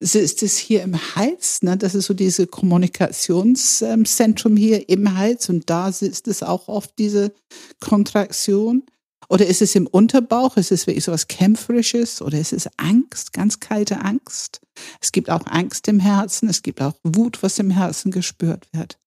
Ist 0.00 0.42
es 0.42 0.56
hier 0.56 0.82
im 0.82 1.16
Hals? 1.16 1.62
Ne? 1.62 1.76
Das 1.76 1.96
ist 1.96 2.06
so 2.06 2.14
diese 2.14 2.46
Kommunikationszentrum 2.46 4.56
hier 4.56 4.88
im 4.88 5.16
Hals 5.16 5.48
und 5.48 5.68
da 5.68 5.90
sitzt 5.90 6.28
es 6.28 6.44
auch 6.44 6.68
oft 6.68 6.96
diese 6.98 7.34
Kontraktion. 7.80 8.84
Oder 9.28 9.46
ist 9.46 9.60
es 9.60 9.74
im 9.74 9.86
Unterbauch? 9.86 10.56
Ist 10.56 10.72
es 10.72 10.86
wirklich 10.86 11.04
so 11.04 11.12
was 11.12 11.28
Kämpferisches? 11.28 12.22
Oder 12.22 12.38
ist 12.38 12.52
es 12.52 12.68
Angst, 12.76 13.32
ganz 13.32 13.60
kalte 13.60 14.00
Angst? 14.00 14.60
Es 15.00 15.12
gibt 15.12 15.28
auch 15.28 15.46
Angst 15.46 15.88
im 15.88 16.00
Herzen. 16.00 16.48
Es 16.48 16.62
gibt 16.62 16.80
auch 16.80 16.94
Wut, 17.02 17.42
was 17.42 17.58
im 17.58 17.70
Herzen 17.70 18.10
gespürt 18.10 18.68
wird. 18.72 18.98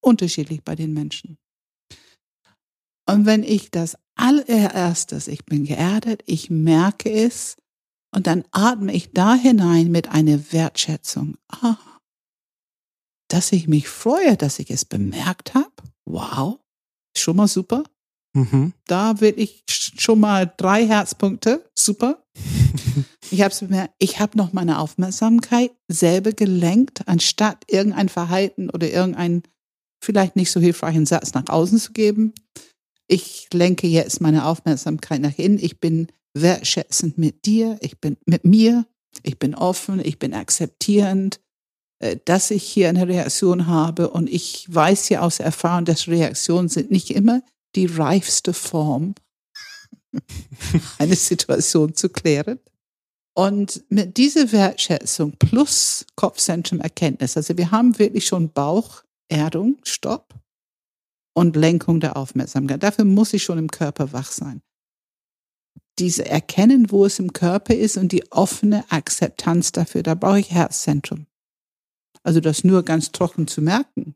Unterschiedlich 0.00 0.62
bei 0.62 0.76
den 0.76 0.94
Menschen. 0.94 1.36
Und 3.08 3.26
wenn 3.26 3.42
ich 3.42 3.70
das 3.70 3.96
allererstes, 4.14 5.28
ich 5.28 5.44
bin 5.44 5.64
geerdet, 5.64 6.22
ich 6.26 6.50
merke 6.50 7.10
es, 7.10 7.56
und 8.16 8.26
dann 8.26 8.44
atme 8.50 8.94
ich 8.94 9.12
da 9.12 9.34
hinein 9.34 9.90
mit 9.90 10.08
einer 10.08 10.50
Wertschätzung. 10.50 11.36
Ah, 11.48 11.76
dass 13.28 13.52
ich 13.52 13.68
mich 13.68 13.90
freue, 13.90 14.38
dass 14.38 14.58
ich 14.58 14.70
es 14.70 14.86
bemerkt 14.86 15.52
habe. 15.52 15.70
Wow, 16.06 16.58
schon 17.14 17.36
mal 17.36 17.46
super. 17.46 17.84
Mhm. 18.34 18.72
Da 18.86 19.20
will 19.20 19.34
ich 19.36 19.64
schon 19.68 20.20
mal 20.20 20.50
drei 20.56 20.86
Herzpunkte. 20.86 21.68
Super. 21.74 22.24
Ich 23.32 23.42
habe 23.42 23.52
bemerkt, 23.58 23.92
ich 23.98 24.20
habe 24.20 24.38
noch 24.38 24.52
meine 24.52 24.78
Aufmerksamkeit 24.78 25.72
selber 25.88 26.30
gelenkt, 26.30 27.08
anstatt 27.08 27.64
irgendein 27.66 28.08
Verhalten 28.08 28.70
oder 28.70 28.88
irgendeinen 28.88 29.42
vielleicht 30.00 30.36
nicht 30.36 30.52
so 30.52 30.60
hilfreichen 30.60 31.06
Satz 31.06 31.34
nach 31.34 31.48
außen 31.48 31.80
zu 31.80 31.92
geben. 31.92 32.34
Ich 33.08 33.48
lenke 33.52 33.88
jetzt 33.88 34.20
meine 34.20 34.46
Aufmerksamkeit 34.46 35.20
nach 35.20 35.36
innen. 35.38 35.58
Ich 35.58 35.80
bin 35.80 36.06
wertschätzend 36.40 37.18
mit 37.18 37.46
dir, 37.46 37.78
ich 37.80 37.98
bin 38.00 38.16
mit 38.26 38.44
mir, 38.44 38.86
ich 39.22 39.38
bin 39.38 39.54
offen, 39.54 40.00
ich 40.04 40.18
bin 40.18 40.34
akzeptierend, 40.34 41.40
äh, 41.98 42.18
dass 42.24 42.50
ich 42.50 42.62
hier 42.62 42.88
eine 42.88 43.08
Reaktion 43.08 43.66
habe 43.66 44.10
und 44.10 44.28
ich 44.28 44.66
weiß 44.72 45.08
ja 45.08 45.20
aus 45.20 45.40
Erfahrung, 45.40 45.84
dass 45.84 46.08
Reaktionen 46.08 46.68
sind 46.68 46.90
nicht 46.90 47.10
immer 47.10 47.42
die 47.74 47.86
reifste 47.86 48.52
Form, 48.52 49.14
eine 50.98 51.16
Situation 51.16 51.94
zu 51.94 52.08
klären. 52.08 52.58
Und 53.34 53.84
mit 53.90 54.16
dieser 54.16 54.50
Wertschätzung 54.50 55.32
plus 55.32 56.06
Kopfzentrum 56.16 56.80
Erkenntnis, 56.80 57.36
also 57.36 57.56
wir 57.58 57.70
haben 57.70 57.98
wirklich 57.98 58.26
schon 58.26 58.50
Baucherdung, 58.50 59.76
Stopp 59.82 60.34
und 61.34 61.54
Lenkung 61.54 62.00
der 62.00 62.16
Aufmerksamkeit. 62.16 62.82
Dafür 62.82 63.04
muss 63.04 63.34
ich 63.34 63.42
schon 63.42 63.58
im 63.58 63.70
Körper 63.70 64.14
wach 64.14 64.32
sein. 64.32 64.62
Diese 65.98 66.26
Erkennen, 66.26 66.90
wo 66.90 67.06
es 67.06 67.18
im 67.18 67.32
Körper 67.32 67.74
ist 67.74 67.96
und 67.96 68.12
die 68.12 68.30
offene 68.30 68.84
Akzeptanz 68.90 69.72
dafür, 69.72 70.02
da 70.02 70.14
brauche 70.14 70.40
ich 70.40 70.50
Herzzentrum. 70.50 71.26
Also 72.22 72.40
das 72.40 72.64
nur 72.64 72.82
ganz 72.82 73.12
trocken 73.12 73.46
zu 73.46 73.62
merken, 73.62 74.14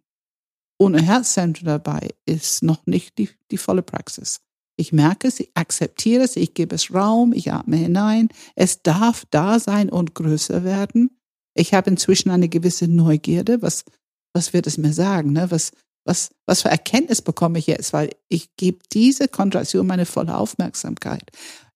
ohne 0.78 1.00
Herzzentrum 1.00 1.66
dabei, 1.66 2.10
ist 2.26 2.62
noch 2.62 2.84
nicht 2.86 3.18
die, 3.18 3.30
die 3.50 3.58
volle 3.58 3.82
Praxis. 3.82 4.40
Ich 4.76 4.92
merke 4.92 5.28
es, 5.28 5.40
ich 5.40 5.50
akzeptiere 5.54 6.24
es, 6.24 6.36
ich 6.36 6.54
gebe 6.54 6.74
es 6.74 6.92
Raum, 6.92 7.34
ich 7.34 7.52
atme 7.52 7.76
hinein. 7.76 8.30
Es 8.54 8.82
darf 8.82 9.26
da 9.30 9.60
sein 9.60 9.90
und 9.90 10.14
größer 10.14 10.64
werden. 10.64 11.10
Ich 11.54 11.74
habe 11.74 11.90
inzwischen 11.90 12.30
eine 12.30 12.48
gewisse 12.48 12.88
Neugierde. 12.88 13.60
Was, 13.60 13.84
was 14.32 14.54
wird 14.54 14.66
es 14.66 14.78
mir 14.78 14.94
sagen? 14.94 15.34
Ne? 15.34 15.50
Was, 15.50 15.72
was, 16.06 16.30
was 16.46 16.62
für 16.62 16.70
Erkenntnis 16.70 17.20
bekomme 17.20 17.58
ich 17.58 17.66
jetzt? 17.66 17.92
Weil 17.92 18.10
ich 18.28 18.56
gebe 18.56 18.78
diese 18.90 19.28
Kontraktion 19.28 19.86
meine 19.86 20.06
volle 20.06 20.36
Aufmerksamkeit. 20.36 21.30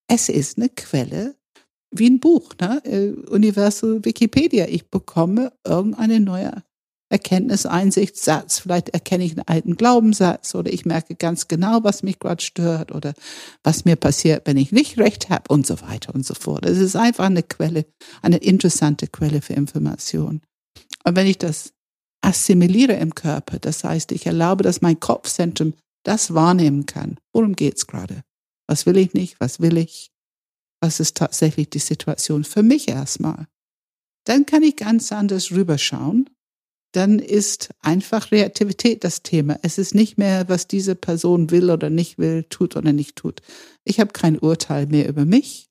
Es 0.08 0.28
ist 0.28 0.58
eine 0.58 0.68
Quelle 0.68 1.36
wie 1.96 2.10
ein 2.10 2.20
Buch, 2.20 2.54
ne? 2.60 2.82
Äh, 2.84 3.12
Universal 3.30 4.04
Wikipedia. 4.04 4.66
Ich 4.68 4.90
bekomme 4.90 5.52
irgendeine 5.64 6.20
neue 6.20 6.62
Erkenntnis, 7.08 7.66
Einsicht, 7.66 8.16
Satz. 8.16 8.58
Vielleicht 8.58 8.88
erkenne 8.88 9.24
ich 9.24 9.32
einen 9.32 9.46
alten 9.46 9.76
Glaubenssatz 9.76 10.54
oder 10.54 10.72
ich 10.72 10.84
merke 10.84 11.14
ganz 11.14 11.46
genau, 11.46 11.84
was 11.84 12.02
mich 12.02 12.18
gerade 12.18 12.42
stört 12.42 12.92
oder 12.92 13.14
was 13.62 13.84
mir 13.84 13.96
passiert, 13.96 14.46
wenn 14.46 14.56
ich 14.56 14.72
nicht 14.72 14.98
recht 14.98 15.30
habe 15.30 15.44
und 15.48 15.66
so 15.66 15.80
weiter 15.82 16.14
und 16.14 16.26
so 16.26 16.34
fort. 16.34 16.66
Es 16.66 16.78
ist 16.78 16.96
einfach 16.96 17.26
eine 17.26 17.44
Quelle, 17.44 17.86
eine 18.22 18.38
interessante 18.38 19.06
Quelle 19.06 19.42
für 19.42 19.52
Information. 19.52 20.40
Und 21.04 21.16
wenn 21.16 21.26
ich 21.26 21.38
das 21.38 21.72
assimiliere 22.22 22.94
im 22.94 23.14
Körper, 23.14 23.58
das 23.58 23.84
heißt, 23.84 24.10
ich 24.12 24.26
erlaube, 24.26 24.64
dass 24.64 24.80
mein 24.80 24.98
Kopfzentrum 24.98 25.74
das 26.04 26.34
wahrnehmen 26.34 26.86
kann. 26.86 27.18
Worum 27.32 27.54
geht's 27.54 27.86
gerade? 27.86 28.22
Was 28.66 28.86
will 28.86 28.96
ich 28.96 29.14
nicht? 29.14 29.40
Was 29.40 29.60
will 29.60 29.76
ich? 29.76 30.12
Was 30.80 31.00
ist 31.00 31.16
tatsächlich 31.16 31.70
die 31.70 31.78
Situation 31.78 32.44
für 32.44 32.62
mich 32.62 32.88
erstmal? 32.88 33.46
Dann 34.24 34.46
kann 34.46 34.62
ich 34.62 34.76
ganz 34.76 35.12
anders 35.12 35.50
rüberschauen 35.50 36.30
dann 36.94 37.18
ist 37.18 37.70
einfach 37.80 38.30
Reaktivität 38.30 39.02
das 39.02 39.22
Thema. 39.22 39.58
Es 39.62 39.78
ist 39.78 39.96
nicht 39.96 40.16
mehr, 40.16 40.48
was 40.48 40.68
diese 40.68 40.94
Person 40.94 41.50
will 41.50 41.70
oder 41.70 41.90
nicht 41.90 42.18
will, 42.18 42.44
tut 42.44 42.76
oder 42.76 42.92
nicht 42.92 43.16
tut. 43.16 43.40
Ich 43.84 43.98
habe 43.98 44.12
kein 44.12 44.38
Urteil 44.38 44.86
mehr 44.86 45.08
über 45.08 45.24
mich, 45.24 45.66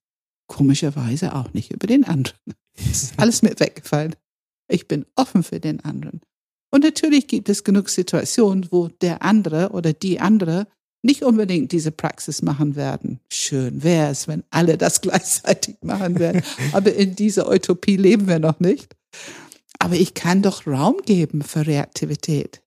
komischerweise 0.47 1.33
auch 1.33 1.53
nicht 1.53 1.71
über 1.71 1.87
den 1.87 2.03
anderen. 2.03 2.37
Es 2.75 3.03
ist 3.03 3.19
alles 3.19 3.43
mir 3.43 3.53
weggefallen. 3.59 4.15
Ich 4.67 4.87
bin 4.87 5.05
offen 5.15 5.43
für 5.43 5.59
den 5.59 5.79
anderen. 5.81 6.21
Und 6.71 6.83
natürlich 6.83 7.27
gibt 7.27 7.47
es 7.47 7.63
genug 7.63 7.87
Situationen, 7.87 8.71
wo 8.71 8.87
der 8.87 9.21
andere 9.21 9.69
oder 9.69 9.93
die 9.93 10.19
andere 10.19 10.65
nicht 11.03 11.23
unbedingt 11.23 11.71
diese 11.71 11.91
Praxis 11.91 12.41
machen 12.41 12.75
werden. 12.75 13.19
Schön 13.31 13.83
wäre 13.83 14.09
es, 14.09 14.27
wenn 14.27 14.43
alle 14.49 14.77
das 14.77 15.01
gleichzeitig 15.01 15.75
machen 15.81 16.17
werden. 16.17 16.41
Aber 16.71 16.93
in 16.93 17.15
dieser 17.15 17.51
Utopie 17.51 17.97
leben 17.97 18.27
wir 18.27 18.39
noch 18.39 18.59
nicht. 18.59 18.95
Aber 19.79 19.95
ich 19.95 20.13
kann 20.13 20.41
doch 20.41 20.65
Raum 20.65 20.97
geben 21.05 21.41
für 21.41 21.67
Reaktivität. 21.67 22.61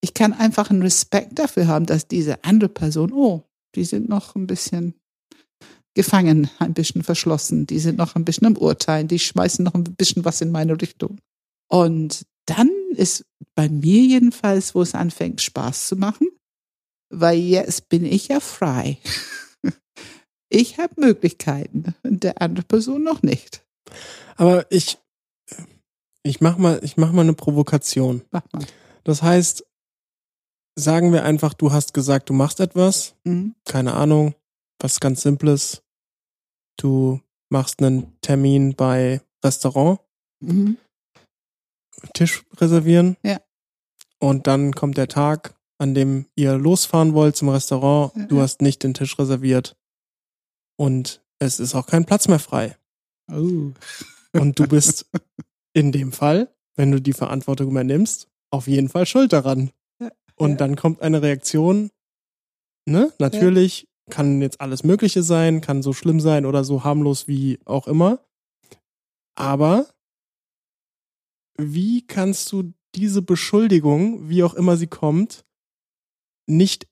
Ich 0.00 0.14
kann 0.14 0.32
einfach 0.32 0.70
einen 0.70 0.82
Respekt 0.82 1.38
dafür 1.38 1.66
haben, 1.66 1.84
dass 1.84 2.08
diese 2.08 2.42
andere 2.44 2.70
Person, 2.70 3.12
oh, 3.12 3.42
die 3.74 3.84
sind 3.84 4.08
noch 4.08 4.34
ein 4.34 4.46
bisschen 4.46 4.94
gefangen, 5.94 6.48
ein 6.58 6.72
bisschen 6.72 7.02
verschlossen, 7.02 7.66
die 7.66 7.78
sind 7.78 7.98
noch 7.98 8.14
ein 8.14 8.24
bisschen 8.24 8.46
am 8.46 8.56
Urteilen, 8.56 9.08
die 9.08 9.18
schmeißen 9.18 9.64
noch 9.64 9.74
ein 9.74 9.84
bisschen 9.84 10.24
was 10.24 10.40
in 10.40 10.50
meine 10.50 10.80
Richtung. 10.80 11.18
Und 11.68 12.24
dann 12.46 12.70
ist 12.92 13.26
bei 13.54 13.68
mir 13.68 14.00
jedenfalls, 14.00 14.74
wo 14.74 14.80
es 14.80 14.94
anfängt, 14.94 15.42
Spaß 15.42 15.88
zu 15.88 15.96
machen, 15.96 16.28
weil 17.10 17.38
jetzt 17.38 17.88
bin 17.88 18.04
ich 18.04 18.28
ja 18.28 18.40
frei. 18.40 18.98
Ich 20.48 20.78
habe 20.78 21.00
Möglichkeiten, 21.00 21.94
der 22.02 22.40
andere 22.42 22.64
Person 22.64 23.04
noch 23.04 23.22
nicht. 23.22 23.64
Aber 24.36 24.66
ich, 24.70 24.98
ich 26.24 26.40
mach 26.40 26.58
mal, 26.58 26.80
ich 26.82 26.96
mach 26.96 27.12
mal 27.12 27.22
eine 27.22 27.34
Provokation. 27.34 28.22
Mach 28.32 28.42
mal. 28.52 28.66
Das 29.04 29.22
heißt, 29.22 29.64
sagen 30.76 31.12
wir 31.12 31.24
einfach, 31.24 31.54
du 31.54 31.70
hast 31.72 31.94
gesagt, 31.94 32.30
du 32.30 32.32
machst 32.32 32.58
etwas, 32.60 33.14
Mhm. 33.24 33.54
keine 33.64 33.94
Ahnung, 33.94 34.34
was 34.80 34.98
ganz 35.00 35.22
Simples. 35.22 35.82
Du 36.78 37.20
machst 37.48 37.80
einen 37.80 38.18
Termin 38.20 38.74
bei 38.74 39.20
Restaurant, 39.44 40.00
Mhm. 40.42 40.78
Tisch 42.14 42.44
reservieren. 42.56 43.16
Ja. 43.22 43.40
Und 44.18 44.46
dann 44.46 44.72
kommt 44.72 44.96
der 44.96 45.08
Tag, 45.08 45.54
an 45.80 45.94
dem 45.94 46.26
ihr 46.36 46.58
losfahren 46.58 47.14
wollt 47.14 47.36
zum 47.36 47.48
Restaurant. 47.48 48.12
Ja, 48.14 48.26
Du 48.26 48.36
ja. 48.36 48.42
hast 48.42 48.60
nicht 48.60 48.82
den 48.82 48.92
Tisch 48.94 49.18
reserviert. 49.18 49.76
Und 50.76 51.22
es 51.38 51.58
ist 51.58 51.74
auch 51.74 51.86
kein 51.86 52.04
Platz 52.04 52.28
mehr 52.28 52.38
frei. 52.38 52.76
Oh. 53.32 53.72
Und 54.32 54.58
du 54.58 54.68
bist 54.68 55.06
in 55.72 55.90
dem 55.90 56.12
Fall, 56.12 56.54
wenn 56.76 56.92
du 56.92 57.00
die 57.00 57.14
Verantwortung 57.14 57.70
übernimmst, 57.70 58.28
auf 58.50 58.66
jeden 58.66 58.88
Fall 58.88 59.06
schuld 59.06 59.32
daran. 59.32 59.70
Ja, 60.00 60.10
Und 60.36 60.52
ja. 60.52 60.56
dann 60.56 60.76
kommt 60.76 61.00
eine 61.00 61.22
Reaktion, 61.22 61.90
ne? 62.86 63.12
Natürlich 63.18 63.88
kann 64.10 64.42
jetzt 64.42 64.60
alles 64.60 64.84
Mögliche 64.84 65.22
sein, 65.22 65.60
kann 65.60 65.82
so 65.82 65.92
schlimm 65.92 66.20
sein 66.20 66.44
oder 66.44 66.62
so 66.64 66.84
harmlos 66.84 67.26
wie 67.26 67.58
auch 67.64 67.86
immer. 67.86 68.18
Aber 69.34 69.86
wie 71.56 72.06
kannst 72.06 72.52
du 72.52 72.74
diese 72.94 73.22
Beschuldigung, 73.22 74.28
wie 74.28 74.42
auch 74.42 74.54
immer 74.54 74.76
sie 74.76 74.88
kommt, 74.88 75.44
nicht, 76.50 76.86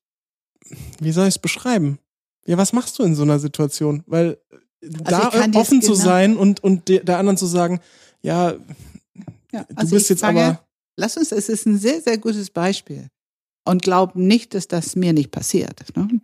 wie 1.00 1.12
soll 1.12 1.26
ich 1.28 1.34
es 1.34 1.38
beschreiben? 1.38 1.98
Ja, 2.46 2.56
was 2.56 2.72
machst 2.72 2.98
du 2.98 3.02
in 3.02 3.14
so 3.14 3.22
einer 3.22 3.38
Situation? 3.38 4.02
Weil 4.06 4.38
äh, 4.50 4.88
da 4.88 5.28
kann 5.30 5.52
dir's 5.52 5.60
offen 5.62 5.82
zu 5.82 5.92
genau- 5.92 6.04
sein 6.04 6.36
und, 6.36 6.62
und 6.64 6.88
der, 6.88 7.04
der 7.04 7.18
anderen 7.18 7.36
zu 7.36 7.46
sagen, 7.46 7.80
ja, 8.22 8.54
Ja, 9.52 9.64
du 9.64 9.76
also 9.76 9.94
bist 9.94 10.06
ich 10.06 10.10
jetzt 10.10 10.24
fange- 10.24 10.44
aber, 10.44 10.64
Lass 10.96 11.16
uns, 11.16 11.30
es 11.30 11.48
ist 11.48 11.64
ein 11.66 11.78
sehr, 11.78 12.00
sehr 12.02 12.18
gutes 12.18 12.50
Beispiel. 12.50 13.08
Und 13.64 13.82
glaub 13.82 14.16
nicht, 14.16 14.54
dass 14.54 14.66
das 14.66 14.96
mir 14.96 15.12
nicht 15.12 15.30
passiert. 15.30 15.84
Ne? 15.96 16.20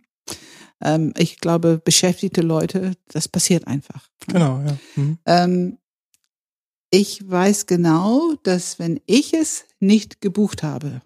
Ähm, 0.81 1.13
ich 1.17 1.37
glaube, 1.39 1.79
beschäftigte 1.83 2.41
Leute, 2.41 2.91
das 3.07 3.27
passiert 3.29 3.67
einfach. 3.67 4.09
genau, 4.27 4.61
ja. 4.65 4.77
Mhm. 4.97 5.17
Ähm, 5.25 5.77
ich 6.91 7.29
weiß 7.29 7.67
genau, 7.67 8.33
dass 8.43 8.77
wenn 8.79 8.99
ich 9.05 9.33
es 9.33 9.65
nicht 9.79 10.19
gebucht 10.21 10.61
habe, 10.63 10.87
ne, 10.89 11.01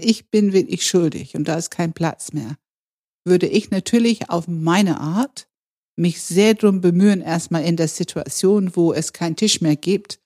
ich 0.00 0.30
bin 0.30 0.52
wirklich 0.52 0.86
schuldig 0.86 1.34
und 1.34 1.48
da 1.48 1.56
ist 1.56 1.70
kein 1.70 1.92
Platz 1.92 2.32
mehr, 2.32 2.56
würde 3.24 3.46
ich 3.46 3.70
natürlich 3.70 4.30
auf 4.30 4.48
meine 4.48 5.00
Art 5.00 5.48
mich 5.96 6.22
sehr 6.22 6.54
drum 6.54 6.80
bemühen, 6.80 7.20
erstmal 7.20 7.64
in 7.64 7.76
der 7.76 7.88
Situation, 7.88 8.74
wo 8.74 8.92
es 8.92 9.12
keinen 9.12 9.36
Tisch 9.36 9.60
mehr 9.60 9.76
gibt, 9.76 10.20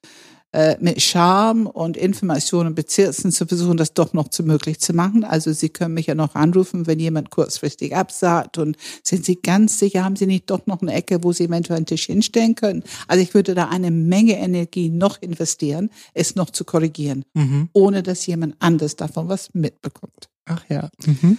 äh, 0.55 0.77
mit 0.81 1.03
Charme 1.03 1.67
und 1.67 1.97
Informationen 1.97 2.69
und 2.69 2.75
Bezirzen 2.77 3.33
zu 3.33 3.45
versuchen, 3.45 3.77
das 3.77 3.93
doch 3.93 4.13
noch 4.13 4.29
zu 4.29 4.45
möglich 4.45 4.79
zu 4.79 4.93
machen. 4.93 5.25
Also 5.25 5.53
Sie 5.53 5.69
können 5.69 5.95
mich 5.95 6.07
ja 6.07 6.15
noch 6.15 6.37
anrufen, 6.37 6.87
wenn 6.87 7.01
jemand 7.01 7.31
kurzfristig 7.31 7.97
absagt 7.97 8.57
und 8.59 8.77
sind 9.03 9.25
Sie 9.25 9.35
ganz 9.35 9.81
sicher, 9.81 10.05
haben 10.05 10.15
Sie 10.15 10.27
nicht 10.27 10.49
doch 10.51 10.65
noch 10.67 10.81
eine 10.81 10.95
Ecke, 10.95 11.25
wo 11.25 11.33
Sie 11.33 11.45
eventuell 11.45 11.79
einen 11.79 11.87
Tisch 11.87 12.07
hinstellen 12.07 12.55
können? 12.55 12.85
Also 13.09 13.21
ich 13.21 13.35
würde 13.35 13.57
da 13.57 13.69
eine 13.69 13.91
Menge 13.91 14.39
Energie 14.39 14.91
noch 14.91 15.21
investieren, 15.21 15.91
es 16.15 16.37
noch 16.37 16.51
zu 16.51 16.65
korrigieren, 16.65 17.25
Mhm. 17.35 17.69
ohne 17.73 18.05
dass 18.05 18.25
jemand 18.27 18.55
anders 18.61 18.95
davon 18.95 19.29
was 19.29 19.53
mitbekommt. 19.55 20.29
Ach 20.47 20.65
ja. 20.69 20.89
Mhm. 21.05 21.37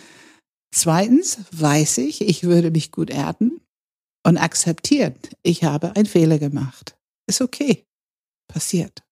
Zweitens 0.73 1.37
weiß 1.53 1.99
ich, 1.99 2.19
ich 2.19 2.43
würde 2.43 2.69
mich 2.69 2.91
gut 2.91 3.09
erden 3.09 3.61
und 4.27 4.35
akzeptieren, 4.37 5.15
ich 5.41 5.63
habe 5.63 5.95
einen 5.95 6.05
Fehler 6.05 6.37
gemacht. 6.37 6.97
Ist 7.27 7.39
okay. 7.39 7.85
Passiert. 8.55 9.03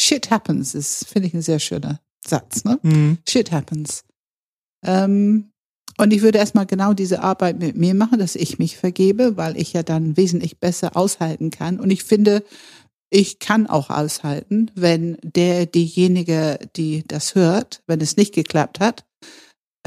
Shit 0.00 0.30
happens 0.30 0.76
ist, 0.76 1.08
finde 1.08 1.26
ich, 1.26 1.34
ein 1.34 1.42
sehr 1.42 1.58
schöner 1.58 2.00
Satz, 2.24 2.62
ne? 2.62 2.78
Mhm. 2.84 3.18
Shit 3.28 3.50
happens. 3.50 4.04
Ähm, 4.86 5.50
und 5.98 6.12
ich 6.12 6.22
würde 6.22 6.38
erstmal 6.38 6.66
genau 6.66 6.94
diese 6.94 7.22
Arbeit 7.24 7.58
mit 7.58 7.76
mir 7.76 7.92
machen, 7.94 8.20
dass 8.20 8.36
ich 8.36 8.60
mich 8.60 8.76
vergebe, 8.76 9.36
weil 9.36 9.56
ich 9.56 9.72
ja 9.72 9.82
dann 9.82 10.16
wesentlich 10.16 10.60
besser 10.60 10.96
aushalten 10.96 11.50
kann. 11.50 11.80
Und 11.80 11.90
ich 11.90 12.04
finde, 12.04 12.44
ich 13.10 13.40
kann 13.40 13.66
auch 13.66 13.90
aushalten, 13.90 14.70
wenn 14.76 15.18
der, 15.24 15.66
diejenige, 15.66 16.60
die 16.76 17.02
das 17.08 17.34
hört, 17.34 17.82
wenn 17.88 18.00
es 18.00 18.16
nicht 18.16 18.32
geklappt 18.32 18.78
hat, 18.78 19.04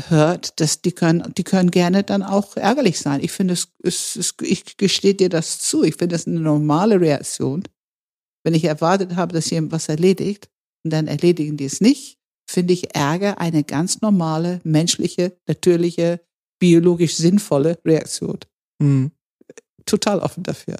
hört, 0.09 0.59
dass 0.59 0.81
die 0.81 0.91
können, 0.91 1.33
die 1.37 1.45
können 1.45 1.71
gerne 1.71 2.03
dann 2.03 2.23
auch 2.23 2.57
ärgerlich 2.57 2.99
sein. 2.99 3.23
Ich 3.23 3.31
finde 3.31 3.53
es, 3.53 3.69
es, 3.81 4.17
es 4.17 4.33
ich 4.41 4.75
gestehe 4.75 5.15
dir 5.15 5.29
das 5.29 5.59
zu. 5.59 5.83
Ich 5.83 5.95
finde 5.95 6.15
das 6.15 6.27
eine 6.27 6.41
normale 6.41 6.99
Reaktion. 6.99 7.63
Wenn 8.45 8.53
ich 8.53 8.63
erwartet 8.65 9.15
habe, 9.15 9.33
dass 9.33 9.49
jemand 9.49 9.71
was 9.71 9.89
erledigt 9.89 10.49
und 10.83 10.93
dann 10.93 11.07
erledigen 11.07 11.57
die 11.57 11.65
es 11.65 11.81
nicht, 11.81 12.19
finde 12.47 12.73
ich 12.73 12.95
Ärger 12.95 13.39
eine 13.41 13.63
ganz 13.63 14.01
normale, 14.01 14.61
menschliche, 14.63 15.35
natürliche, 15.47 16.21
biologisch 16.59 17.15
sinnvolle 17.15 17.79
Reaktion. 17.83 18.37
Mhm. 18.79 19.11
Total 19.85 20.19
offen 20.19 20.43
dafür. 20.43 20.77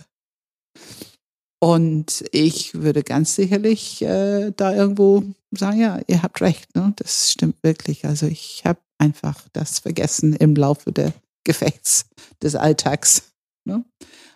Und 1.59 2.23
ich 2.31 2.75
würde 2.75 3.01
ganz 3.01 3.33
sicherlich 3.33 4.03
äh, 4.03 4.51
da 4.55 4.75
irgendwo 4.75 5.23
sagen, 5.51 5.79
ja, 5.79 5.99
ihr 6.05 6.21
habt 6.21 6.41
recht, 6.41 6.75
ne? 6.75 6.93
das 6.97 7.31
stimmt 7.31 7.63
wirklich. 7.63 8.05
Also 8.05 8.27
ich 8.27 8.61
habe 8.63 8.79
einfach 8.99 9.47
das 9.53 9.79
vergessen 9.79 10.35
im 10.35 10.55
Laufe 10.55 10.91
des 10.91 11.13
Gefechts, 11.43 12.05
des 12.43 12.55
Alltags, 12.55 13.31
ne? 13.65 13.83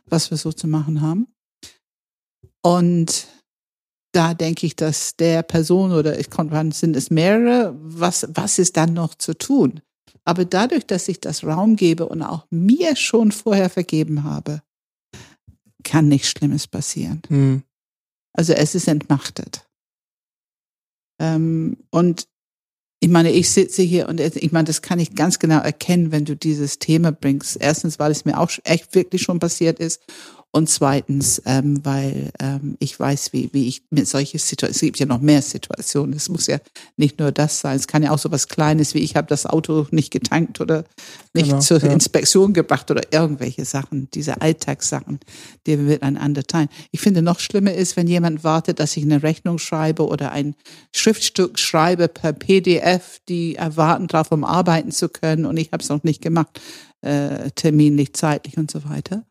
was 0.07 0.31
wir 0.31 0.37
so 0.37 0.51
zu 0.51 0.67
machen 0.67 1.01
haben. 1.01 1.27
Und 2.61 3.27
da 4.11 4.33
denke 4.33 4.65
ich, 4.65 4.75
dass 4.75 5.15
der 5.15 5.43
Person 5.43 5.91
oder 5.91 6.19
ich 6.19 6.29
konnte, 6.29 6.53
wann 6.53 6.71
sind 6.71 6.95
es 6.95 7.11
mehrere, 7.11 7.75
was, 7.79 8.27
was 8.33 8.59
ist 8.59 8.77
dann 8.77 8.93
noch 8.93 9.15
zu 9.15 9.33
tun? 9.33 9.81
Aber 10.25 10.45
dadurch, 10.45 10.85
dass 10.85 11.07
ich 11.07 11.19
das 11.19 11.43
Raum 11.43 11.75
gebe 11.75 12.07
und 12.07 12.21
auch 12.21 12.45
mir 12.49 12.95
schon 12.95 13.31
vorher 13.31 13.69
vergeben 13.69 14.23
habe, 14.23 14.61
kann 15.83 16.07
nichts 16.07 16.29
Schlimmes 16.29 16.67
passieren. 16.67 17.21
Mhm. 17.29 17.63
Also 18.33 18.53
es 18.53 18.75
ist 18.75 18.87
entmachtet. 18.87 19.67
Ähm, 21.19 21.77
und 21.89 22.27
ich 23.01 23.09
meine, 23.09 23.31
ich 23.31 23.49
sitze 23.49 23.81
hier 23.81 24.09
und 24.09 24.19
ich 24.19 24.51
meine, 24.51 24.65
das 24.65 24.81
kann 24.81 24.99
ich 24.99 25.15
ganz 25.15 25.39
genau 25.39 25.59
erkennen, 25.59 26.11
wenn 26.11 26.25
du 26.25 26.35
dieses 26.35 26.79
Thema 26.79 27.11
bringst. 27.11 27.57
Erstens, 27.59 27.97
weil 27.97 28.11
es 28.11 28.25
mir 28.25 28.37
auch 28.37 28.51
echt 28.65 28.93
wirklich 28.93 29.21
schon 29.21 29.39
passiert 29.39 29.79
ist 29.79 30.01
und 30.51 30.67
zweitens, 30.67 31.39
ähm, 31.45 31.85
weil 31.85 32.31
ähm, 32.39 32.75
ich 32.79 32.99
weiß, 32.99 33.33
wie, 33.33 33.49
wie 33.53 33.67
ich 33.67 33.83
mit 33.91 34.07
solchen 34.07 34.39
Situationen, 34.39 34.73
es 34.73 34.81
gibt 34.81 34.97
ja 34.97 35.05
noch 35.05 35.21
mehr 35.21 35.43
Situationen, 35.43 36.15
es 36.15 36.27
muss 36.27 36.47
ja 36.47 36.57
nicht 36.97 37.19
nur 37.19 37.31
das 37.31 37.59
sein, 37.59 37.75
es 37.75 37.85
kann 37.85 38.01
ja 38.01 38.09
auch 38.09 38.17
so 38.17 38.31
was 38.31 38.47
Kleines 38.47 38.95
wie 38.95 38.99
ich 38.99 39.15
habe 39.15 39.27
das 39.27 39.45
Auto 39.45 39.85
nicht 39.91 40.09
getankt 40.11 40.59
oder 40.59 40.85
nicht 41.35 41.49
genau, 41.49 41.59
zur 41.59 41.83
ja. 41.83 41.91
Inspektion 41.91 42.53
gebracht 42.53 42.89
oder 42.89 43.03
irgendwelche 43.13 43.63
Sachen, 43.63 44.09
diese 44.15 44.41
Alltagssachen, 44.41 45.19
die 45.67 45.77
wir 45.77 45.85
miteinander 45.85 46.43
teilen. 46.43 46.69
Ich 46.89 47.01
finde 47.01 47.21
noch 47.21 47.39
schlimmer 47.39 47.73
ist, 47.73 47.95
wenn 47.95 48.07
jemand 48.07 48.43
wartet, 48.43 48.79
dass 48.79 48.97
ich 48.97 49.03
eine 49.03 49.21
Rechnung 49.21 49.59
schreibe 49.59 50.07
oder 50.07 50.31
ein 50.31 50.55
Schriftstück 50.95 51.59
schreibe 51.59 52.07
per 52.07 52.33
PDF, 52.33 53.19
die 53.29 53.55
erwarten 53.55 54.07
darauf, 54.07 54.31
um 54.31 54.43
arbeiten 54.43 54.91
zu 54.91 55.09
können 55.09 55.45
und 55.45 55.57
ich 55.57 55.71
habe 55.71 55.83
es 55.83 55.89
noch 55.89 56.03
nicht 56.03 56.23
gemacht, 56.23 56.59
äh, 57.01 57.51
terminlich, 57.51 58.13
zeitlich 58.13 58.57
und 58.57 58.71
so 58.71 58.83
weiter 58.85 59.23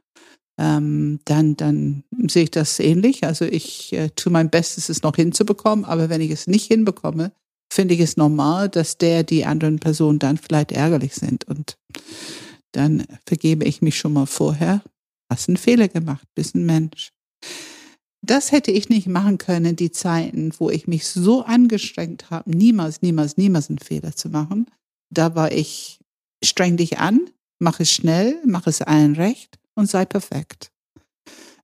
ähm, 0.58 1.20
dann, 1.24 1.56
dann 1.56 2.04
sehe 2.26 2.44
ich 2.44 2.50
das 2.50 2.80
ähnlich. 2.80 3.24
Also 3.24 3.44
ich 3.44 3.92
äh, 3.92 4.10
tue 4.10 4.32
mein 4.32 4.50
Bestes, 4.50 4.88
es 4.88 5.02
noch 5.02 5.14
hinzubekommen, 5.14 5.84
aber 5.84 6.08
wenn 6.08 6.20
ich 6.20 6.32
es 6.32 6.48
nicht 6.48 6.66
hinbekomme, 6.66 7.32
finde 7.72 7.94
ich 7.94 8.00
es 8.00 8.16
normal, 8.16 8.68
dass 8.68 8.98
der, 8.98 9.22
die 9.22 9.44
anderen 9.44 9.78
Personen 9.78 10.18
dann 10.18 10.36
vielleicht 10.36 10.72
ärgerlich 10.72 11.14
sind. 11.14 11.44
Und 11.44 11.78
dann 12.72 13.06
vergebe 13.26 13.64
ich 13.64 13.82
mich 13.82 13.98
schon 13.98 14.12
mal 14.12 14.26
vorher, 14.26 14.82
hast 15.30 15.48
einen 15.48 15.56
Fehler 15.56 15.88
gemacht, 15.88 16.26
bist 16.34 16.54
ein 16.56 16.66
Mensch. 16.66 17.12
Das 18.20 18.50
hätte 18.50 18.72
ich 18.72 18.88
nicht 18.88 19.06
machen 19.06 19.38
können, 19.38 19.76
die 19.76 19.92
Zeiten, 19.92 20.52
wo 20.58 20.70
ich 20.70 20.88
mich 20.88 21.06
so 21.06 21.44
angestrengt 21.44 22.30
habe, 22.30 22.50
niemals, 22.50 23.00
niemals, 23.00 23.36
niemals 23.36 23.68
einen 23.68 23.78
Fehler 23.78 24.16
zu 24.16 24.28
machen. 24.28 24.66
Da 25.08 25.36
war 25.36 25.52
ich, 25.52 26.00
streng 26.42 26.76
dich 26.76 26.98
an, 26.98 27.20
mach 27.60 27.78
es 27.78 27.92
schnell, 27.92 28.40
mach 28.44 28.66
es 28.66 28.82
allen 28.82 29.14
recht 29.14 29.58
und 29.78 29.86
sei 29.86 30.04
perfekt. 30.04 30.72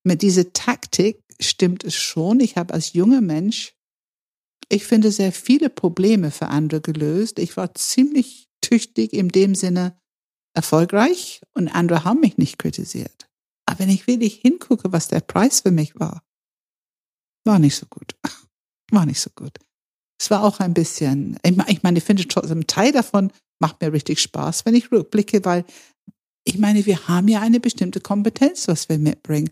Mit 0.05 0.23
dieser 0.23 0.53
Taktik 0.53 1.21
stimmt 1.41 1.83
es 1.83 1.97
schon. 1.97 2.39
Ich 2.39 2.57
habe 2.57 2.73
als 2.73 2.93
junger 2.93 3.21
Mensch, 3.21 3.75
ich 4.69 4.85
finde, 4.85 5.11
sehr 5.11 5.33
viele 5.33 5.69
Probleme 5.69 6.31
für 6.31 6.47
andere 6.47 6.81
gelöst. 6.81 7.41
Ich 7.41 7.57
war 7.57 7.75
ziemlich 7.75 8.49
tüchtig 8.61 9.13
in 9.13 9.29
dem 9.31 9.57
Sinne 9.57 9.99
erfolgreich 10.57 11.43
und 11.55 11.69
andere 11.69 12.05
haben 12.05 12.21
mich 12.21 12.39
nicht 12.39 12.59
kritisiert. 12.59 13.29
Aber 13.67 13.81
wenn 13.81 13.91
ich 13.91 14.07
wirklich 14.07 14.37
hingucke, 14.37 14.93
was 14.93 15.09
der 15.09 15.21
Preis 15.21 15.63
für 15.63 15.73
mich 15.73 15.99
war, 15.99 16.23
war 17.45 17.59
nicht 17.59 17.75
so 17.75 17.87
gut. 17.87 18.15
War 18.91 19.07
nicht 19.07 19.21
so 19.21 19.31
gut. 19.35 19.59
Es 20.21 20.31
war 20.31 20.45
auch 20.45 20.61
ein 20.61 20.75
bisschen, 20.75 21.39
ich 21.43 21.83
meine, 21.83 21.99
ich 21.99 22.05
finde 22.05 22.29
trotzdem, 22.29 22.67
Teil 22.67 22.93
davon 22.93 23.33
macht 23.61 23.81
mir 23.81 23.93
richtig 23.93 24.21
Spaß, 24.21 24.67
wenn 24.67 24.75
ich 24.75 24.93
rückblicke, 24.93 25.45
weil 25.45 25.65
ich 26.45 26.59
meine, 26.59 26.87
wir 26.87 27.09
haben 27.09 27.29
ja 27.29 27.41
eine 27.41 27.61
bestimmte 27.61 28.01
Kompetenz, 28.01 28.69
was 28.69 28.89
wir 28.89 28.99
mitbringen. 28.99 29.51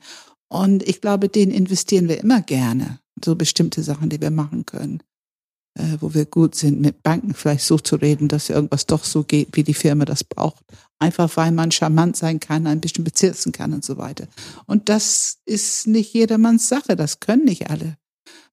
Und 0.49 0.83
ich 0.87 1.01
glaube, 1.01 1.29
den 1.29 1.51
investieren 1.51 2.09
wir 2.09 2.21
immer 2.21 2.43
gerne. 2.43 2.99
So 3.25 3.35
bestimmte 3.35 3.83
Sachen, 3.83 4.11
die 4.11 4.21
wir 4.21 4.31
machen 4.31 4.67
können. 4.67 5.03
Äh, 5.79 5.97
wo 6.01 6.13
wir 6.13 6.27
gut 6.27 6.55
sind, 6.55 6.83
mit 6.83 7.03
Banken 7.03 7.33
vielleicht 7.33 7.65
so 7.65 7.79
zu 7.79 7.97
reden, 7.97 8.29
dass 8.29 8.51
irgendwas 8.51 8.85
doch 8.85 9.05
so 9.05 9.23
geht, 9.23 9.49
wie 9.53 9.63
die 9.63 9.73
Firma 9.73 10.05
das 10.05 10.23
braucht. 10.23 10.63
Einfach 10.99 11.35
weil 11.39 11.51
man 11.51 11.73
charmant 11.73 12.15
sein 12.15 12.41
kann, 12.41 12.67
ein 12.67 12.81
bisschen 12.81 13.05
bezirzen 13.05 13.53
kann 13.53 13.73
und 13.73 13.83
so 13.83 13.97
weiter. 13.97 14.29
Und 14.67 14.91
das 14.91 15.39
ist 15.47 15.87
nicht 15.87 16.13
jedermanns 16.13 16.69
Sache. 16.69 16.95
Das 16.95 17.21
können 17.21 17.45
nicht 17.45 17.71
alle. 17.71 17.97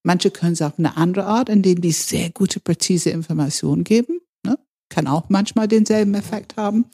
Manche 0.01 0.31
können 0.31 0.53
es 0.53 0.61
auf 0.61 0.79
eine 0.79 0.95
andere 0.95 1.25
Art, 1.25 1.49
indem 1.49 1.81
die 1.81 1.91
sehr 1.91 2.29
gute, 2.29 2.61
präzise 2.61 3.09
Informationen 3.09 3.83
geben. 3.83 4.21
Ne? 4.45 4.57
Kann 4.87 5.07
auch 5.07 5.27
manchmal 5.27 5.67
denselben 5.67 6.13
Effekt 6.13 6.55
haben. 6.55 6.85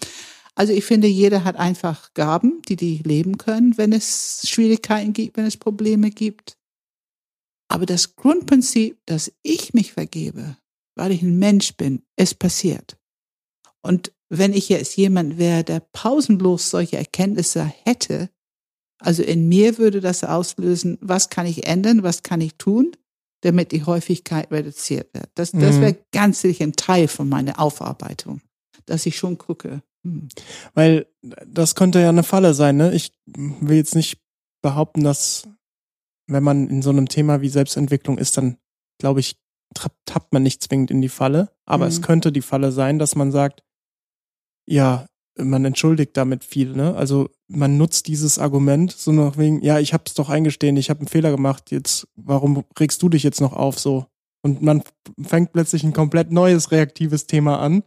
Also 0.56 0.72
ich 0.72 0.86
finde, 0.86 1.08
jeder 1.08 1.44
hat 1.44 1.58
einfach 1.58 2.14
Gaben, 2.14 2.62
die 2.68 2.78
die 2.78 3.00
leben 3.00 3.38
können, 3.38 3.78
wenn 3.78 3.92
es 3.92 4.42
Schwierigkeiten 4.46 5.12
gibt, 5.12 5.36
wenn 5.38 5.46
es 5.46 5.58
Probleme 5.58 6.12
gibt. 6.12 6.58
Aber 7.68 7.86
das 7.86 8.16
Grundprinzip, 8.16 8.98
dass 9.06 9.34
ich 9.44 9.74
mich 9.74 9.92
vergebe, 9.92 10.58
weil 10.96 11.12
ich 11.12 11.22
ein 11.22 11.38
Mensch 11.38 11.76
bin, 11.76 12.04
es 12.16 12.34
passiert. 12.34 12.98
Und 13.82 14.14
wenn 14.30 14.54
ich 14.54 14.70
jetzt 14.70 14.96
jemand 14.96 15.38
wäre, 15.38 15.64
der 15.64 15.82
pausenlos 15.82 16.70
solche 16.70 16.98
Erkenntnisse 16.98 17.66
hätte, 17.84 18.30
also 19.00 19.24
in 19.24 19.50
mir 19.50 19.78
würde 19.78 20.00
das 20.00 20.24
auslösen, 20.24 20.98
was 21.02 21.30
kann 21.30 21.46
ich 21.46 21.68
ändern, 21.68 22.02
was 22.02 22.24
kann 22.24 22.42
ich 22.42 22.56
tun, 22.56 22.96
damit 23.42 23.72
die 23.72 23.84
Häufigkeit 23.84 24.50
reduziert 24.52 25.14
wird. 25.14 25.30
Das, 25.36 25.52
das 25.52 25.76
mhm. 25.76 25.82
wäre 25.82 25.98
ganz 26.12 26.42
sicher 26.42 26.64
ein 26.64 26.74
Teil 26.74 27.08
von 27.08 27.28
meiner 27.28 27.60
Aufarbeitung, 27.60 28.42
dass 28.86 29.06
ich 29.06 29.18
schon 29.18 29.38
gucke. 29.38 29.84
Weil 30.74 31.08
das 31.46 31.76
könnte 31.76 32.00
ja 32.00 32.10
eine 32.10 32.24
Falle 32.24 32.54
sein, 32.54 32.78
ne? 32.78 32.94
Ich 32.94 33.12
will 33.26 33.78
jetzt 33.78 33.96
nicht 33.96 34.20
behaupten, 34.62 35.04
dass 35.04 35.48
wenn 36.28 36.44
man 36.44 36.68
in 36.70 36.82
so 36.82 36.90
einem 36.90 37.08
Thema 37.08 37.42
wie 37.42 37.50
Selbstentwicklung 37.50 38.18
ist, 38.18 38.38
dann 38.38 38.58
glaube 39.00 39.20
ich, 39.20 39.38
tappt 40.06 40.34
man 40.34 40.44
nicht 40.44 40.64
zwingend 40.64 40.92
in 40.92 41.02
die 41.02 41.10
Falle. 41.10 41.50
Aber 41.66 41.86
mhm. 41.86 41.92
es 41.92 42.02
könnte 42.02 42.32
die 42.32 42.42
Falle 42.42 42.72
sein, 42.72 43.00
dass 43.00 43.16
man 43.16 43.32
sagt, 43.32 43.64
ja, 44.68 45.08
man 45.38 45.66
entschuldigt 45.66 46.16
damit 46.16 46.44
viel, 46.44 46.72
ne? 46.72 46.96
Also 46.96 47.30
man 47.48 47.78
nutzt 47.78 48.08
dieses 48.08 48.40
Argument 48.40 48.92
so 48.92 49.12
nach 49.12 49.38
wegen, 49.38 49.62
ja, 49.62 49.80
ich 49.80 49.94
hab's 49.94 50.14
doch 50.14 50.30
eingestehen, 50.30 50.78
ich 50.78 50.90
habe 50.90 51.02
einen 51.02 51.10
Fehler 51.10 51.32
gemacht, 51.32 51.72
jetzt, 51.72 52.08
warum 52.16 52.64
regst 52.80 53.02
du 53.02 53.10
dich 53.10 53.24
jetzt 53.24 53.42
noch 53.42 53.54
auf 53.54 53.78
so? 53.78 54.06
Und 54.42 54.62
man 54.62 54.84
fängt 55.22 55.52
plötzlich 55.52 55.84
ein 55.84 55.94
komplett 55.94 56.32
neues 56.32 56.72
reaktives 56.72 57.28
Thema 57.28 57.60
an 57.60 57.84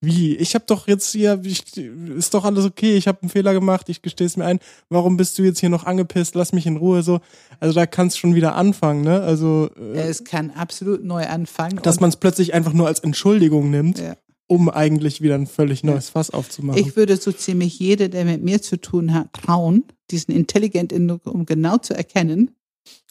wie? 0.00 0.36
Ich 0.36 0.54
habe 0.54 0.64
doch 0.66 0.88
jetzt 0.88 1.12
hier, 1.12 1.40
ich, 1.44 1.76
ist 1.76 2.34
doch 2.34 2.44
alles 2.44 2.64
okay, 2.64 2.96
ich 2.96 3.06
habe 3.06 3.22
einen 3.22 3.30
Fehler 3.30 3.52
gemacht, 3.52 3.88
ich 3.88 4.02
gestehe 4.02 4.26
es 4.26 4.36
mir 4.36 4.44
ein. 4.44 4.60
Warum 4.88 5.16
bist 5.16 5.38
du 5.38 5.42
jetzt 5.42 5.60
hier 5.60 5.68
noch 5.68 5.84
angepisst? 5.84 6.34
Lass 6.34 6.52
mich 6.52 6.66
in 6.66 6.76
Ruhe 6.76 7.02
so. 7.02 7.20
Also 7.58 7.74
da 7.74 7.86
kannst 7.86 8.18
schon 8.18 8.34
wieder 8.34 8.54
anfangen, 8.54 9.02
ne? 9.02 9.20
Also 9.20 9.70
äh, 9.76 10.00
es 10.00 10.24
kann 10.24 10.50
absolut 10.50 11.04
neu 11.04 11.26
anfangen. 11.26 11.80
Dass 11.82 12.00
man 12.00 12.10
es 12.10 12.16
plötzlich 12.16 12.54
einfach 12.54 12.72
nur 12.72 12.86
als 12.86 13.00
Entschuldigung 13.00 13.70
nimmt. 13.70 13.98
Ja. 13.98 14.16
Um 14.46 14.68
eigentlich 14.68 15.20
wieder 15.20 15.36
ein 15.36 15.46
völlig 15.46 15.84
neues 15.84 16.08
ja. 16.08 16.12
Fass 16.12 16.30
aufzumachen. 16.30 16.80
Ich 16.80 16.96
würde 16.96 17.16
so 17.16 17.30
ziemlich 17.30 17.78
jeder, 17.78 18.08
der 18.08 18.24
mit 18.24 18.42
mir 18.42 18.60
zu 18.60 18.80
tun 18.80 19.14
hat, 19.14 19.32
trauen, 19.32 19.84
diesen 20.10 20.34
intelligent, 20.34 20.92
um 20.92 21.46
genau 21.46 21.76
zu 21.76 21.94
erkennen, 21.94 22.50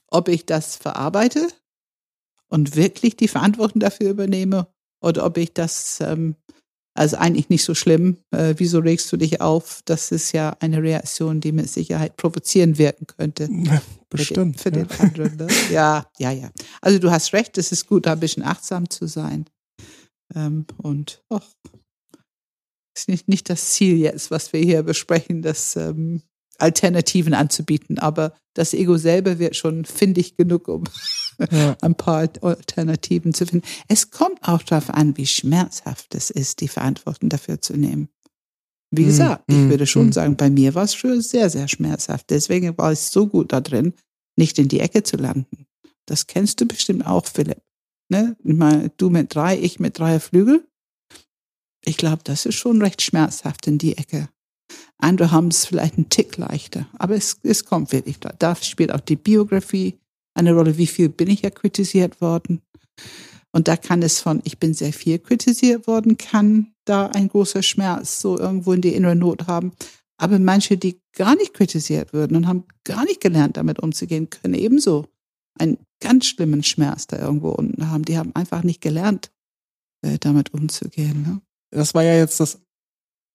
ob 0.07 0.27
ich 0.27 0.45
das 0.45 0.75
verarbeite 0.75 1.47
und 2.49 2.75
wirklich 2.75 3.15
die 3.15 3.29
Verantwortung 3.29 3.79
dafür 3.79 4.09
übernehme 4.09 4.67
oder 5.01 5.25
ob 5.25 5.37
ich 5.37 5.53
das 5.53 6.01
ähm, 6.01 6.35
also 6.99 7.15
eigentlich 7.15 7.47
nicht 7.47 7.63
so 7.63 7.75
schlimm. 7.75 8.17
Äh, 8.31 8.55
wieso 8.57 8.79
regst 8.79 9.09
du 9.13 9.15
dich 9.15 9.39
auf? 9.39 9.81
Das 9.85 10.11
ist 10.11 10.33
ja 10.33 10.57
eine 10.59 10.83
Reaktion, 10.83 11.39
die 11.39 11.53
mit 11.53 11.69
Sicherheit 11.69 12.17
provozieren 12.17 12.77
wirken 12.77 13.07
könnte. 13.07 13.47
Ja, 13.69 13.81
bestimmt. 14.09 14.59
Für 14.59 14.71
den, 14.71 14.89
für 14.89 15.07
den 15.07 15.07
anderen. 15.07 15.37
Ne? 15.37 15.47
Ja, 15.71 16.07
ja, 16.17 16.31
ja. 16.31 16.51
Also 16.81 16.99
du 16.99 17.09
hast 17.09 17.31
recht, 17.31 17.57
es 17.57 17.71
ist 17.71 17.87
gut, 17.87 18.05
da 18.05 18.13
ein 18.13 18.19
bisschen 18.19 18.43
achtsam 18.43 18.89
zu 18.89 19.07
sein. 19.07 19.45
Ähm, 20.35 20.65
und 20.77 21.23
och, 21.29 21.41
ist 22.93 23.07
nicht, 23.07 23.29
nicht 23.29 23.49
das 23.49 23.69
Ziel 23.69 23.97
jetzt, 23.97 24.29
was 24.29 24.51
wir 24.51 24.59
hier 24.59 24.83
besprechen, 24.83 25.41
das 25.41 25.77
ähm, 25.77 26.21
Alternativen 26.57 27.33
anzubieten. 27.33 27.97
Aber 27.97 28.33
das 28.55 28.73
Ego 28.73 28.97
selber 28.97 29.39
wird 29.39 29.55
schon 29.55 29.85
findig 29.85 30.35
genug, 30.35 30.67
um 30.67 30.83
ja. 31.51 31.77
ein 31.81 31.95
paar 31.95 32.29
Alternativen 32.41 33.33
zu 33.33 33.45
finden. 33.45 33.67
Es 33.87 34.11
kommt 34.11 34.39
auch 34.47 34.63
darauf 34.63 34.89
an, 34.89 35.17
wie 35.17 35.27
schmerzhaft 35.27 36.15
es 36.15 36.29
ist, 36.29 36.61
die 36.61 36.67
Verantwortung 36.67 37.29
dafür 37.29 37.61
zu 37.61 37.77
nehmen. 37.77 38.09
Wie 38.91 39.03
hm, 39.03 39.09
gesagt, 39.09 39.49
mm, 39.49 39.51
ich 39.51 39.69
würde 39.69 39.85
schon 39.85 40.07
mm. 40.07 40.13
sagen, 40.13 40.35
bei 40.35 40.49
mir 40.49 40.73
war 40.75 40.83
es 40.83 40.95
schon 40.95 41.21
sehr, 41.21 41.49
sehr 41.49 41.67
schmerzhaft. 41.67 42.29
Deswegen 42.29 42.77
war 42.77 42.91
ich 42.91 42.99
so 42.99 43.27
gut 43.27 43.51
da 43.53 43.61
drin, 43.61 43.93
nicht 44.35 44.57
in 44.57 44.67
die 44.67 44.79
Ecke 44.79 45.03
zu 45.03 45.17
landen. 45.17 45.65
Das 46.05 46.25
kennst 46.25 46.59
du 46.59 46.65
bestimmt 46.65 47.05
auch, 47.05 47.25
Philipp. 47.25 47.61
Ne? 48.09 48.35
Ich 48.43 48.55
meine, 48.55 48.89
du 48.97 49.09
mit 49.09 49.33
drei, 49.33 49.59
ich 49.59 49.79
mit 49.79 49.99
drei 49.99 50.19
Flügel. 50.19 50.65
Ich 51.85 51.97
glaube, 51.97 52.21
das 52.23 52.45
ist 52.45 52.55
schon 52.55 52.81
recht 52.81 53.01
schmerzhaft 53.01 53.67
in 53.67 53.77
die 53.77 53.97
Ecke. 53.97 54.29
Andere 54.97 55.31
haben 55.31 55.47
es 55.47 55.65
vielleicht 55.65 55.95
einen 55.95 56.09
Tick 56.09 56.37
leichter, 56.37 56.87
aber 56.97 57.15
es, 57.15 57.39
es 57.43 57.65
kommt 57.65 57.91
wirklich. 57.91 58.19
Da, 58.19 58.33
da 58.37 58.55
spielt 58.55 58.91
auch 58.91 58.99
die 58.99 59.15
Biografie 59.15 59.98
eine 60.33 60.53
Rolle. 60.53 60.77
Wie 60.77 60.87
viel 60.87 61.09
bin 61.09 61.29
ich 61.29 61.41
ja 61.41 61.49
kritisiert 61.49 62.21
worden? 62.21 62.61
Und 63.51 63.67
da 63.67 63.77
kann 63.77 64.03
es 64.03 64.19
von, 64.19 64.41
ich 64.43 64.59
bin 64.59 64.73
sehr 64.73 64.93
viel 64.93 65.19
kritisiert 65.19 65.87
worden, 65.87 66.17
kann 66.17 66.73
da 66.85 67.07
ein 67.07 67.29
großer 67.29 67.63
Schmerz 67.63 68.21
so 68.21 68.37
irgendwo 68.37 68.73
in 68.73 68.81
die 68.81 68.93
innere 68.93 69.15
Not 69.15 69.47
haben. 69.47 69.71
Aber 70.17 70.37
manche, 70.37 70.77
die 70.77 71.01
gar 71.15 71.35
nicht 71.35 71.53
kritisiert 71.53 72.13
würden 72.13 72.35
und 72.35 72.47
haben 72.47 72.65
gar 72.83 73.05
nicht 73.05 73.21
gelernt, 73.21 73.57
damit 73.57 73.79
umzugehen, 73.79 74.29
können 74.29 74.53
ebenso 74.53 75.07
einen 75.57 75.77
ganz 76.01 76.27
schlimmen 76.27 76.63
Schmerz 76.63 77.07
da 77.07 77.17
irgendwo 77.17 77.49
unten 77.49 77.89
haben. 77.89 78.05
Die 78.05 78.17
haben 78.17 78.35
einfach 78.35 78.63
nicht 78.63 78.81
gelernt, 78.81 79.31
äh, 80.05 80.17
damit 80.19 80.53
umzugehen. 80.53 81.23
Ne? 81.23 81.41
Das 81.71 81.93
war 81.93 82.03
ja 82.03 82.15
jetzt 82.15 82.39
das 82.39 82.59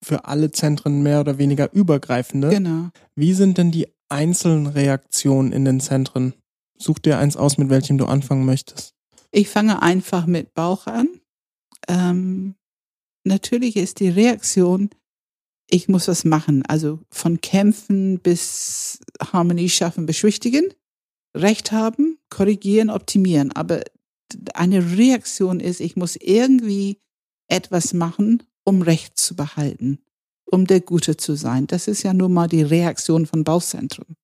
für 0.05 0.27
alle 0.27 0.51
Zentren 0.51 1.03
mehr 1.03 1.21
oder 1.21 1.39
weniger 1.39 1.73
übergreifende. 1.73 2.51
Genau. 2.51 2.91
Wie 3.17 3.33
sind 3.33 3.59
denn 3.59 3.71
die 3.71 3.89
einzelnen 4.09 4.67
Reaktionen 4.67 5.53
in 5.53 5.65
den 5.65 5.81
Zentren? 5.81 6.35
Such 6.79 6.99
dir 6.99 7.19
eins 7.19 7.37
aus, 7.37 7.59
mit 7.59 7.71
welchem 7.71 7.99
du 7.99 8.07
anfangen 8.07 8.45
möchtest. 8.45 8.95
Ich 9.31 9.49
fange 9.49 9.83
einfach 9.83 10.27
mit 10.27 10.55
Bauch 10.55 10.87
an. 10.87 11.09
Ähm, 11.89 12.55
natürlich 13.25 13.77
ist 13.77 14.01
die 14.01 14.09
Reaktion, 14.09 14.91
ich 15.69 15.89
muss 15.89 16.09
was 16.09 16.25
machen. 16.25 16.65
Also 16.67 17.01
von 17.11 17.41
kämpfen 17.41 18.19
bis 18.21 19.01
Harmonie 19.21 19.69
schaffen, 19.69 20.07
beschwichtigen, 20.07 20.73
Recht 21.37 21.73
haben, 21.73 22.19
korrigieren, 22.31 22.91
optimieren. 22.91 23.51
Aber 23.53 23.83
eine 24.55 24.97
Reaktion 24.97 25.61
ist, 25.61 25.81
ich 25.81 25.97
muss 25.97 26.17
irgendwie 26.17 26.99
etwas 27.49 27.93
machen, 27.93 28.43
um 28.65 28.83
Recht 28.83 29.19
zu 29.19 29.37
behalten, 29.37 29.99
um 30.45 30.67
der 30.67 30.81
Gute 30.81 31.17
zu 31.17 31.35
sein. 31.35 31.67
Das 31.67 31.89
ist 31.89 32.03
ja 32.03 32.15
nun 32.15 32.33
mal 32.33 32.49
die 32.49 32.63
Reaktion 32.63 33.27
von 33.27 33.45
Bauchzentrum. 33.45 34.17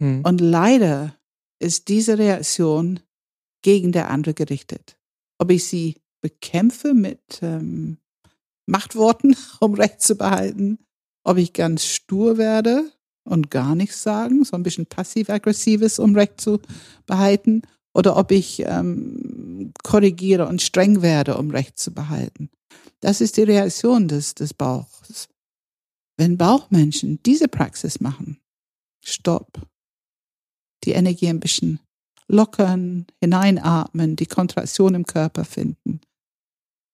Hm. 0.00 0.22
Und 0.24 0.40
leider 0.40 1.16
ist 1.62 1.88
diese 1.88 2.18
Reaktion 2.18 3.00
gegen 3.62 3.92
der 3.92 4.10
andere 4.10 4.34
gerichtet. 4.34 4.98
Ob 5.38 5.50
ich 5.50 5.66
sie 5.66 5.96
bekämpfe 6.20 6.94
mit 6.94 7.40
ähm, 7.42 7.98
Machtworten, 8.66 9.36
um 9.60 9.74
Recht 9.74 10.02
zu 10.02 10.16
behalten, 10.16 10.78
ob 11.24 11.38
ich 11.38 11.52
ganz 11.52 11.84
stur 11.84 12.38
werde 12.38 12.90
und 13.24 13.50
gar 13.50 13.74
nichts 13.74 14.02
sagen, 14.02 14.44
so 14.44 14.56
ein 14.56 14.62
bisschen 14.62 14.86
passiv-aggressives, 14.86 15.98
um 15.98 16.14
Recht 16.14 16.40
zu 16.40 16.60
behalten, 17.06 17.62
oder 17.94 18.16
ob 18.16 18.30
ich 18.30 18.60
ähm, 18.60 19.72
korrigiere 19.82 20.48
und 20.48 20.62
streng 20.62 21.02
werde, 21.02 21.36
um 21.36 21.50
Recht 21.50 21.78
zu 21.78 21.92
behalten. 21.92 22.50
Das 23.00 23.20
ist 23.20 23.36
die 23.36 23.42
Reaktion 23.42 24.08
des, 24.08 24.34
des 24.34 24.54
Bauchs. 24.54 25.28
Wenn 26.16 26.38
Bauchmenschen 26.38 27.20
diese 27.24 27.48
Praxis 27.48 28.00
machen, 28.00 28.40
stopp, 29.04 29.60
die 30.84 30.92
Energie 30.92 31.28
ein 31.28 31.40
bisschen 31.40 31.80
lockern, 32.28 33.06
hineinatmen, 33.20 34.16
die 34.16 34.26
Kontraktion 34.26 34.94
im 34.94 35.06
Körper 35.06 35.44
finden. 35.44 36.00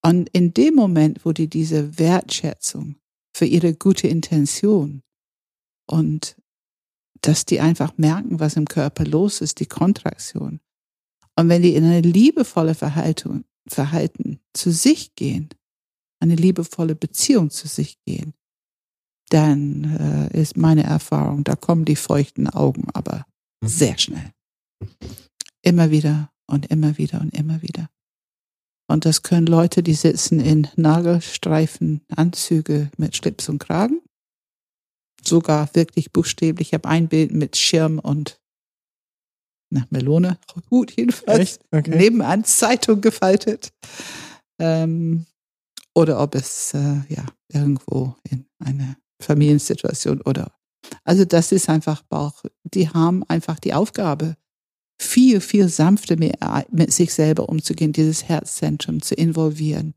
Und 0.02 0.28
in 0.30 0.54
dem 0.54 0.74
Moment, 0.74 1.24
wo 1.24 1.32
die 1.32 1.48
diese 1.48 1.98
Wertschätzung 1.98 2.96
für 3.36 3.46
ihre 3.46 3.74
gute 3.74 4.08
Intention 4.08 5.02
und 5.86 6.36
dass 7.20 7.44
die 7.44 7.60
einfach 7.60 7.96
merken, 7.98 8.40
was 8.40 8.56
im 8.56 8.66
Körper 8.66 9.04
los 9.04 9.40
ist, 9.40 9.60
die 9.60 9.66
Kontraktion. 9.66 10.60
Und 11.36 11.48
wenn 11.48 11.62
die 11.62 11.74
in 11.74 11.84
eine 11.84 12.00
liebevolle 12.00 12.74
Verhaltung, 12.74 13.44
Verhalten 13.66 14.40
zu 14.54 14.72
sich 14.72 15.14
gehen, 15.14 15.50
eine 16.20 16.36
liebevolle 16.36 16.94
Beziehung 16.94 17.50
zu 17.50 17.68
sich 17.68 17.98
gehen, 18.04 18.34
dann 19.30 20.30
äh, 20.32 20.40
ist 20.40 20.56
meine 20.56 20.84
Erfahrung, 20.84 21.44
da 21.44 21.54
kommen 21.54 21.84
die 21.84 21.96
feuchten 21.96 22.48
Augen 22.48 22.86
aber. 22.94 23.26
Sehr 23.64 23.98
schnell. 23.98 24.32
Immer 25.62 25.90
wieder 25.90 26.30
und 26.46 26.66
immer 26.66 26.98
wieder 26.98 27.20
und 27.20 27.34
immer 27.34 27.62
wieder. 27.62 27.90
Und 28.90 29.04
das 29.04 29.22
können 29.22 29.46
Leute, 29.46 29.82
die 29.82 29.94
sitzen 29.94 30.40
in 30.40 30.68
Nagelstreifen, 30.76 32.00
Anzüge 32.08 32.90
mit 32.96 33.16
Schlips 33.16 33.48
und 33.48 33.58
Kragen. 33.58 34.00
Sogar 35.22 35.68
wirklich 35.74 36.10
buchstäblich. 36.12 36.68
Ich 36.68 36.74
habe 36.74 36.88
ein 36.88 37.08
Bild 37.08 37.32
mit 37.32 37.56
Schirm 37.56 37.98
und 37.98 38.40
na, 39.70 39.86
Melone, 39.90 40.38
gut 40.70 40.96
jedenfalls. 40.96 41.58
Okay. 41.70 41.96
Nebenan 41.96 42.44
Zeitung 42.44 43.02
gefaltet. 43.02 43.74
Ähm, 44.58 45.26
oder 45.94 46.20
ob 46.20 46.34
es 46.34 46.72
äh, 46.72 47.02
ja 47.08 47.26
irgendwo 47.52 48.16
in 48.22 48.46
eine 48.64 48.96
Familiensituation 49.20 50.22
oder 50.22 50.57
also 51.04 51.24
das 51.24 51.52
ist 51.52 51.68
einfach 51.68 52.02
Bauch. 52.02 52.42
Die 52.64 52.88
haben 52.88 53.24
einfach 53.28 53.58
die 53.58 53.74
Aufgabe, 53.74 54.36
viel, 55.00 55.40
viel 55.40 55.68
sanfter 55.68 56.16
mit, 56.16 56.36
mit 56.70 56.92
sich 56.92 57.14
selber 57.14 57.48
umzugehen, 57.48 57.92
dieses 57.92 58.28
Herzzentrum 58.28 59.00
zu 59.00 59.14
involvieren. 59.14 59.94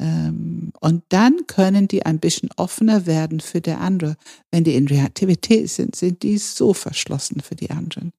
Ähm, 0.00 0.72
und 0.80 1.04
dann 1.08 1.46
können 1.46 1.88
die 1.88 2.04
ein 2.04 2.20
bisschen 2.20 2.50
offener 2.56 3.06
werden 3.06 3.40
für 3.40 3.60
der 3.60 3.80
andere. 3.80 4.16
Wenn 4.50 4.64
die 4.64 4.74
in 4.74 4.88
Reaktivität 4.88 5.70
sind, 5.70 5.96
sind 5.96 6.22
die 6.22 6.38
so 6.38 6.74
verschlossen 6.74 7.40
für 7.40 7.54
die 7.56 7.70
anderen. 7.70 8.12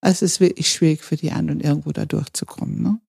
Also 0.00 0.24
es 0.24 0.32
ist 0.32 0.40
wirklich 0.40 0.70
schwierig 0.70 1.02
für 1.02 1.16
die 1.16 1.30
anderen, 1.30 1.60
irgendwo 1.60 1.92
da 1.92 2.04
durchzukommen. 2.04 2.82
Ne? 2.82 3.00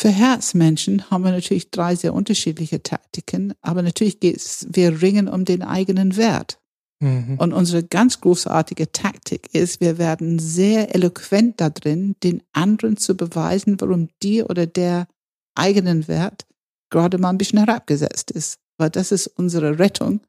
Für 0.00 0.10
Herzmenschen 0.10 1.10
haben 1.10 1.24
wir 1.24 1.32
natürlich 1.32 1.70
drei 1.70 1.96
sehr 1.96 2.14
unterschiedliche 2.14 2.82
Taktiken, 2.82 3.54
aber 3.60 3.82
natürlich 3.82 4.20
geht 4.20 4.36
es, 4.36 4.66
wir 4.70 5.02
ringen 5.02 5.26
um 5.28 5.44
den 5.44 5.62
eigenen 5.62 6.16
Wert. 6.16 6.60
Mhm. 7.00 7.36
Und 7.38 7.52
unsere 7.52 7.82
ganz 7.82 8.20
großartige 8.20 8.92
Taktik 8.92 9.54
ist, 9.54 9.80
wir 9.80 9.98
werden 9.98 10.38
sehr 10.38 10.94
eloquent 10.94 11.60
da 11.60 11.70
drin, 11.70 12.14
den 12.22 12.42
anderen 12.52 12.96
zu 12.96 13.16
beweisen, 13.16 13.80
warum 13.80 14.08
dir 14.22 14.48
oder 14.48 14.66
der 14.66 15.08
eigenen 15.56 16.06
Wert 16.06 16.46
gerade 16.90 17.18
mal 17.18 17.30
ein 17.30 17.38
bisschen 17.38 17.58
herabgesetzt 17.58 18.30
ist. 18.30 18.58
Weil 18.78 18.90
das 18.90 19.10
ist 19.10 19.26
unsere 19.26 19.80
Rettung, 19.80 20.20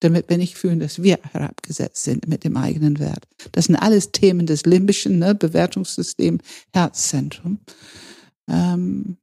damit 0.00 0.28
wir 0.28 0.36
nicht 0.36 0.56
fühlen, 0.56 0.80
dass 0.80 1.02
wir 1.02 1.18
herabgesetzt 1.32 2.04
sind 2.04 2.28
mit 2.28 2.44
dem 2.44 2.58
eigenen 2.58 2.98
Wert. 2.98 3.26
Das 3.52 3.66
sind 3.66 3.76
alles 3.76 4.12
Themen 4.12 4.46
des 4.46 4.66
limbischen 4.66 5.18
ne, 5.18 5.34
Bewertungssystem, 5.34 6.40
Herzzentrum. 6.74 7.60
Ähm, 8.50 9.16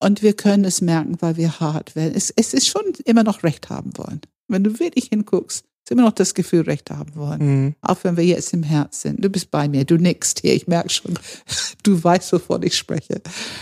und 0.00 0.22
wir 0.22 0.34
können 0.34 0.64
es 0.64 0.80
merken, 0.80 1.16
weil 1.20 1.36
wir 1.36 1.60
hart 1.60 1.96
werden. 1.96 2.14
Es, 2.14 2.32
es 2.36 2.54
ist 2.54 2.68
schon 2.68 2.84
immer 3.04 3.24
noch 3.24 3.42
Recht 3.42 3.68
haben 3.68 3.96
wollen. 3.96 4.20
Wenn 4.46 4.64
du 4.64 4.78
wirklich 4.78 5.06
hinguckst, 5.06 5.64
ist 5.84 5.90
immer 5.90 6.02
noch 6.02 6.12
das 6.12 6.34
Gefühl, 6.34 6.62
Recht 6.62 6.90
haben 6.90 7.14
wollen. 7.16 7.40
Mhm. 7.40 7.74
Auch 7.82 8.04
wenn 8.04 8.16
wir 8.16 8.24
jetzt 8.24 8.52
im 8.52 8.62
Herz 8.62 9.02
sind. 9.02 9.24
Du 9.24 9.28
bist 9.28 9.50
bei 9.50 9.68
mir, 9.68 9.84
du 9.84 9.96
nickst 9.96 10.40
hier, 10.40 10.54
ich 10.54 10.68
merke 10.68 10.90
schon, 10.90 11.18
du 11.82 12.02
weißt, 12.02 12.32
wovon 12.32 12.62
ich 12.62 12.76
spreche. 12.76 13.20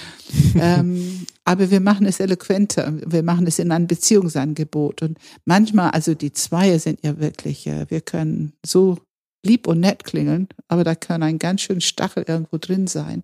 ähm, 0.56 1.26
aber 1.44 1.70
wir 1.70 1.80
machen 1.80 2.04
es 2.04 2.20
eloquenter, 2.20 2.92
wir 3.06 3.22
machen 3.22 3.46
es 3.46 3.58
in 3.58 3.72
ein 3.72 3.86
Beziehungsangebot. 3.86 5.02
Und 5.02 5.18
manchmal, 5.44 5.90
also 5.90 6.14
die 6.14 6.32
Zweier 6.32 6.78
sind 6.78 7.00
ja 7.02 7.18
wirklich, 7.18 7.66
äh, 7.66 7.86
wir 7.88 8.02
können 8.02 8.52
so 8.64 8.98
lieb 9.44 9.66
und 9.68 9.80
nett 9.80 10.04
klingeln, 10.04 10.48
aber 10.68 10.84
da 10.84 10.94
kann 10.94 11.22
ein 11.22 11.38
ganz 11.38 11.62
schön 11.62 11.80
Stachel 11.80 12.24
irgendwo 12.26 12.58
drin 12.58 12.88
sein 12.88 13.22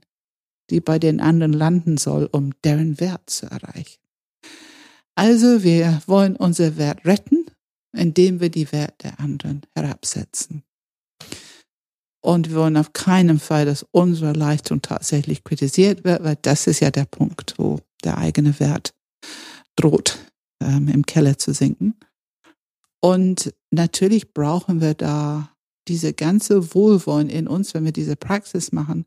die 0.73 0.81
bei 0.81 0.99
den 0.99 1.21
anderen 1.21 1.53
landen 1.53 1.99
soll, 1.99 2.29
um 2.33 2.53
deren 2.65 2.99
Wert 2.99 3.29
zu 3.29 3.47
erreichen. 3.47 4.01
Also 5.15 5.63
wir 5.63 6.03
wollen 6.07 6.35
unser 6.35 6.79
Wert 6.79 7.05
retten, 7.05 7.47
indem 7.93 8.41
wir 8.41 8.49
die 8.49 8.73
Wert 8.73 9.05
der 9.05 9.21
anderen 9.21 9.61
herabsetzen. 9.75 10.63
Und 12.25 12.49
wir 12.49 12.57
wollen 12.57 12.79
auf 12.79 12.95
keinen 12.95 13.39
Fall, 13.39 13.67
dass 13.67 13.85
unsere 13.91 14.33
Leistung 14.33 14.81
tatsächlich 14.81 15.45
kritisiert 15.45 16.05
wird, 16.05 16.25
weil 16.25 16.39
das 16.41 16.67
ist 16.67 16.81
ja 16.81 16.91
der 16.91 17.05
Punkt, 17.05 17.55
wo 17.59 17.81
der 18.03 18.17
eigene 18.17 18.59
Wert 18.59 18.95
droht, 19.77 20.19
ähm, 20.63 20.89
im 20.89 21.05
Keller 21.05 21.37
zu 21.37 21.53
sinken. 21.53 21.97
Und 23.01 23.53
natürlich 23.71 24.33
brauchen 24.33 24.81
wir 24.81 24.95
da 24.95 25.51
diese 25.89 26.15
ganze 26.15 26.75
Wohlwollen 26.75 27.29
in 27.29 27.47
uns, 27.47 27.75
wenn 27.75 27.85
wir 27.85 27.93
diese 27.93 28.17
Praxis 28.17 28.73
machen, 28.73 29.05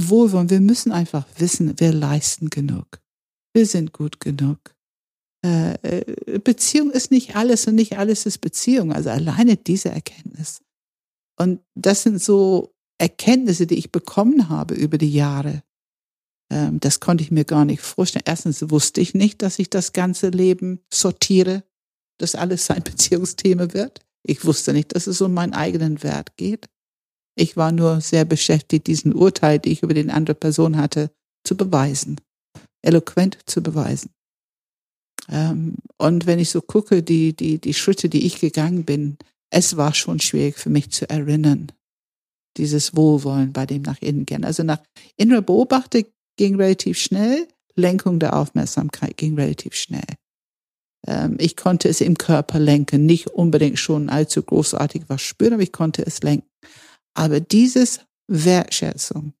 Wohlwollen. 0.00 0.50
Wir 0.50 0.60
müssen 0.60 0.92
einfach 0.92 1.26
wissen, 1.38 1.78
wir 1.78 1.92
leisten 1.92 2.50
genug. 2.50 3.00
Wir 3.54 3.66
sind 3.66 3.92
gut 3.92 4.20
genug. 4.20 4.74
Äh, 5.44 5.74
äh, 5.82 6.38
Beziehung 6.38 6.90
ist 6.90 7.10
nicht 7.10 7.36
alles 7.36 7.66
und 7.66 7.76
nicht 7.76 7.98
alles 7.98 8.26
ist 8.26 8.38
Beziehung. 8.38 8.92
Also 8.92 9.10
alleine 9.10 9.56
diese 9.56 9.90
Erkenntnis. 9.90 10.60
Und 11.38 11.60
das 11.74 12.02
sind 12.02 12.20
so 12.20 12.74
Erkenntnisse, 12.98 13.66
die 13.66 13.76
ich 13.76 13.92
bekommen 13.92 14.48
habe 14.48 14.74
über 14.74 14.98
die 14.98 15.12
Jahre, 15.12 15.62
ähm, 16.50 16.80
das 16.80 17.00
konnte 17.00 17.22
ich 17.22 17.30
mir 17.30 17.44
gar 17.44 17.64
nicht 17.64 17.80
vorstellen. 17.80 18.24
Erstens 18.26 18.70
wusste 18.70 19.00
ich 19.00 19.14
nicht, 19.14 19.42
dass 19.42 19.58
ich 19.58 19.70
das 19.70 19.92
ganze 19.92 20.28
Leben 20.28 20.80
sortiere, 20.92 21.64
dass 22.18 22.34
alles 22.34 22.70
ein 22.70 22.82
Beziehungsthema 22.84 23.72
wird. 23.72 24.00
Ich 24.22 24.44
wusste 24.44 24.72
nicht, 24.72 24.94
dass 24.94 25.06
es 25.06 25.20
um 25.20 25.32
meinen 25.34 25.54
eigenen 25.54 26.02
Wert 26.02 26.36
geht. 26.36 26.66
Ich 27.38 27.56
war 27.56 27.70
nur 27.70 28.00
sehr 28.00 28.24
beschäftigt, 28.24 28.88
diesen 28.88 29.14
Urteil, 29.14 29.58
die 29.60 29.70
ich 29.70 29.82
über 29.82 29.94
den 29.94 30.10
andere 30.10 30.34
Person 30.34 30.76
hatte, 30.76 31.10
zu 31.44 31.56
beweisen, 31.56 32.20
eloquent 32.82 33.38
zu 33.46 33.62
beweisen. 33.62 34.10
Ähm, 35.28 35.76
und 35.98 36.26
wenn 36.26 36.40
ich 36.40 36.50
so 36.50 36.60
gucke, 36.60 37.02
die, 37.02 37.34
die, 37.34 37.58
die 37.58 37.74
Schritte, 37.74 38.08
die 38.08 38.26
ich 38.26 38.40
gegangen 38.40 38.84
bin, 38.84 39.18
es 39.50 39.76
war 39.76 39.94
schon 39.94 40.20
schwierig 40.20 40.58
für 40.58 40.68
mich 40.68 40.90
zu 40.90 41.08
erinnern, 41.08 41.70
dieses 42.56 42.96
Wohlwollen 42.96 43.52
bei 43.52 43.66
dem 43.66 43.82
nach 43.82 44.02
innen 44.02 44.26
gehen. 44.26 44.44
Also 44.44 44.64
nach 44.64 44.82
innerer 45.16 45.42
Beobachter 45.42 46.02
ging 46.36 46.56
relativ 46.56 46.98
schnell, 46.98 47.46
Lenkung 47.76 48.18
der 48.18 48.36
Aufmerksamkeit 48.36 49.16
ging 49.16 49.36
relativ 49.36 49.74
schnell. 49.74 50.16
Ähm, 51.06 51.36
ich 51.38 51.56
konnte 51.56 51.88
es 51.88 52.00
im 52.00 52.18
Körper 52.18 52.58
lenken, 52.58 53.06
nicht 53.06 53.28
unbedingt 53.28 53.78
schon 53.78 54.08
allzu 54.08 54.42
großartig 54.42 55.04
was 55.06 55.22
spüren, 55.22 55.52
aber 55.52 55.62
ich 55.62 55.72
konnte 55.72 56.04
es 56.04 56.22
lenken. 56.22 56.47
Aber 57.18 57.40
dieses 57.40 57.98
Wertschätzung 58.28 59.32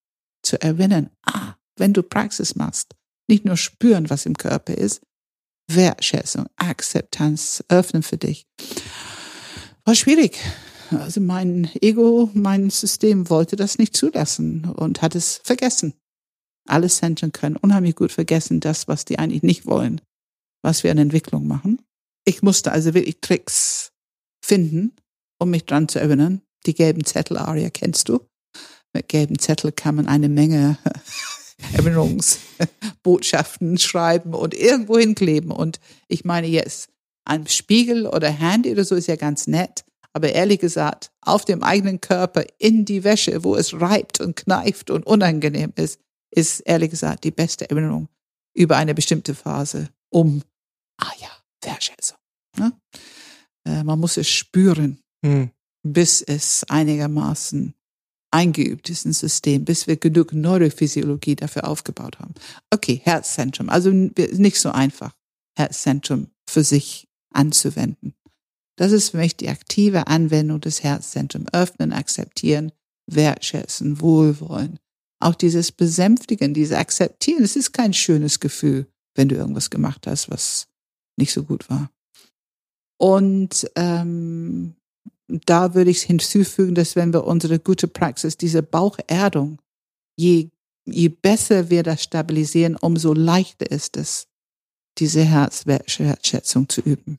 zu 0.42 0.60
erinnern, 0.60 1.10
ah, 1.22 1.54
wenn 1.76 1.92
du 1.92 2.02
Praxis 2.02 2.56
machst, 2.56 2.96
nicht 3.28 3.44
nur 3.44 3.56
spüren, 3.56 4.10
was 4.10 4.26
im 4.26 4.36
Körper 4.36 4.74
ist, 4.74 5.00
Wertschätzung, 5.70 6.46
Akzeptanz 6.56 7.62
öffnen 7.68 8.02
für 8.02 8.16
dich. 8.16 8.48
War 9.84 9.94
schwierig. 9.94 10.40
Also 10.90 11.20
mein 11.20 11.70
Ego, 11.80 12.30
mein 12.34 12.68
System 12.70 13.30
wollte 13.30 13.54
das 13.54 13.78
nicht 13.78 13.96
zulassen 13.96 14.64
und 14.64 15.00
hat 15.00 15.14
es 15.14 15.40
vergessen. 15.44 15.94
Alle 16.66 16.88
Zentren 16.88 17.30
können 17.30 17.56
unheimlich 17.56 17.94
gut 17.94 18.10
vergessen, 18.10 18.58
das, 18.58 18.88
was 18.88 19.04
die 19.04 19.20
eigentlich 19.20 19.44
nicht 19.44 19.66
wollen, 19.66 20.00
was 20.62 20.82
wir 20.82 20.90
an 20.90 20.98
Entwicklung 20.98 21.46
machen. 21.46 21.80
Ich 22.24 22.42
musste 22.42 22.72
also 22.72 22.94
wirklich 22.94 23.20
Tricks 23.20 23.92
finden, 24.44 24.96
um 25.38 25.50
mich 25.50 25.64
dran 25.64 25.86
zu 25.86 26.00
erinnern. 26.00 26.42
Die 26.68 26.74
gelben 26.74 27.04
Zettel, 27.04 27.38
Aria, 27.38 27.70
kennst 27.70 28.10
du? 28.10 28.20
Mit 28.92 29.08
gelben 29.08 29.38
Zettel 29.38 29.72
kann 29.72 29.94
man 29.94 30.06
eine 30.06 30.28
Menge 30.28 30.76
Erinnerungsbotschaften 31.72 33.78
schreiben 33.78 34.34
und 34.34 34.52
irgendwo 34.52 34.98
hinkleben. 34.98 35.50
Und 35.50 35.80
ich 36.08 36.26
meine 36.26 36.46
jetzt, 36.46 36.90
ein 37.24 37.46
Spiegel 37.46 38.06
oder 38.06 38.28
Handy 38.28 38.70
oder 38.70 38.84
so 38.84 38.96
ist 38.96 39.08
ja 39.08 39.16
ganz 39.16 39.46
nett. 39.46 39.86
Aber 40.12 40.30
ehrlich 40.30 40.58
gesagt, 40.58 41.10
auf 41.22 41.46
dem 41.46 41.62
eigenen 41.62 42.02
Körper 42.02 42.44
in 42.58 42.84
die 42.84 43.02
Wäsche, 43.02 43.44
wo 43.44 43.56
es 43.56 43.80
reibt 43.80 44.20
und 44.20 44.36
kneift 44.36 44.90
und 44.90 45.06
unangenehm 45.06 45.72
ist, 45.74 45.98
ist 46.30 46.60
ehrlich 46.60 46.90
gesagt 46.90 47.24
die 47.24 47.30
beste 47.30 47.70
Erinnerung 47.70 48.10
über 48.52 48.76
eine 48.76 48.94
bestimmte 48.94 49.34
Phase 49.34 49.88
um, 50.10 50.42
ah 50.98 51.12
ja, 51.18 51.30
Wertschätzung. 51.62 52.18
Ne? 52.58 52.78
Äh, 53.64 53.84
man 53.84 53.98
muss 53.98 54.18
es 54.18 54.28
spüren, 54.28 55.00
hm. 55.24 55.50
Bis 55.82 56.22
es 56.22 56.64
einigermaßen 56.68 57.74
eingeübt 58.30 58.90
ist, 58.90 59.06
ein 59.06 59.12
System, 59.12 59.64
bis 59.64 59.86
wir 59.86 59.96
genug 59.96 60.32
Neurophysiologie 60.32 61.36
dafür 61.36 61.66
aufgebaut 61.66 62.18
haben. 62.18 62.34
Okay, 62.70 63.00
Herzzentrum. 63.02 63.68
Also 63.68 63.90
nicht 63.90 64.60
so 64.60 64.70
einfach, 64.70 65.14
Herzzentrum 65.56 66.28
für 66.48 66.62
sich 66.62 67.08
anzuwenden. 67.32 68.14
Das 68.76 68.92
ist 68.92 69.10
für 69.10 69.16
mich 69.16 69.36
die 69.36 69.48
aktive 69.48 70.06
Anwendung 70.06 70.60
des 70.60 70.82
Herzzentrums. 70.82 71.52
Öffnen, 71.52 71.92
akzeptieren, 71.92 72.72
wertschätzen, 73.06 74.00
wohlwollen. 74.00 74.78
Auch 75.20 75.34
dieses 75.34 75.72
Besänftigen, 75.72 76.54
dieses 76.54 76.76
Akzeptieren, 76.76 77.42
es 77.42 77.56
ist 77.56 77.72
kein 77.72 77.92
schönes 77.92 78.38
Gefühl, 78.38 78.86
wenn 79.16 79.28
du 79.28 79.34
irgendwas 79.34 79.70
gemacht 79.70 80.06
hast, 80.06 80.30
was 80.30 80.68
nicht 81.16 81.32
so 81.32 81.42
gut 81.42 81.68
war. 81.68 81.90
Und 82.98 83.68
ähm, 83.74 84.76
da 85.28 85.74
würde 85.74 85.90
ich 85.90 86.02
hinzufügen, 86.02 86.74
dass 86.74 86.96
wenn 86.96 87.12
wir 87.12 87.24
unsere 87.24 87.58
gute 87.58 87.86
Praxis, 87.86 88.36
diese 88.36 88.62
Baucherdung, 88.62 89.60
je, 90.18 90.48
je 90.86 91.08
besser 91.08 91.70
wir 91.70 91.82
das 91.82 92.02
stabilisieren, 92.02 92.76
umso 92.76 93.12
leichter 93.12 93.70
ist 93.70 93.96
es, 93.96 94.26
diese 94.98 95.22
Herzwertschätzung 95.22 96.68
zu 96.68 96.80
üben. 96.80 97.18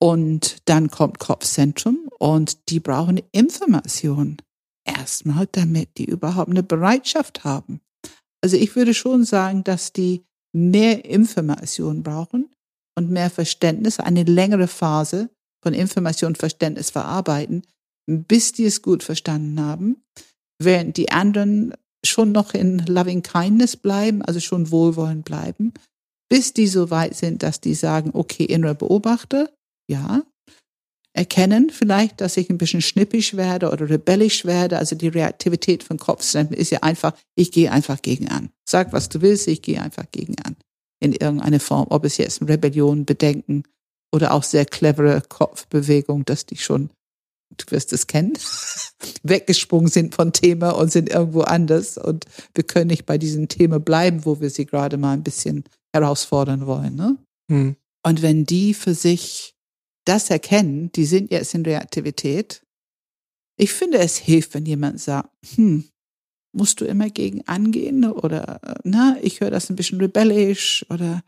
Und 0.00 0.58
dann 0.66 0.90
kommt 0.90 1.18
Kopfzentrum 1.18 2.08
und 2.18 2.68
die 2.68 2.80
brauchen 2.80 3.20
Information. 3.32 4.36
Erstmal, 4.84 5.48
damit 5.50 5.98
die 5.98 6.04
überhaupt 6.04 6.50
eine 6.50 6.62
Bereitschaft 6.62 7.44
haben. 7.44 7.80
Also 8.42 8.56
ich 8.56 8.76
würde 8.76 8.94
schon 8.94 9.24
sagen, 9.24 9.64
dass 9.64 9.92
die 9.92 10.24
mehr 10.54 11.04
Information 11.04 12.02
brauchen 12.02 12.54
und 12.96 13.10
mehr 13.10 13.30
Verständnis, 13.30 13.98
eine 13.98 14.22
längere 14.22 14.68
Phase, 14.68 15.30
von 15.62 15.74
Information, 15.74 16.34
Verständnis 16.34 16.90
verarbeiten, 16.90 17.62
bis 18.06 18.52
die 18.52 18.64
es 18.64 18.82
gut 18.82 19.02
verstanden 19.02 19.60
haben, 19.60 20.02
während 20.60 20.96
die 20.96 21.10
anderen 21.10 21.74
schon 22.04 22.32
noch 22.32 22.54
in 22.54 22.78
Loving 22.86 23.22
Kindness 23.22 23.76
bleiben, 23.76 24.22
also 24.22 24.40
schon 24.40 24.70
wohlwollend 24.70 25.24
bleiben, 25.24 25.74
bis 26.30 26.52
die 26.52 26.66
so 26.66 26.90
weit 26.90 27.16
sind, 27.16 27.42
dass 27.42 27.60
die 27.60 27.74
sagen, 27.74 28.10
okay, 28.12 28.44
innerer 28.44 28.74
Beobachter, 28.74 29.50
ja, 29.90 30.22
erkennen 31.12 31.70
vielleicht, 31.70 32.20
dass 32.20 32.36
ich 32.36 32.48
ein 32.48 32.58
bisschen 32.58 32.80
schnippisch 32.82 33.34
werde 33.34 33.70
oder 33.70 33.88
rebellisch 33.90 34.44
werde. 34.44 34.78
Also 34.78 34.94
die 34.94 35.08
Reaktivität 35.08 35.82
von 35.82 35.98
Kopfzentren 35.98 36.56
ist 36.56 36.70
ja 36.70 36.82
einfach, 36.82 37.12
ich 37.34 37.50
gehe 37.50 37.72
einfach 37.72 38.00
gegen 38.02 38.28
an. 38.28 38.50
Sag, 38.68 38.92
was 38.92 39.08
du 39.08 39.20
willst, 39.20 39.48
ich 39.48 39.62
gehe 39.62 39.82
einfach 39.82 40.04
gegen 40.12 40.36
an. 40.44 40.56
In 41.00 41.12
irgendeiner 41.12 41.60
Form, 41.60 41.86
ob 41.90 42.04
es 42.04 42.18
jetzt 42.18 42.42
Rebellion, 42.42 43.04
Bedenken, 43.04 43.64
oder 44.12 44.32
auch 44.32 44.42
sehr 44.42 44.64
clevere 44.64 45.22
Kopfbewegung, 45.28 46.24
dass 46.24 46.46
die 46.46 46.56
schon, 46.56 46.90
du 47.56 47.64
wirst 47.70 47.92
es 47.92 48.06
kennen, 48.06 48.34
weggesprungen 49.22 49.88
sind 49.88 50.14
von 50.14 50.32
Thema 50.32 50.70
und 50.70 50.90
sind 50.90 51.08
irgendwo 51.08 51.42
anders 51.42 51.98
und 51.98 52.24
wir 52.54 52.64
können 52.64 52.88
nicht 52.88 53.06
bei 53.06 53.18
diesem 53.18 53.48
Thema 53.48 53.80
bleiben, 53.80 54.24
wo 54.24 54.40
wir 54.40 54.50
sie 54.50 54.66
gerade 54.66 54.96
mal 54.96 55.12
ein 55.12 55.24
bisschen 55.24 55.64
herausfordern 55.94 56.66
wollen. 56.66 56.96
Ne? 56.96 57.18
Hm. 57.50 57.76
Und 58.06 58.22
wenn 58.22 58.44
die 58.44 58.74
für 58.74 58.94
sich 58.94 59.54
das 60.04 60.30
erkennen, 60.30 60.90
die 60.92 61.04
sind 61.04 61.30
jetzt 61.30 61.54
in 61.54 61.64
Reaktivität, 61.64 62.62
ich 63.60 63.72
finde, 63.72 63.98
es 63.98 64.16
hilft, 64.16 64.54
wenn 64.54 64.66
jemand 64.66 65.00
sagt, 65.00 65.30
hm, 65.56 65.84
musst 66.56 66.80
du 66.80 66.84
immer 66.84 67.10
gegen 67.10 67.46
angehen 67.46 68.04
oder 68.04 68.60
na, 68.84 69.16
ich 69.20 69.40
höre 69.40 69.50
das 69.50 69.68
ein 69.68 69.76
bisschen 69.76 70.00
rebellisch 70.00 70.86
oder 70.88 71.22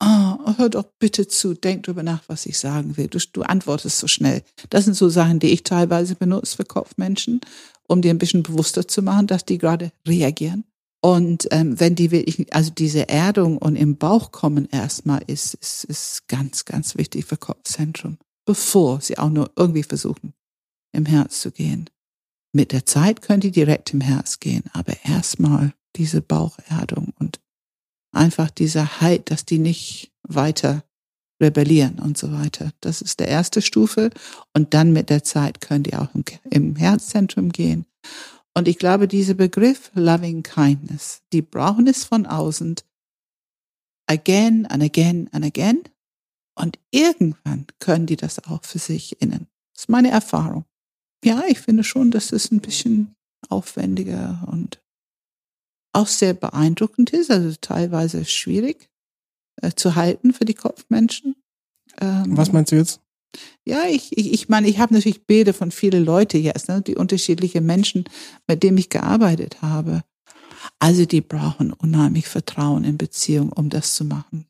oh, 0.00 0.54
hör 0.56 0.68
doch 0.68 0.86
bitte 0.98 1.28
zu, 1.28 1.54
denk 1.54 1.84
drüber 1.84 2.02
nach, 2.02 2.22
was 2.26 2.46
ich 2.46 2.58
sagen 2.58 2.96
will. 2.96 3.08
Du, 3.08 3.18
du 3.32 3.42
antwortest 3.42 3.98
so 3.98 4.06
schnell. 4.06 4.42
Das 4.70 4.84
sind 4.84 4.94
so 4.94 5.08
Sachen, 5.08 5.38
die 5.38 5.48
ich 5.48 5.62
teilweise 5.62 6.14
benutze 6.14 6.56
für 6.56 6.64
Kopfmenschen, 6.64 7.40
um 7.86 8.02
dir 8.02 8.10
ein 8.10 8.18
bisschen 8.18 8.42
bewusster 8.42 8.88
zu 8.88 9.02
machen, 9.02 9.26
dass 9.26 9.44
die 9.44 9.58
gerade 9.58 9.92
reagieren. 10.06 10.64
Und 11.02 11.48
ähm, 11.50 11.80
wenn 11.80 11.94
die 11.94 12.10
wirklich, 12.10 12.52
also 12.54 12.70
diese 12.70 13.08
Erdung 13.08 13.56
und 13.56 13.76
im 13.76 13.96
Bauch 13.96 14.32
kommen 14.32 14.68
erstmal, 14.70 15.22
ist, 15.26 15.54
ist, 15.54 15.84
ist 15.84 16.28
ganz, 16.28 16.66
ganz 16.66 16.96
wichtig 16.96 17.24
für 17.24 17.38
Kopfzentrum, 17.38 18.18
bevor 18.44 19.00
sie 19.00 19.16
auch 19.16 19.30
nur 19.30 19.50
irgendwie 19.56 19.82
versuchen, 19.82 20.34
im 20.92 21.06
Herz 21.06 21.40
zu 21.40 21.52
gehen. 21.52 21.88
Mit 22.52 22.72
der 22.72 22.84
Zeit 22.84 23.22
können 23.22 23.40
die 23.40 23.52
direkt 23.52 23.94
im 23.94 24.00
Herz 24.00 24.40
gehen, 24.40 24.64
aber 24.72 24.94
erstmal 25.04 25.72
diese 25.96 26.20
Baucherdung 26.20 27.14
und 27.18 27.39
einfach 28.12 28.50
dieser 28.50 29.00
Halt, 29.00 29.30
dass 29.30 29.44
die 29.44 29.58
nicht 29.58 30.12
weiter 30.22 30.84
rebellieren 31.40 31.98
und 31.98 32.18
so 32.18 32.32
weiter. 32.32 32.72
Das 32.80 33.00
ist 33.00 33.20
der 33.20 33.28
erste 33.28 33.62
Stufe. 33.62 34.10
Und 34.54 34.74
dann 34.74 34.92
mit 34.92 35.10
der 35.10 35.24
Zeit 35.24 35.60
können 35.60 35.84
die 35.84 35.94
auch 35.94 36.08
im, 36.50 36.76
Herzzentrum 36.76 37.50
gehen. 37.50 37.86
Und 38.54 38.68
ich 38.68 38.78
glaube, 38.78 39.08
dieser 39.08 39.34
Begriff 39.34 39.90
Loving 39.94 40.42
Kindness, 40.42 41.22
die 41.32 41.42
brauchen 41.42 41.86
es 41.86 42.04
von 42.04 42.26
außen 42.26 42.76
again 44.06 44.66
and 44.66 44.82
again 44.82 45.28
and 45.32 45.44
again. 45.44 45.82
Und 46.56 46.78
irgendwann 46.90 47.66
können 47.78 48.06
die 48.06 48.16
das 48.16 48.44
auch 48.44 48.64
für 48.64 48.78
sich 48.78 49.22
innen. 49.22 49.46
Das 49.72 49.84
ist 49.84 49.88
meine 49.88 50.10
Erfahrung. 50.10 50.64
Ja, 51.24 51.42
ich 51.48 51.60
finde 51.60 51.84
schon, 51.84 52.10
dass 52.10 52.32
es 52.32 52.50
ein 52.50 52.60
bisschen 52.60 53.14
aufwendiger 53.48 54.46
und 54.50 54.82
auch 55.92 56.06
sehr 56.06 56.34
beeindruckend 56.34 57.10
ist, 57.10 57.30
also 57.30 57.54
teilweise 57.60 58.24
schwierig 58.24 58.90
äh, 59.60 59.72
zu 59.74 59.94
halten 59.94 60.32
für 60.32 60.44
die 60.44 60.54
Kopfmenschen. 60.54 61.36
Ähm, 62.00 62.36
Was 62.36 62.52
meinst 62.52 62.72
du 62.72 62.76
jetzt? 62.76 63.00
Ja, 63.64 63.84
ich, 63.88 64.16
ich, 64.16 64.32
ich 64.32 64.48
meine, 64.48 64.68
ich 64.68 64.78
habe 64.78 64.94
natürlich 64.94 65.26
Bilder 65.26 65.54
von 65.54 65.70
vielen 65.70 66.04
Leuten 66.04 66.42
jetzt, 66.42 66.68
ne, 66.68 66.82
die 66.82 66.96
unterschiedliche 66.96 67.60
Menschen, 67.60 68.04
mit 68.46 68.62
denen 68.62 68.78
ich 68.78 68.88
gearbeitet 68.88 69.62
habe. 69.62 70.02
Also 70.78 71.06
die 71.06 71.20
brauchen 71.20 71.72
unheimlich 71.72 72.28
Vertrauen 72.28 72.84
in 72.84 72.98
Beziehung, 72.98 73.52
um 73.52 73.70
das 73.70 73.94
zu 73.94 74.04
machen. 74.04 74.46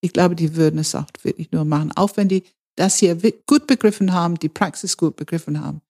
Ich 0.00 0.12
glaube, 0.12 0.36
die 0.36 0.54
würden 0.54 0.78
es 0.78 0.94
auch 0.94 1.06
wirklich 1.22 1.50
nur 1.50 1.64
machen, 1.64 1.92
auch 1.96 2.16
wenn 2.16 2.28
die 2.28 2.44
das 2.76 2.98
hier 2.98 3.16
gut 3.46 3.66
begriffen 3.66 4.12
haben, 4.12 4.38
die 4.38 4.50
Praxis 4.50 4.96
gut 4.96 5.16
begriffen 5.16 5.60
haben. 5.60 5.80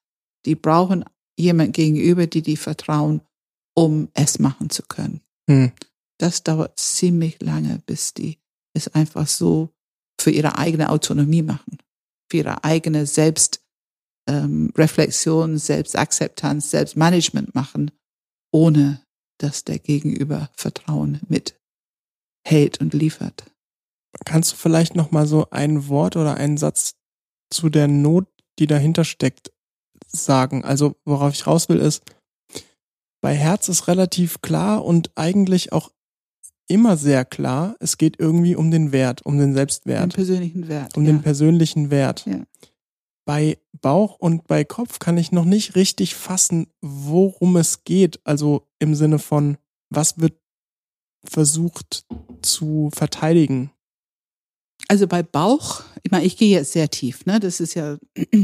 Die 0.47 0.55
brauchen 0.55 1.05
jemand 1.37 1.75
gegenüber, 1.75 2.27
die 2.27 2.43
die 2.43 2.57
vertrauen, 2.57 3.21
um 3.77 4.09
es 4.15 4.39
machen 4.39 4.71
zu 4.71 4.83
können. 4.83 5.21
Hm. 5.49 5.73
Das 6.19 6.43
dauert 6.43 6.79
ziemlich 6.79 7.43
lange, 7.43 7.81
bis 7.87 8.15
die 8.15 8.39
es 8.75 8.89
einfach 8.89 9.29
so 9.29 9.71
für 10.21 10.31
ihre 10.31 10.59
eigene 10.59 10.91
Autonomie 10.91 11.43
machen, 11.43 11.79
für 12.31 12.39
ihre 12.39 12.65
eigene 12.65 13.07
Selbstreflexion, 13.07 15.51
ähm, 15.51 15.59
Selbstakzeptanz, 15.59 16.71
Selbstmanagement 16.71 17.55
machen, 17.55 17.93
ohne 18.53 19.03
dass 19.39 19.65
der 19.65 19.79
Gegenüber 19.79 20.51
Vertrauen 20.57 21.21
mithält 21.29 22.81
und 22.81 22.95
liefert. 22.95 23.45
Kannst 24.25 24.53
du 24.53 24.57
vielleicht 24.57 24.95
noch 24.95 25.11
mal 25.11 25.27
so 25.27 25.51
ein 25.51 25.89
Wort 25.89 26.17
oder 26.17 26.37
einen 26.37 26.57
Satz 26.57 26.95
zu 27.53 27.69
der 27.69 27.89
Not, 27.89 28.27
die 28.59 28.67
dahinter 28.67 29.05
steckt, 29.05 29.53
sagen? 30.07 30.65
Also 30.65 30.97
worauf 31.05 31.35
ich 31.35 31.47
raus 31.47 31.69
will 31.69 31.77
ist, 31.79 32.03
bei 33.27 33.35
Herz 33.35 33.69
ist 33.69 33.89
relativ 33.89 34.41
klar 34.41 34.85
und 34.85 35.11
eigentlich 35.17 35.73
auch 35.73 35.91
immer 36.69 36.97
sehr 36.97 37.25
klar, 37.25 37.75
es 37.81 37.99
geht 37.99 38.21
irgendwie 38.21 38.55
um 38.55 38.71
den 38.71 38.93
Wert, 38.93 39.27
um 39.27 39.37
den 39.37 39.53
Selbstwert. 39.53 40.13
Den 40.13 40.15
persönlichen 40.15 40.69
Wert. 40.69 40.97
Um 40.97 41.05
ja. 41.05 41.11
den 41.11 41.23
persönlichen 41.23 41.91
Wert. 41.91 42.25
Ja. 42.25 42.45
Bei 43.25 43.59
Bauch 43.73 44.21
und 44.21 44.47
bei 44.47 44.63
Kopf 44.63 45.01
kann 45.01 45.19
ich 45.19 45.33
noch 45.33 45.45
nicht 45.45 45.75
richtig 45.75 46.15
fassen, 46.15 46.69
worum 46.81 47.57
es 47.57 47.83
geht. 47.83 48.21
Also 48.23 48.69
im 48.79 48.95
Sinne 48.95 49.19
von, 49.19 49.59
was 49.91 50.21
wird 50.21 50.39
versucht 51.25 52.07
zu 52.43 52.91
verteidigen? 52.95 53.73
Also 54.87 55.09
bei 55.09 55.25
Bauch, 55.25 55.83
ich 56.05 56.13
meine, 56.13 56.27
ich 56.27 56.37
gehe 56.37 56.57
jetzt 56.57 56.71
sehr 56.71 56.91
tief, 56.91 57.27
ne? 57.27 57.41
Das 57.41 57.59
ist 57.59 57.75
ja 57.75 57.99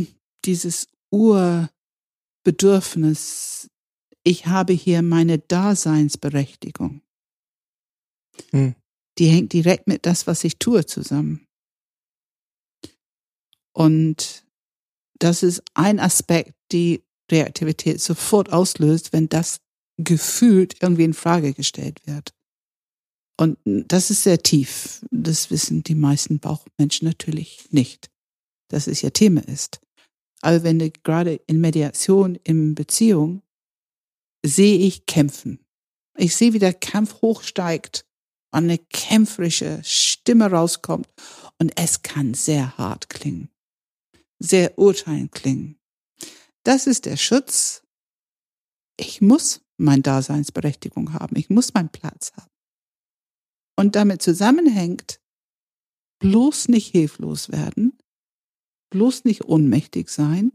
dieses 0.45 0.89
Urbedürfnis. 1.13 3.69
Ich 4.25 4.47
habe 4.47 4.73
hier 4.73 5.03
meine 5.03 5.39
Daseinsberechtigung. 5.39 7.03
Hm. 8.51 8.75
Die 9.19 9.27
hängt 9.27 9.53
direkt 9.53 9.89
mit 9.89 10.07
das, 10.07 10.27
was 10.27 10.45
ich 10.45 10.59
tue, 10.59 10.87
zusammen. 10.87 11.47
Und 13.75 14.45
das 15.19 15.43
ist 15.43 15.63
ein 15.75 16.01
Aspekt, 16.01 16.55
die 16.73 17.03
Reaktivität 17.31 18.01
sofort 18.01 18.53
auslöst, 18.53 19.13
wenn 19.13 19.29
das 19.29 19.61
gefühlt 19.99 20.83
irgendwie 20.83 21.05
in 21.05 21.15
Frage 21.15 21.55
gestellt 21.55 22.01
wird. 22.07 22.33
Und 23.39 23.59
das 23.65 24.11
ist 24.11 24.23
sehr 24.23 24.43
tief. 24.43 25.05
Das 25.11 25.51
wissen 25.51 25.83
die 25.83 25.95
meisten 25.95 26.39
Bauchmenschen 26.39 27.09
natürlich 27.09 27.67
nicht, 27.71 28.11
dass 28.69 28.87
es 28.87 29.03
ihr 29.03 29.13
Thema 29.13 29.47
ist. 29.49 29.81
Aber 30.43 30.63
wenn 30.65 30.79
du 30.79 30.91
gerade 30.91 31.41
in 31.47 31.61
Mediation, 31.61 32.37
in 32.45 32.75
Beziehung, 32.75 33.43
sehe 34.45 34.79
ich 34.79 35.07
kämpfen. 35.07 35.65
Ich 36.17 36.37
sehe, 36.37 36.53
wie 36.53 36.59
der 36.59 36.75
Kampf 36.75 37.23
hochsteigt 37.23 38.05
und 38.53 38.65
eine 38.65 38.79
kämpferische 38.79 39.81
Stimme 39.83 40.51
rauskommt 40.51 41.09
und 41.59 41.73
es 41.77 42.03
kann 42.03 42.35
sehr 42.35 42.77
hart 42.77 43.09
klingen, 43.09 43.51
sehr 44.39 44.79
urteilend 44.79 45.33
klingen. 45.33 45.79
Das 46.65 46.87
ist 46.87 47.07
der 47.07 47.17
Schutz. 47.17 47.83
Ich 48.99 49.21
muss 49.21 49.63
meine 49.79 50.03
Daseinsberechtigung 50.03 51.13
haben. 51.15 51.37
Ich 51.37 51.51
muss 51.51 51.75
meinen 51.75 51.89
Platz 51.89 52.33
haben. 52.37 52.51
Und 53.77 53.97
damit 53.97 54.23
zusammenhängt, 54.23 55.21
bloß 56.21 56.69
nicht 56.69 56.93
hilflos 56.93 57.51
werden, 57.51 57.99
bloß 58.91 59.25
nicht 59.25 59.45
ohnmächtig 59.45 60.09
sein, 60.09 60.53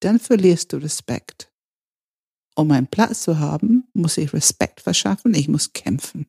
dann 0.00 0.20
verlierst 0.20 0.72
du 0.72 0.76
Respekt. 0.76 1.51
Um 2.54 2.70
einen 2.70 2.86
Platz 2.86 3.22
zu 3.22 3.38
haben, 3.38 3.88
muss 3.94 4.18
ich 4.18 4.32
Respekt 4.32 4.80
verschaffen, 4.80 5.34
ich 5.34 5.48
muss 5.48 5.72
kämpfen. 5.72 6.26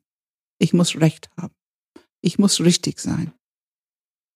Ich 0.59 0.74
muss 0.74 0.95
Recht 0.95 1.30
haben. 1.38 1.53
Ich 2.21 2.39
muss 2.39 2.61
richtig 2.61 2.99
sein. 2.99 3.34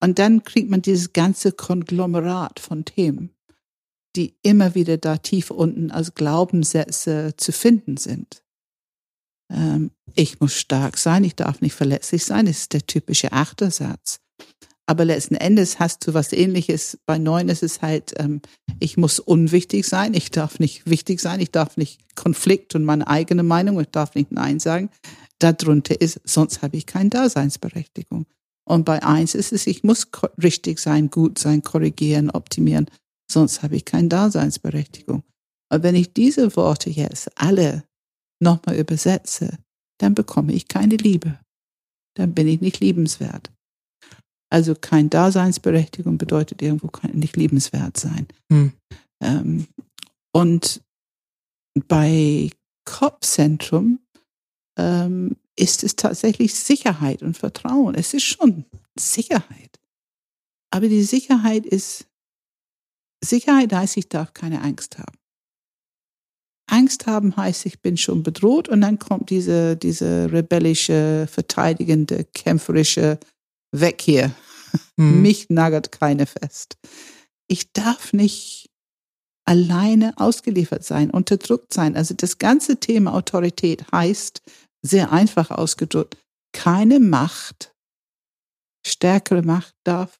Und 0.00 0.18
dann 0.18 0.44
kriegt 0.44 0.70
man 0.70 0.82
dieses 0.82 1.12
ganze 1.12 1.52
Konglomerat 1.52 2.60
von 2.60 2.84
Themen, 2.84 3.34
die 4.14 4.36
immer 4.42 4.74
wieder 4.74 4.98
da 4.98 5.16
tief 5.16 5.50
unten 5.50 5.90
als 5.90 6.14
Glaubenssätze 6.14 7.34
zu 7.36 7.52
finden 7.52 7.96
sind. 7.96 8.44
Ähm, 9.50 9.90
ich 10.14 10.40
muss 10.40 10.54
stark 10.54 10.98
sein, 10.98 11.24
ich 11.24 11.34
darf 11.34 11.60
nicht 11.60 11.74
verletzlich 11.74 12.24
sein, 12.24 12.46
das 12.46 12.58
ist 12.58 12.72
der 12.74 12.86
typische 12.86 13.32
Achtersatz. 13.32 14.20
Aber 14.88 15.04
letzten 15.04 15.34
Endes 15.34 15.78
hast 15.78 16.06
du 16.06 16.14
was 16.14 16.32
ähnliches. 16.32 16.98
Bei 17.04 17.18
neun 17.18 17.48
ist 17.50 17.62
es 17.62 17.82
halt, 17.82 18.14
ähm, 18.18 18.40
ich 18.80 18.96
muss 18.96 19.20
unwichtig 19.20 19.86
sein, 19.86 20.14
ich 20.14 20.30
darf 20.30 20.58
nicht 20.58 20.88
wichtig 20.88 21.20
sein, 21.20 21.40
ich 21.40 21.50
darf 21.50 21.76
nicht 21.76 22.00
Konflikt 22.14 22.74
und 22.74 22.84
meine 22.84 23.06
eigene 23.06 23.42
Meinung, 23.42 23.78
ich 23.80 23.90
darf 23.90 24.14
nicht 24.14 24.32
Nein 24.32 24.60
sagen 24.60 24.90
darunter 25.38 26.00
ist, 26.00 26.20
sonst 26.24 26.62
habe 26.62 26.76
ich 26.76 26.86
keine 26.86 27.10
Daseinsberechtigung. 27.10 28.26
Und 28.64 28.84
bei 28.84 29.02
eins 29.02 29.34
ist 29.34 29.52
es, 29.52 29.66
ich 29.66 29.82
muss 29.82 30.08
richtig 30.42 30.78
sein, 30.78 31.10
gut 31.10 31.38
sein, 31.38 31.62
korrigieren, 31.62 32.30
optimieren, 32.30 32.90
sonst 33.30 33.62
habe 33.62 33.76
ich 33.76 33.84
keine 33.84 34.08
Daseinsberechtigung. 34.08 35.22
Und 35.70 35.82
wenn 35.82 35.94
ich 35.94 36.12
diese 36.12 36.54
Worte 36.56 36.90
jetzt 36.90 37.30
alle 37.40 37.84
nochmal 38.42 38.76
übersetze, 38.76 39.58
dann 39.98 40.14
bekomme 40.14 40.52
ich 40.52 40.68
keine 40.68 40.96
Liebe. 40.96 41.38
Dann 42.14 42.34
bin 42.34 42.46
ich 42.46 42.60
nicht 42.60 42.80
liebenswert. 42.80 43.50
Also 44.50 44.74
kein 44.74 45.10
Daseinsberechtigung 45.10 46.16
bedeutet 46.16 46.62
irgendwo 46.62 46.90
nicht 47.12 47.36
liebenswert 47.36 47.96
sein. 47.96 48.26
Hm. 48.50 48.72
Ähm, 49.22 49.66
und 50.32 50.82
bei 51.86 52.50
Kopfzentrum 52.84 54.00
ähm, 54.78 55.36
ist 55.56 55.84
es 55.84 55.96
tatsächlich 55.96 56.54
Sicherheit 56.54 57.22
und 57.22 57.36
Vertrauen. 57.36 57.94
Es 57.94 58.14
ist 58.14 58.24
schon 58.24 58.64
Sicherheit. 58.98 59.78
Aber 60.70 60.88
die 60.88 61.02
Sicherheit 61.02 61.66
ist, 61.66 62.06
Sicherheit 63.22 63.72
heißt, 63.72 63.96
ich 63.96 64.08
darf 64.08 64.32
keine 64.32 64.62
Angst 64.62 64.98
haben. 64.98 65.18
Angst 66.70 67.06
haben 67.06 67.36
heißt, 67.36 67.66
ich 67.66 67.80
bin 67.80 67.96
schon 67.96 68.22
bedroht 68.22 68.68
und 68.68 68.82
dann 68.82 68.98
kommt 68.98 69.30
diese, 69.30 69.76
diese 69.76 70.30
rebellische, 70.30 71.26
verteidigende, 71.30 72.24
kämpferische 72.24 73.18
weg 73.72 74.00
hier. 74.00 74.34
Mhm. 74.96 75.22
Mich 75.22 75.48
nagert 75.48 75.92
keine 75.92 76.26
fest. 76.26 76.76
Ich 77.46 77.72
darf 77.72 78.12
nicht 78.12 78.68
alleine 79.46 80.12
ausgeliefert 80.16 80.84
sein, 80.84 81.10
unterdrückt 81.10 81.72
sein. 81.72 81.96
Also 81.96 82.14
das 82.14 82.38
ganze 82.38 82.78
Thema 82.78 83.14
Autorität 83.14 83.90
heißt, 83.90 84.42
sehr 84.82 85.10
einfach 85.10 85.50
ausgedrückt, 85.50 86.18
keine 86.52 87.00
Macht, 87.00 87.74
stärkere 88.86 89.42
Macht 89.42 89.74
darf 89.84 90.18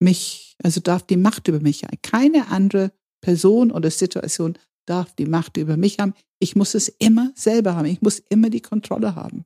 mich, 0.00 0.56
also 0.62 0.80
darf 0.80 1.02
die 1.02 1.18
Macht 1.18 1.48
über 1.48 1.60
mich 1.60 1.84
haben. 1.84 1.98
Keine 2.02 2.48
andere 2.48 2.92
Person 3.22 3.70
oder 3.70 3.90
Situation 3.90 4.58
darf 4.86 5.12
die 5.14 5.26
Macht 5.26 5.56
über 5.58 5.76
mich 5.76 5.98
haben. 5.98 6.14
Ich 6.38 6.56
muss 6.56 6.74
es 6.74 6.88
immer 6.88 7.32
selber 7.34 7.76
haben. 7.76 7.86
Ich 7.86 8.00
muss 8.00 8.18
immer 8.30 8.48
die 8.48 8.62
Kontrolle 8.62 9.14
haben. 9.14 9.44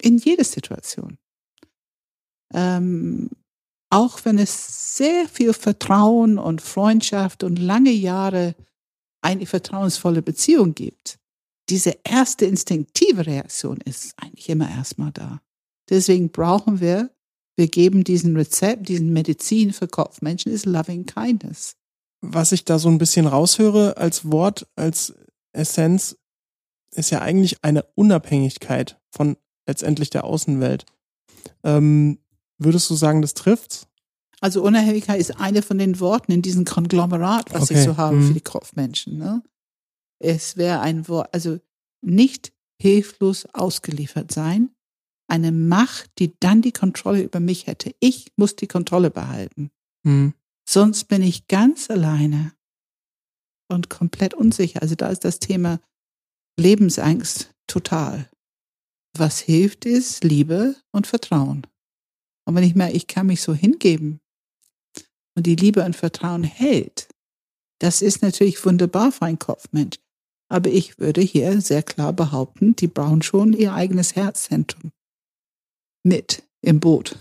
In 0.00 0.18
jeder 0.18 0.44
Situation. 0.44 1.18
Ähm, 2.52 3.30
auch 3.90 4.24
wenn 4.24 4.38
es 4.38 4.96
sehr 4.96 5.28
viel 5.28 5.52
Vertrauen 5.52 6.38
und 6.38 6.60
Freundschaft 6.60 7.44
und 7.44 7.58
lange 7.58 7.92
Jahre 7.92 8.54
eine 9.22 9.46
vertrauensvolle 9.46 10.22
Beziehung 10.22 10.74
gibt, 10.74 11.18
diese 11.68 11.96
erste 12.04 12.46
instinktive 12.46 13.26
Reaktion 13.26 13.78
ist 13.78 14.14
eigentlich 14.16 14.48
immer 14.48 14.68
erstmal 14.68 15.12
da. 15.12 15.40
Deswegen 15.88 16.30
brauchen 16.30 16.80
wir, 16.80 17.10
wir 17.56 17.68
geben 17.68 18.04
diesen 18.04 18.36
Rezept, 18.36 18.88
diesen 18.88 19.12
Medizin 19.12 19.72
für 19.72 19.88
Kopfmenschen, 19.88 20.52
ist 20.52 20.66
Loving 20.66 21.06
Kindness. 21.06 21.76
Was 22.20 22.52
ich 22.52 22.64
da 22.64 22.78
so 22.78 22.88
ein 22.88 22.98
bisschen 22.98 23.26
raushöre 23.26 23.96
als 23.96 24.30
Wort, 24.30 24.66
als 24.76 25.14
Essenz, 25.52 26.16
ist 26.92 27.10
ja 27.10 27.20
eigentlich 27.20 27.62
eine 27.62 27.84
Unabhängigkeit 27.94 29.00
von 29.10 29.36
letztendlich 29.66 30.10
der 30.10 30.24
Außenwelt. 30.24 30.86
Ähm, 31.62 32.18
würdest 32.58 32.88
du 32.90 32.94
sagen, 32.94 33.22
das 33.22 33.34
trifft's? 33.34 33.86
Also 34.40 34.62
Unabhängigkeit 34.62 35.20
ist 35.20 35.40
eine 35.40 35.62
von 35.62 35.78
den 35.78 35.98
Worten 35.98 36.32
in 36.32 36.42
diesem 36.42 36.64
Konglomerat, 36.64 37.52
was 37.54 37.64
okay. 37.64 37.74
ich 37.74 37.84
so 37.84 37.96
habe 37.96 38.16
mhm. 38.16 38.28
für 38.28 38.34
die 38.34 38.40
Kopfmenschen. 38.40 39.18
Ne? 39.18 39.42
Es 40.18 40.56
wäre 40.56 40.80
ein 40.80 41.08
Wort, 41.08 41.32
also 41.32 41.58
nicht 42.02 42.52
hilflos 42.80 43.46
ausgeliefert 43.52 44.32
sein. 44.32 44.70
Eine 45.28 45.52
Macht, 45.52 46.10
die 46.18 46.38
dann 46.38 46.62
die 46.62 46.72
Kontrolle 46.72 47.22
über 47.22 47.40
mich 47.40 47.66
hätte. 47.66 47.94
Ich 48.00 48.32
muss 48.36 48.54
die 48.54 48.68
Kontrolle 48.68 49.10
behalten. 49.10 49.70
Mhm. 50.04 50.34
Sonst 50.68 51.04
bin 51.04 51.22
ich 51.22 51.48
ganz 51.48 51.90
alleine 51.90 52.52
und 53.68 53.90
komplett 53.90 54.34
unsicher. 54.34 54.82
Also 54.82 54.94
da 54.94 55.08
ist 55.08 55.24
das 55.24 55.40
Thema 55.40 55.80
Lebensangst 56.58 57.54
total. 57.66 58.28
Was 59.18 59.40
hilft 59.40 59.84
ist 59.84 60.24
Liebe 60.24 60.76
und 60.92 61.06
Vertrauen. 61.06 61.66
Und 62.44 62.54
wenn 62.54 62.64
ich 62.64 62.74
merke, 62.74 62.96
ich 62.96 63.06
kann 63.06 63.26
mich 63.26 63.42
so 63.42 63.54
hingeben 63.54 64.20
und 65.36 65.46
die 65.46 65.56
Liebe 65.56 65.84
und 65.84 65.96
Vertrauen 65.96 66.44
hält, 66.44 67.08
Das 67.78 68.02
ist 68.02 68.22
natürlich 68.22 68.64
wunderbar 68.64 69.12
für 69.12 69.26
einen 69.26 69.38
Kopfmensch. 69.38 69.98
Aber 70.48 70.70
ich 70.70 70.98
würde 70.98 71.20
hier 71.20 71.60
sehr 71.60 71.82
klar 71.82 72.12
behaupten, 72.12 72.76
die 72.76 72.86
brauchen 72.86 73.22
schon 73.22 73.52
ihr 73.52 73.74
eigenes 73.74 74.14
Herzzentrum 74.14 74.92
mit 76.04 76.44
im 76.62 76.78
Boot, 76.80 77.18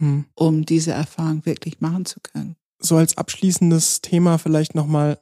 hm. 0.00 0.24
um 0.34 0.64
diese 0.64 0.92
Erfahrung 0.92 1.44
wirklich 1.44 1.80
machen 1.80 2.06
zu 2.06 2.20
können. 2.20 2.56
So 2.80 2.96
als 2.96 3.16
abschließendes 3.16 4.00
Thema 4.00 4.38
vielleicht 4.38 4.74
nochmal, 4.74 5.20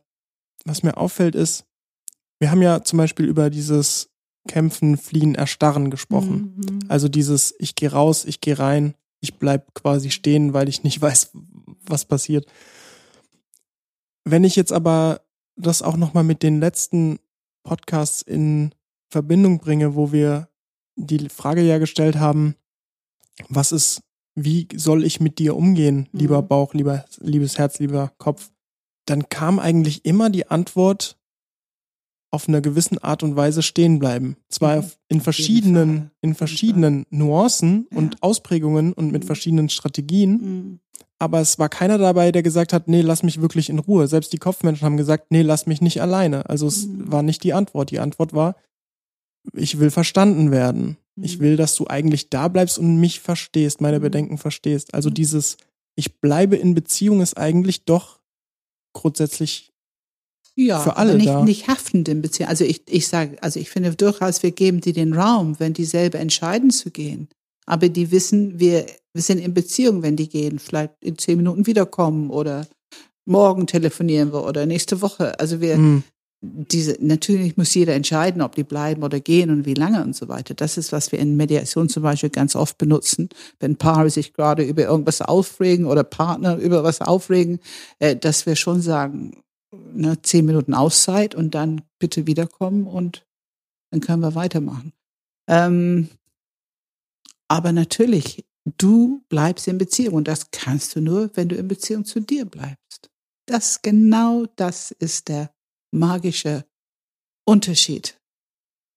was 0.64 0.82
mir 0.82 0.96
auffällt, 0.96 1.34
ist, 1.34 1.64
wir 2.40 2.50
haben 2.50 2.62
ja 2.62 2.82
zum 2.82 2.96
Beispiel 2.96 3.26
über 3.26 3.50
dieses 3.50 4.08
Kämpfen, 4.48 4.96
Fliehen, 4.96 5.34
Erstarren 5.34 5.90
gesprochen. 5.90 6.54
Mhm. 6.56 6.78
Also 6.88 7.08
dieses, 7.08 7.54
ich 7.58 7.74
gehe 7.74 7.92
raus, 7.92 8.24
ich 8.24 8.40
gehe 8.40 8.58
rein, 8.58 8.94
ich 9.20 9.38
bleib 9.38 9.74
quasi 9.74 10.10
stehen, 10.10 10.52
weil 10.52 10.68
ich 10.68 10.82
nicht 10.82 11.00
weiß, 11.00 11.32
was 11.86 12.04
passiert. 12.04 12.46
Wenn 14.24 14.44
ich 14.44 14.56
jetzt 14.56 14.72
aber 14.72 15.22
das 15.56 15.82
auch 15.82 15.96
nochmal 15.96 16.24
mit 16.24 16.42
den 16.42 16.60
letzten 16.60 17.18
Podcasts 17.62 18.22
in 18.22 18.74
Verbindung 19.10 19.58
bringe, 19.58 19.94
wo 19.94 20.12
wir 20.12 20.48
die 20.96 21.28
Frage 21.28 21.62
ja 21.62 21.78
gestellt 21.78 22.16
haben, 22.16 22.56
was 23.48 23.72
ist, 23.72 24.02
wie 24.34 24.68
soll 24.74 25.04
ich 25.04 25.20
mit 25.20 25.38
dir 25.38 25.56
umgehen, 25.56 26.08
lieber 26.12 26.42
mhm. 26.42 26.48
Bauch, 26.48 26.74
lieber, 26.74 27.04
liebes 27.18 27.58
Herz, 27.58 27.78
lieber 27.78 28.12
Kopf, 28.18 28.50
dann 29.06 29.28
kam 29.28 29.58
eigentlich 29.58 30.04
immer 30.04 30.30
die 30.30 30.48
Antwort, 30.48 31.18
auf 32.32 32.48
einer 32.48 32.62
gewissen 32.62 32.98
Art 32.98 33.22
und 33.22 33.36
Weise 33.36 33.62
stehen 33.62 33.98
bleiben. 33.98 34.36
Zwar 34.48 34.82
mhm. 34.82 34.90
in 35.08 35.20
verschiedenen, 35.20 36.10
in 36.22 36.34
verschiedenen 36.34 37.04
Nuancen 37.10 37.86
ja. 37.90 37.98
und 37.98 38.22
Ausprägungen 38.22 38.94
und 38.94 39.12
mit 39.12 39.22
mhm. 39.22 39.26
verschiedenen 39.26 39.68
Strategien. 39.68 40.30
Mhm. 40.32 40.80
Aber 41.18 41.40
es 41.40 41.58
war 41.58 41.68
keiner 41.68 41.98
dabei, 41.98 42.32
der 42.32 42.42
gesagt 42.42 42.72
hat, 42.72 42.88
nee, 42.88 43.02
lass 43.02 43.22
mich 43.22 43.40
wirklich 43.40 43.68
in 43.68 43.78
Ruhe. 43.78 44.08
Selbst 44.08 44.32
die 44.32 44.38
Kopfmenschen 44.38 44.84
haben 44.84 44.96
gesagt, 44.96 45.26
nee, 45.30 45.42
lass 45.42 45.66
mich 45.66 45.82
nicht 45.82 46.00
alleine. 46.00 46.48
Also 46.48 46.66
es 46.66 46.86
mhm. 46.86 47.12
war 47.12 47.22
nicht 47.22 47.44
die 47.44 47.52
Antwort. 47.52 47.90
Die 47.90 48.00
Antwort 48.00 48.32
war, 48.32 48.56
ich 49.52 49.78
will 49.78 49.90
verstanden 49.90 50.50
werden. 50.50 50.96
Ich 51.20 51.38
will, 51.38 51.56
dass 51.56 51.74
du 51.74 51.86
eigentlich 51.86 52.30
da 52.30 52.48
bleibst 52.48 52.78
und 52.78 52.98
mich 52.98 53.20
verstehst, 53.20 53.82
meine. 53.82 54.00
Bedenken 54.00 54.38
verstehst. 54.38 54.94
Also 54.94 55.10
dieses, 55.10 55.58
ich 55.94 56.18
bleibe 56.20 56.56
in 56.56 56.74
Beziehung 56.74 57.20
ist 57.20 57.36
eigentlich 57.36 57.84
doch 57.84 58.20
grundsätzlich 58.94 59.71
ja, 60.54 60.80
für 60.80 60.96
alle 60.96 61.14
nicht, 61.16 61.28
da. 61.28 61.44
nicht 61.44 61.68
haftend 61.68 62.08
in 62.08 62.20
Beziehung. 62.20 62.48
Also 62.50 62.64
ich, 62.64 62.82
ich 62.88 63.08
sage, 63.08 63.36
also 63.40 63.58
ich 63.58 63.70
finde 63.70 63.94
durchaus, 63.94 64.42
wir 64.42 64.50
geben 64.50 64.80
die 64.80 64.92
den 64.92 65.14
Raum, 65.14 65.58
wenn 65.58 65.72
die 65.72 65.84
selber 65.84 66.18
entscheiden 66.18 66.70
zu 66.70 66.90
gehen. 66.90 67.28
Aber 67.64 67.88
die 67.88 68.10
wissen, 68.10 68.58
wir, 68.58 68.86
wir 69.12 69.22
sind 69.22 69.38
in 69.38 69.54
Beziehung, 69.54 70.02
wenn 70.02 70.16
die 70.16 70.28
gehen, 70.28 70.58
vielleicht 70.58 70.92
in 71.00 71.16
zehn 71.16 71.36
Minuten 71.38 71.66
wiederkommen 71.66 72.30
oder 72.30 72.66
morgen 73.24 73.66
telefonieren 73.66 74.32
wir 74.32 74.44
oder 74.44 74.66
nächste 74.66 75.00
Woche. 75.00 75.38
Also 75.38 75.60
wir, 75.60 75.76
hm. 75.76 76.02
diese, 76.42 76.96
natürlich 77.00 77.56
muss 77.56 77.72
jeder 77.72 77.94
entscheiden, 77.94 78.42
ob 78.42 78.56
die 78.56 78.64
bleiben 78.64 79.04
oder 79.04 79.20
gehen 79.20 79.50
und 79.50 79.64
wie 79.64 79.74
lange 79.74 80.02
und 80.02 80.16
so 80.16 80.28
weiter. 80.28 80.54
Das 80.54 80.76
ist, 80.76 80.92
was 80.92 81.12
wir 81.12 81.18
in 81.18 81.36
Mediation 81.36 81.88
zum 81.88 82.02
Beispiel 82.02 82.30
ganz 82.30 82.56
oft 82.56 82.78
benutzen. 82.78 83.28
Wenn 83.60 83.76
Paare 83.76 84.10
sich 84.10 84.34
gerade 84.34 84.64
über 84.64 84.82
irgendwas 84.82 85.22
aufregen 85.22 85.86
oder 85.86 86.02
Partner 86.02 86.56
über 86.56 86.82
was 86.82 87.00
aufregen, 87.00 87.60
äh, 88.00 88.16
dass 88.16 88.44
wir 88.44 88.56
schon 88.56 88.82
sagen, 88.82 89.42
ne, 89.72 90.20
zehn 90.22 90.44
Minuten 90.44 90.74
Auszeit 90.74 91.34
und 91.34 91.54
dann 91.54 91.82
bitte 91.98 92.26
wiederkommen 92.26 92.86
und 92.86 93.26
dann 93.90 94.00
können 94.00 94.22
wir 94.22 94.34
weitermachen. 94.34 94.92
Ähm, 95.48 96.08
aber 97.48 97.72
natürlich, 97.72 98.44
du 98.78 99.24
bleibst 99.28 99.68
in 99.68 99.78
Beziehung 99.78 100.14
und 100.14 100.28
das 100.28 100.50
kannst 100.50 100.96
du 100.96 101.00
nur, 101.00 101.30
wenn 101.34 101.48
du 101.48 101.56
in 101.56 101.68
Beziehung 101.68 102.04
zu 102.04 102.20
dir 102.20 102.44
bleibst. 102.44 103.10
Das 103.46 103.82
genau 103.82 104.46
das 104.56 104.92
ist 104.92 105.28
der 105.28 105.52
magische 105.90 106.64
Unterschied, 107.44 108.18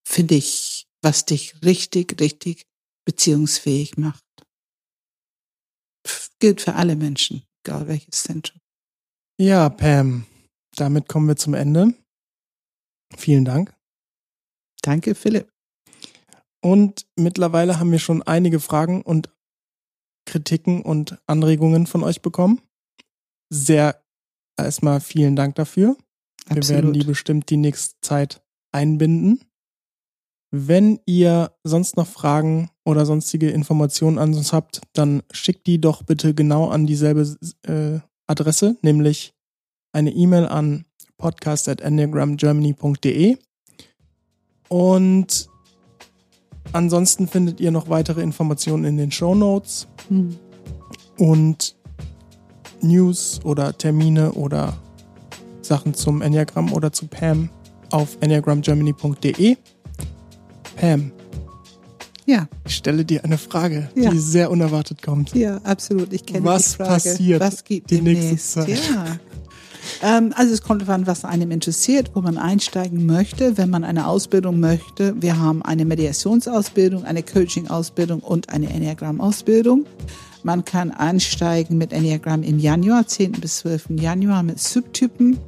finde 0.07 0.36
ich, 0.36 0.88
was 1.01 1.26
dich 1.26 1.63
richtig, 1.63 2.19
richtig 2.21 2.63
beziehungsfähig 3.05 3.97
macht. 3.97 4.23
Pff, 6.07 6.30
gilt 6.39 6.61
für 6.61 6.76
alle 6.76 6.95
Menschen, 6.95 7.43
egal 7.63 7.88
welches 7.88 8.23
Zentrum. 8.23 8.61
Ja, 9.38 9.69
Pam, 9.69 10.26
damit 10.76 11.07
kommen 11.07 11.28
wir 11.28 11.36
zum 11.36 11.53
Ende. 11.53 11.93
Vielen 13.15 13.45
Dank. 13.45 13.76
Danke, 14.82 15.15
Philipp. 15.15 15.51
Und 16.61 17.05
mittlerweile 17.15 17.80
haben 17.80 17.91
wir 17.91 17.99
schon 17.99 18.23
einige 18.23 18.59
Fragen 18.59 19.01
und 19.01 19.30
Kritiken 20.26 20.82
und 20.82 21.19
Anregungen 21.28 21.86
von 21.86 22.03
euch 22.03 22.21
bekommen. 22.21 22.61
Sehr 23.51 24.03
erstmal 24.57 24.99
vielen 24.99 25.36
Dank 25.36 25.55
dafür. 25.55 25.95
Absolut. 26.45 26.67
Wir 26.67 26.76
werden 26.76 26.93
die 26.93 27.03
bestimmt 27.03 27.49
die 27.49 27.57
nächste 27.57 27.95
Zeit 28.01 28.43
einbinden. 28.71 29.41
Wenn 30.51 30.99
ihr 31.05 31.51
sonst 31.63 31.97
noch 31.97 32.07
Fragen 32.07 32.71
oder 32.86 33.05
sonstige 33.05 33.49
Informationen 33.49 34.17
an 34.17 34.34
uns 34.34 34.53
habt, 34.53 34.82
dann 34.93 35.21
schickt 35.32 35.67
die 35.67 35.82
doch 35.82 36.03
bitte 36.03 36.34
genau 36.34 36.69
an 36.69 36.88
dieselbe 36.88 37.38
äh, 37.67 37.99
Adresse, 38.28 38.78
nämlich 38.82 39.34
eine 39.96 40.12
E-Mail 40.12 40.46
an 40.46 40.86
podcast.enneagramgermany.de 41.18 43.38
und 44.68 45.50
ansonsten 46.74 47.28
findet 47.28 47.60
ihr 47.60 47.72
noch 47.72 47.89
weitere 47.89 48.22
Informationen 48.22 48.84
in 48.84 48.98
den 48.98 49.12
Show 49.12 49.34
Notes 49.34 49.88
hm. 50.10 50.38
und 51.18 51.76
News 52.82 53.39
oder 53.43 53.76
Termine 53.78 54.34
oder 54.34 54.78
Sachen 55.62 55.93
zum 55.93 56.22
Enneagramm 56.22 56.74
oder 56.74 56.91
zu 56.91 57.08
Pam 57.08 57.50
auf 57.89 58.18
enneagramgermany.de. 58.20 59.56
Pam. 60.76 61.12
Ja. 62.26 62.50
Ich 62.66 62.76
stelle 62.76 63.06
dir 63.06 63.24
eine 63.24 63.38
Frage, 63.38 63.89
ja. 63.96 64.10
die 64.10 64.20
sehr 64.20 64.52
unerwartet 64.52 65.02
kommt. 65.02 65.34
Ja, 65.36 65.58
absolut. 65.58 66.12
Ich 66.12 66.26
kenne 66.26 66.43
Was 66.43 66.72
die 66.72 66.78
Frage. 66.78 66.89
Was 66.89 67.04
passiert 67.04 67.39
Was 67.39 67.64
gibt 67.64 67.91
die 67.91 68.02
nächste 68.02 68.38
Zeit? 68.38 68.80
Ja. 68.89 69.20
Ähm, 70.02 70.34
also 70.36 70.54
es 70.54 70.62
kommt 70.62 70.88
an, 70.89 71.08
was 71.08 71.26
einem 71.26 71.52
interessiert, 71.52 72.12
wo 72.14 72.22
man 72.22 72.38
einsteigen 72.38 73.06
möchte, 73.06 73.58
wenn 73.58 73.70
man 73.70 73.84
eine 73.84 74.08
Ausbildung 74.08 74.60
möchte. 74.60 75.16
Wir 75.22 75.39
haben 75.39 75.62
eine 75.62 75.86
Mediationsausbildung, 75.86 77.06
eine 77.06 77.24
Coaching-Ausbildung 77.24 78.20
und 78.22 78.50
eine 78.50 78.70
Enneagram-Ausbildung. 78.70 79.86
Man 80.43 80.64
kann 80.64 80.91
einsteigen 80.91 81.78
mit 81.78 81.91
Enneagram 81.91 82.43
im 82.43 82.60
Januar, 82.60 83.08
10. 83.08 83.34
bis 83.34 83.58
12. 83.60 83.91
Januar 84.00 84.43
mit 84.43 84.60
Subtypen. 84.60 85.39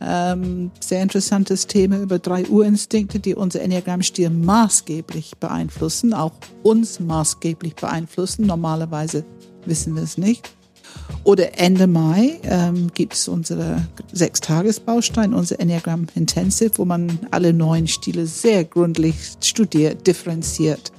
Ähm, 0.00 0.72
sehr 0.80 1.02
interessantes 1.02 1.68
Thema 1.68 1.98
über 1.98 2.18
drei 2.18 2.44
Urinstinkte, 2.46 3.20
die 3.20 3.34
unser 3.34 3.62
Enneagramm-Stil 3.62 4.30
maßgeblich 4.30 5.36
beeinflussen, 5.38 6.12
auch 6.12 6.32
uns 6.64 6.98
maßgeblich 6.98 7.76
beeinflussen. 7.76 8.46
Normalerweise 8.46 9.24
wissen 9.64 9.94
wir 9.94 10.02
es 10.02 10.18
nicht. 10.18 10.50
Oder 11.24 11.58
Ende 11.58 11.86
Mai 11.86 12.40
ähm, 12.42 12.90
gibt 12.94 13.14
es 13.14 13.28
unsere 13.28 13.86
Sechstagesbaustein, 14.12 15.34
unser 15.34 15.60
Enneagram 15.60 16.06
Intensive, 16.14 16.72
wo 16.76 16.84
man 16.84 17.18
alle 17.30 17.52
neuen 17.52 17.86
Stile 17.86 18.26
sehr 18.26 18.64
gründlich 18.64 19.14
studiert, 19.40 20.06
differenziert 20.06 20.90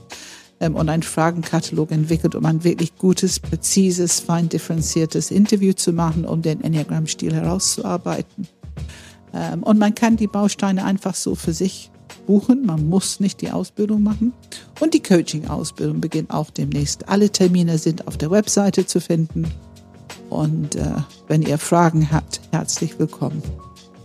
ähm, 0.61 0.75
und 0.75 0.87
einen 0.87 1.03
Fragenkatalog 1.03 1.91
entwickelt, 1.91 2.35
um 2.35 2.45
ein 2.45 2.63
wirklich 2.63 2.95
gutes, 2.97 3.39
präzises, 3.39 4.21
fein 4.21 4.47
differenziertes 4.47 5.29
Interview 5.29 5.73
zu 5.73 5.91
machen, 5.91 6.23
um 6.23 6.41
den 6.41 6.61
Enneagram-Stil 6.61 7.33
herauszuarbeiten. 7.33 8.47
Ähm, 9.33 9.61
und 9.63 9.77
man 9.77 9.93
kann 9.93 10.15
die 10.15 10.27
Bausteine 10.27 10.85
einfach 10.85 11.15
so 11.15 11.35
für 11.35 11.53
sich 11.53 11.91
buchen. 12.25 12.65
Man 12.65 12.87
muss 12.87 13.19
nicht 13.19 13.41
die 13.41 13.51
Ausbildung 13.51 14.03
machen. 14.03 14.31
Und 14.79 14.93
die 14.93 15.03
Coaching-Ausbildung 15.03 15.99
beginnt 15.99 16.31
auch 16.31 16.49
demnächst. 16.49 17.09
Alle 17.09 17.29
Termine 17.29 17.77
sind 17.77 18.07
auf 18.07 18.17
der 18.17 18.31
Webseite 18.31 18.85
zu 18.85 19.01
finden. 19.01 19.51
Und 20.33 20.75
äh, 20.75 20.81
wenn 21.27 21.43
ihr 21.43 21.59
Fragen 21.59 22.11
habt, 22.11 22.41
herzlich 22.51 22.97
willkommen. 22.97 23.43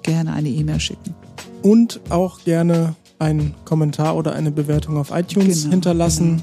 Gerne 0.02 0.34
eine 0.34 0.50
E-Mail 0.50 0.78
schicken. 0.78 1.14
Und 1.62 2.00
auch 2.10 2.44
gerne 2.44 2.94
einen 3.18 3.54
Kommentar 3.64 4.14
oder 4.14 4.34
eine 4.34 4.50
Bewertung 4.50 4.98
auf 4.98 5.10
iTunes 5.10 5.62
genau, 5.62 5.72
hinterlassen. 5.72 6.42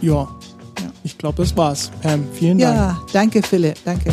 Genau. 0.00 0.28
Ja, 0.76 0.82
ja, 0.82 0.90
ich 1.04 1.16
glaube, 1.16 1.42
das 1.42 1.56
war's. 1.56 1.92
Pam, 2.02 2.24
vielen 2.32 2.58
Dank. 2.58 2.76
Ja, 2.76 3.00
danke, 3.12 3.42
Philipp. 3.42 3.76
Danke. 3.84 4.12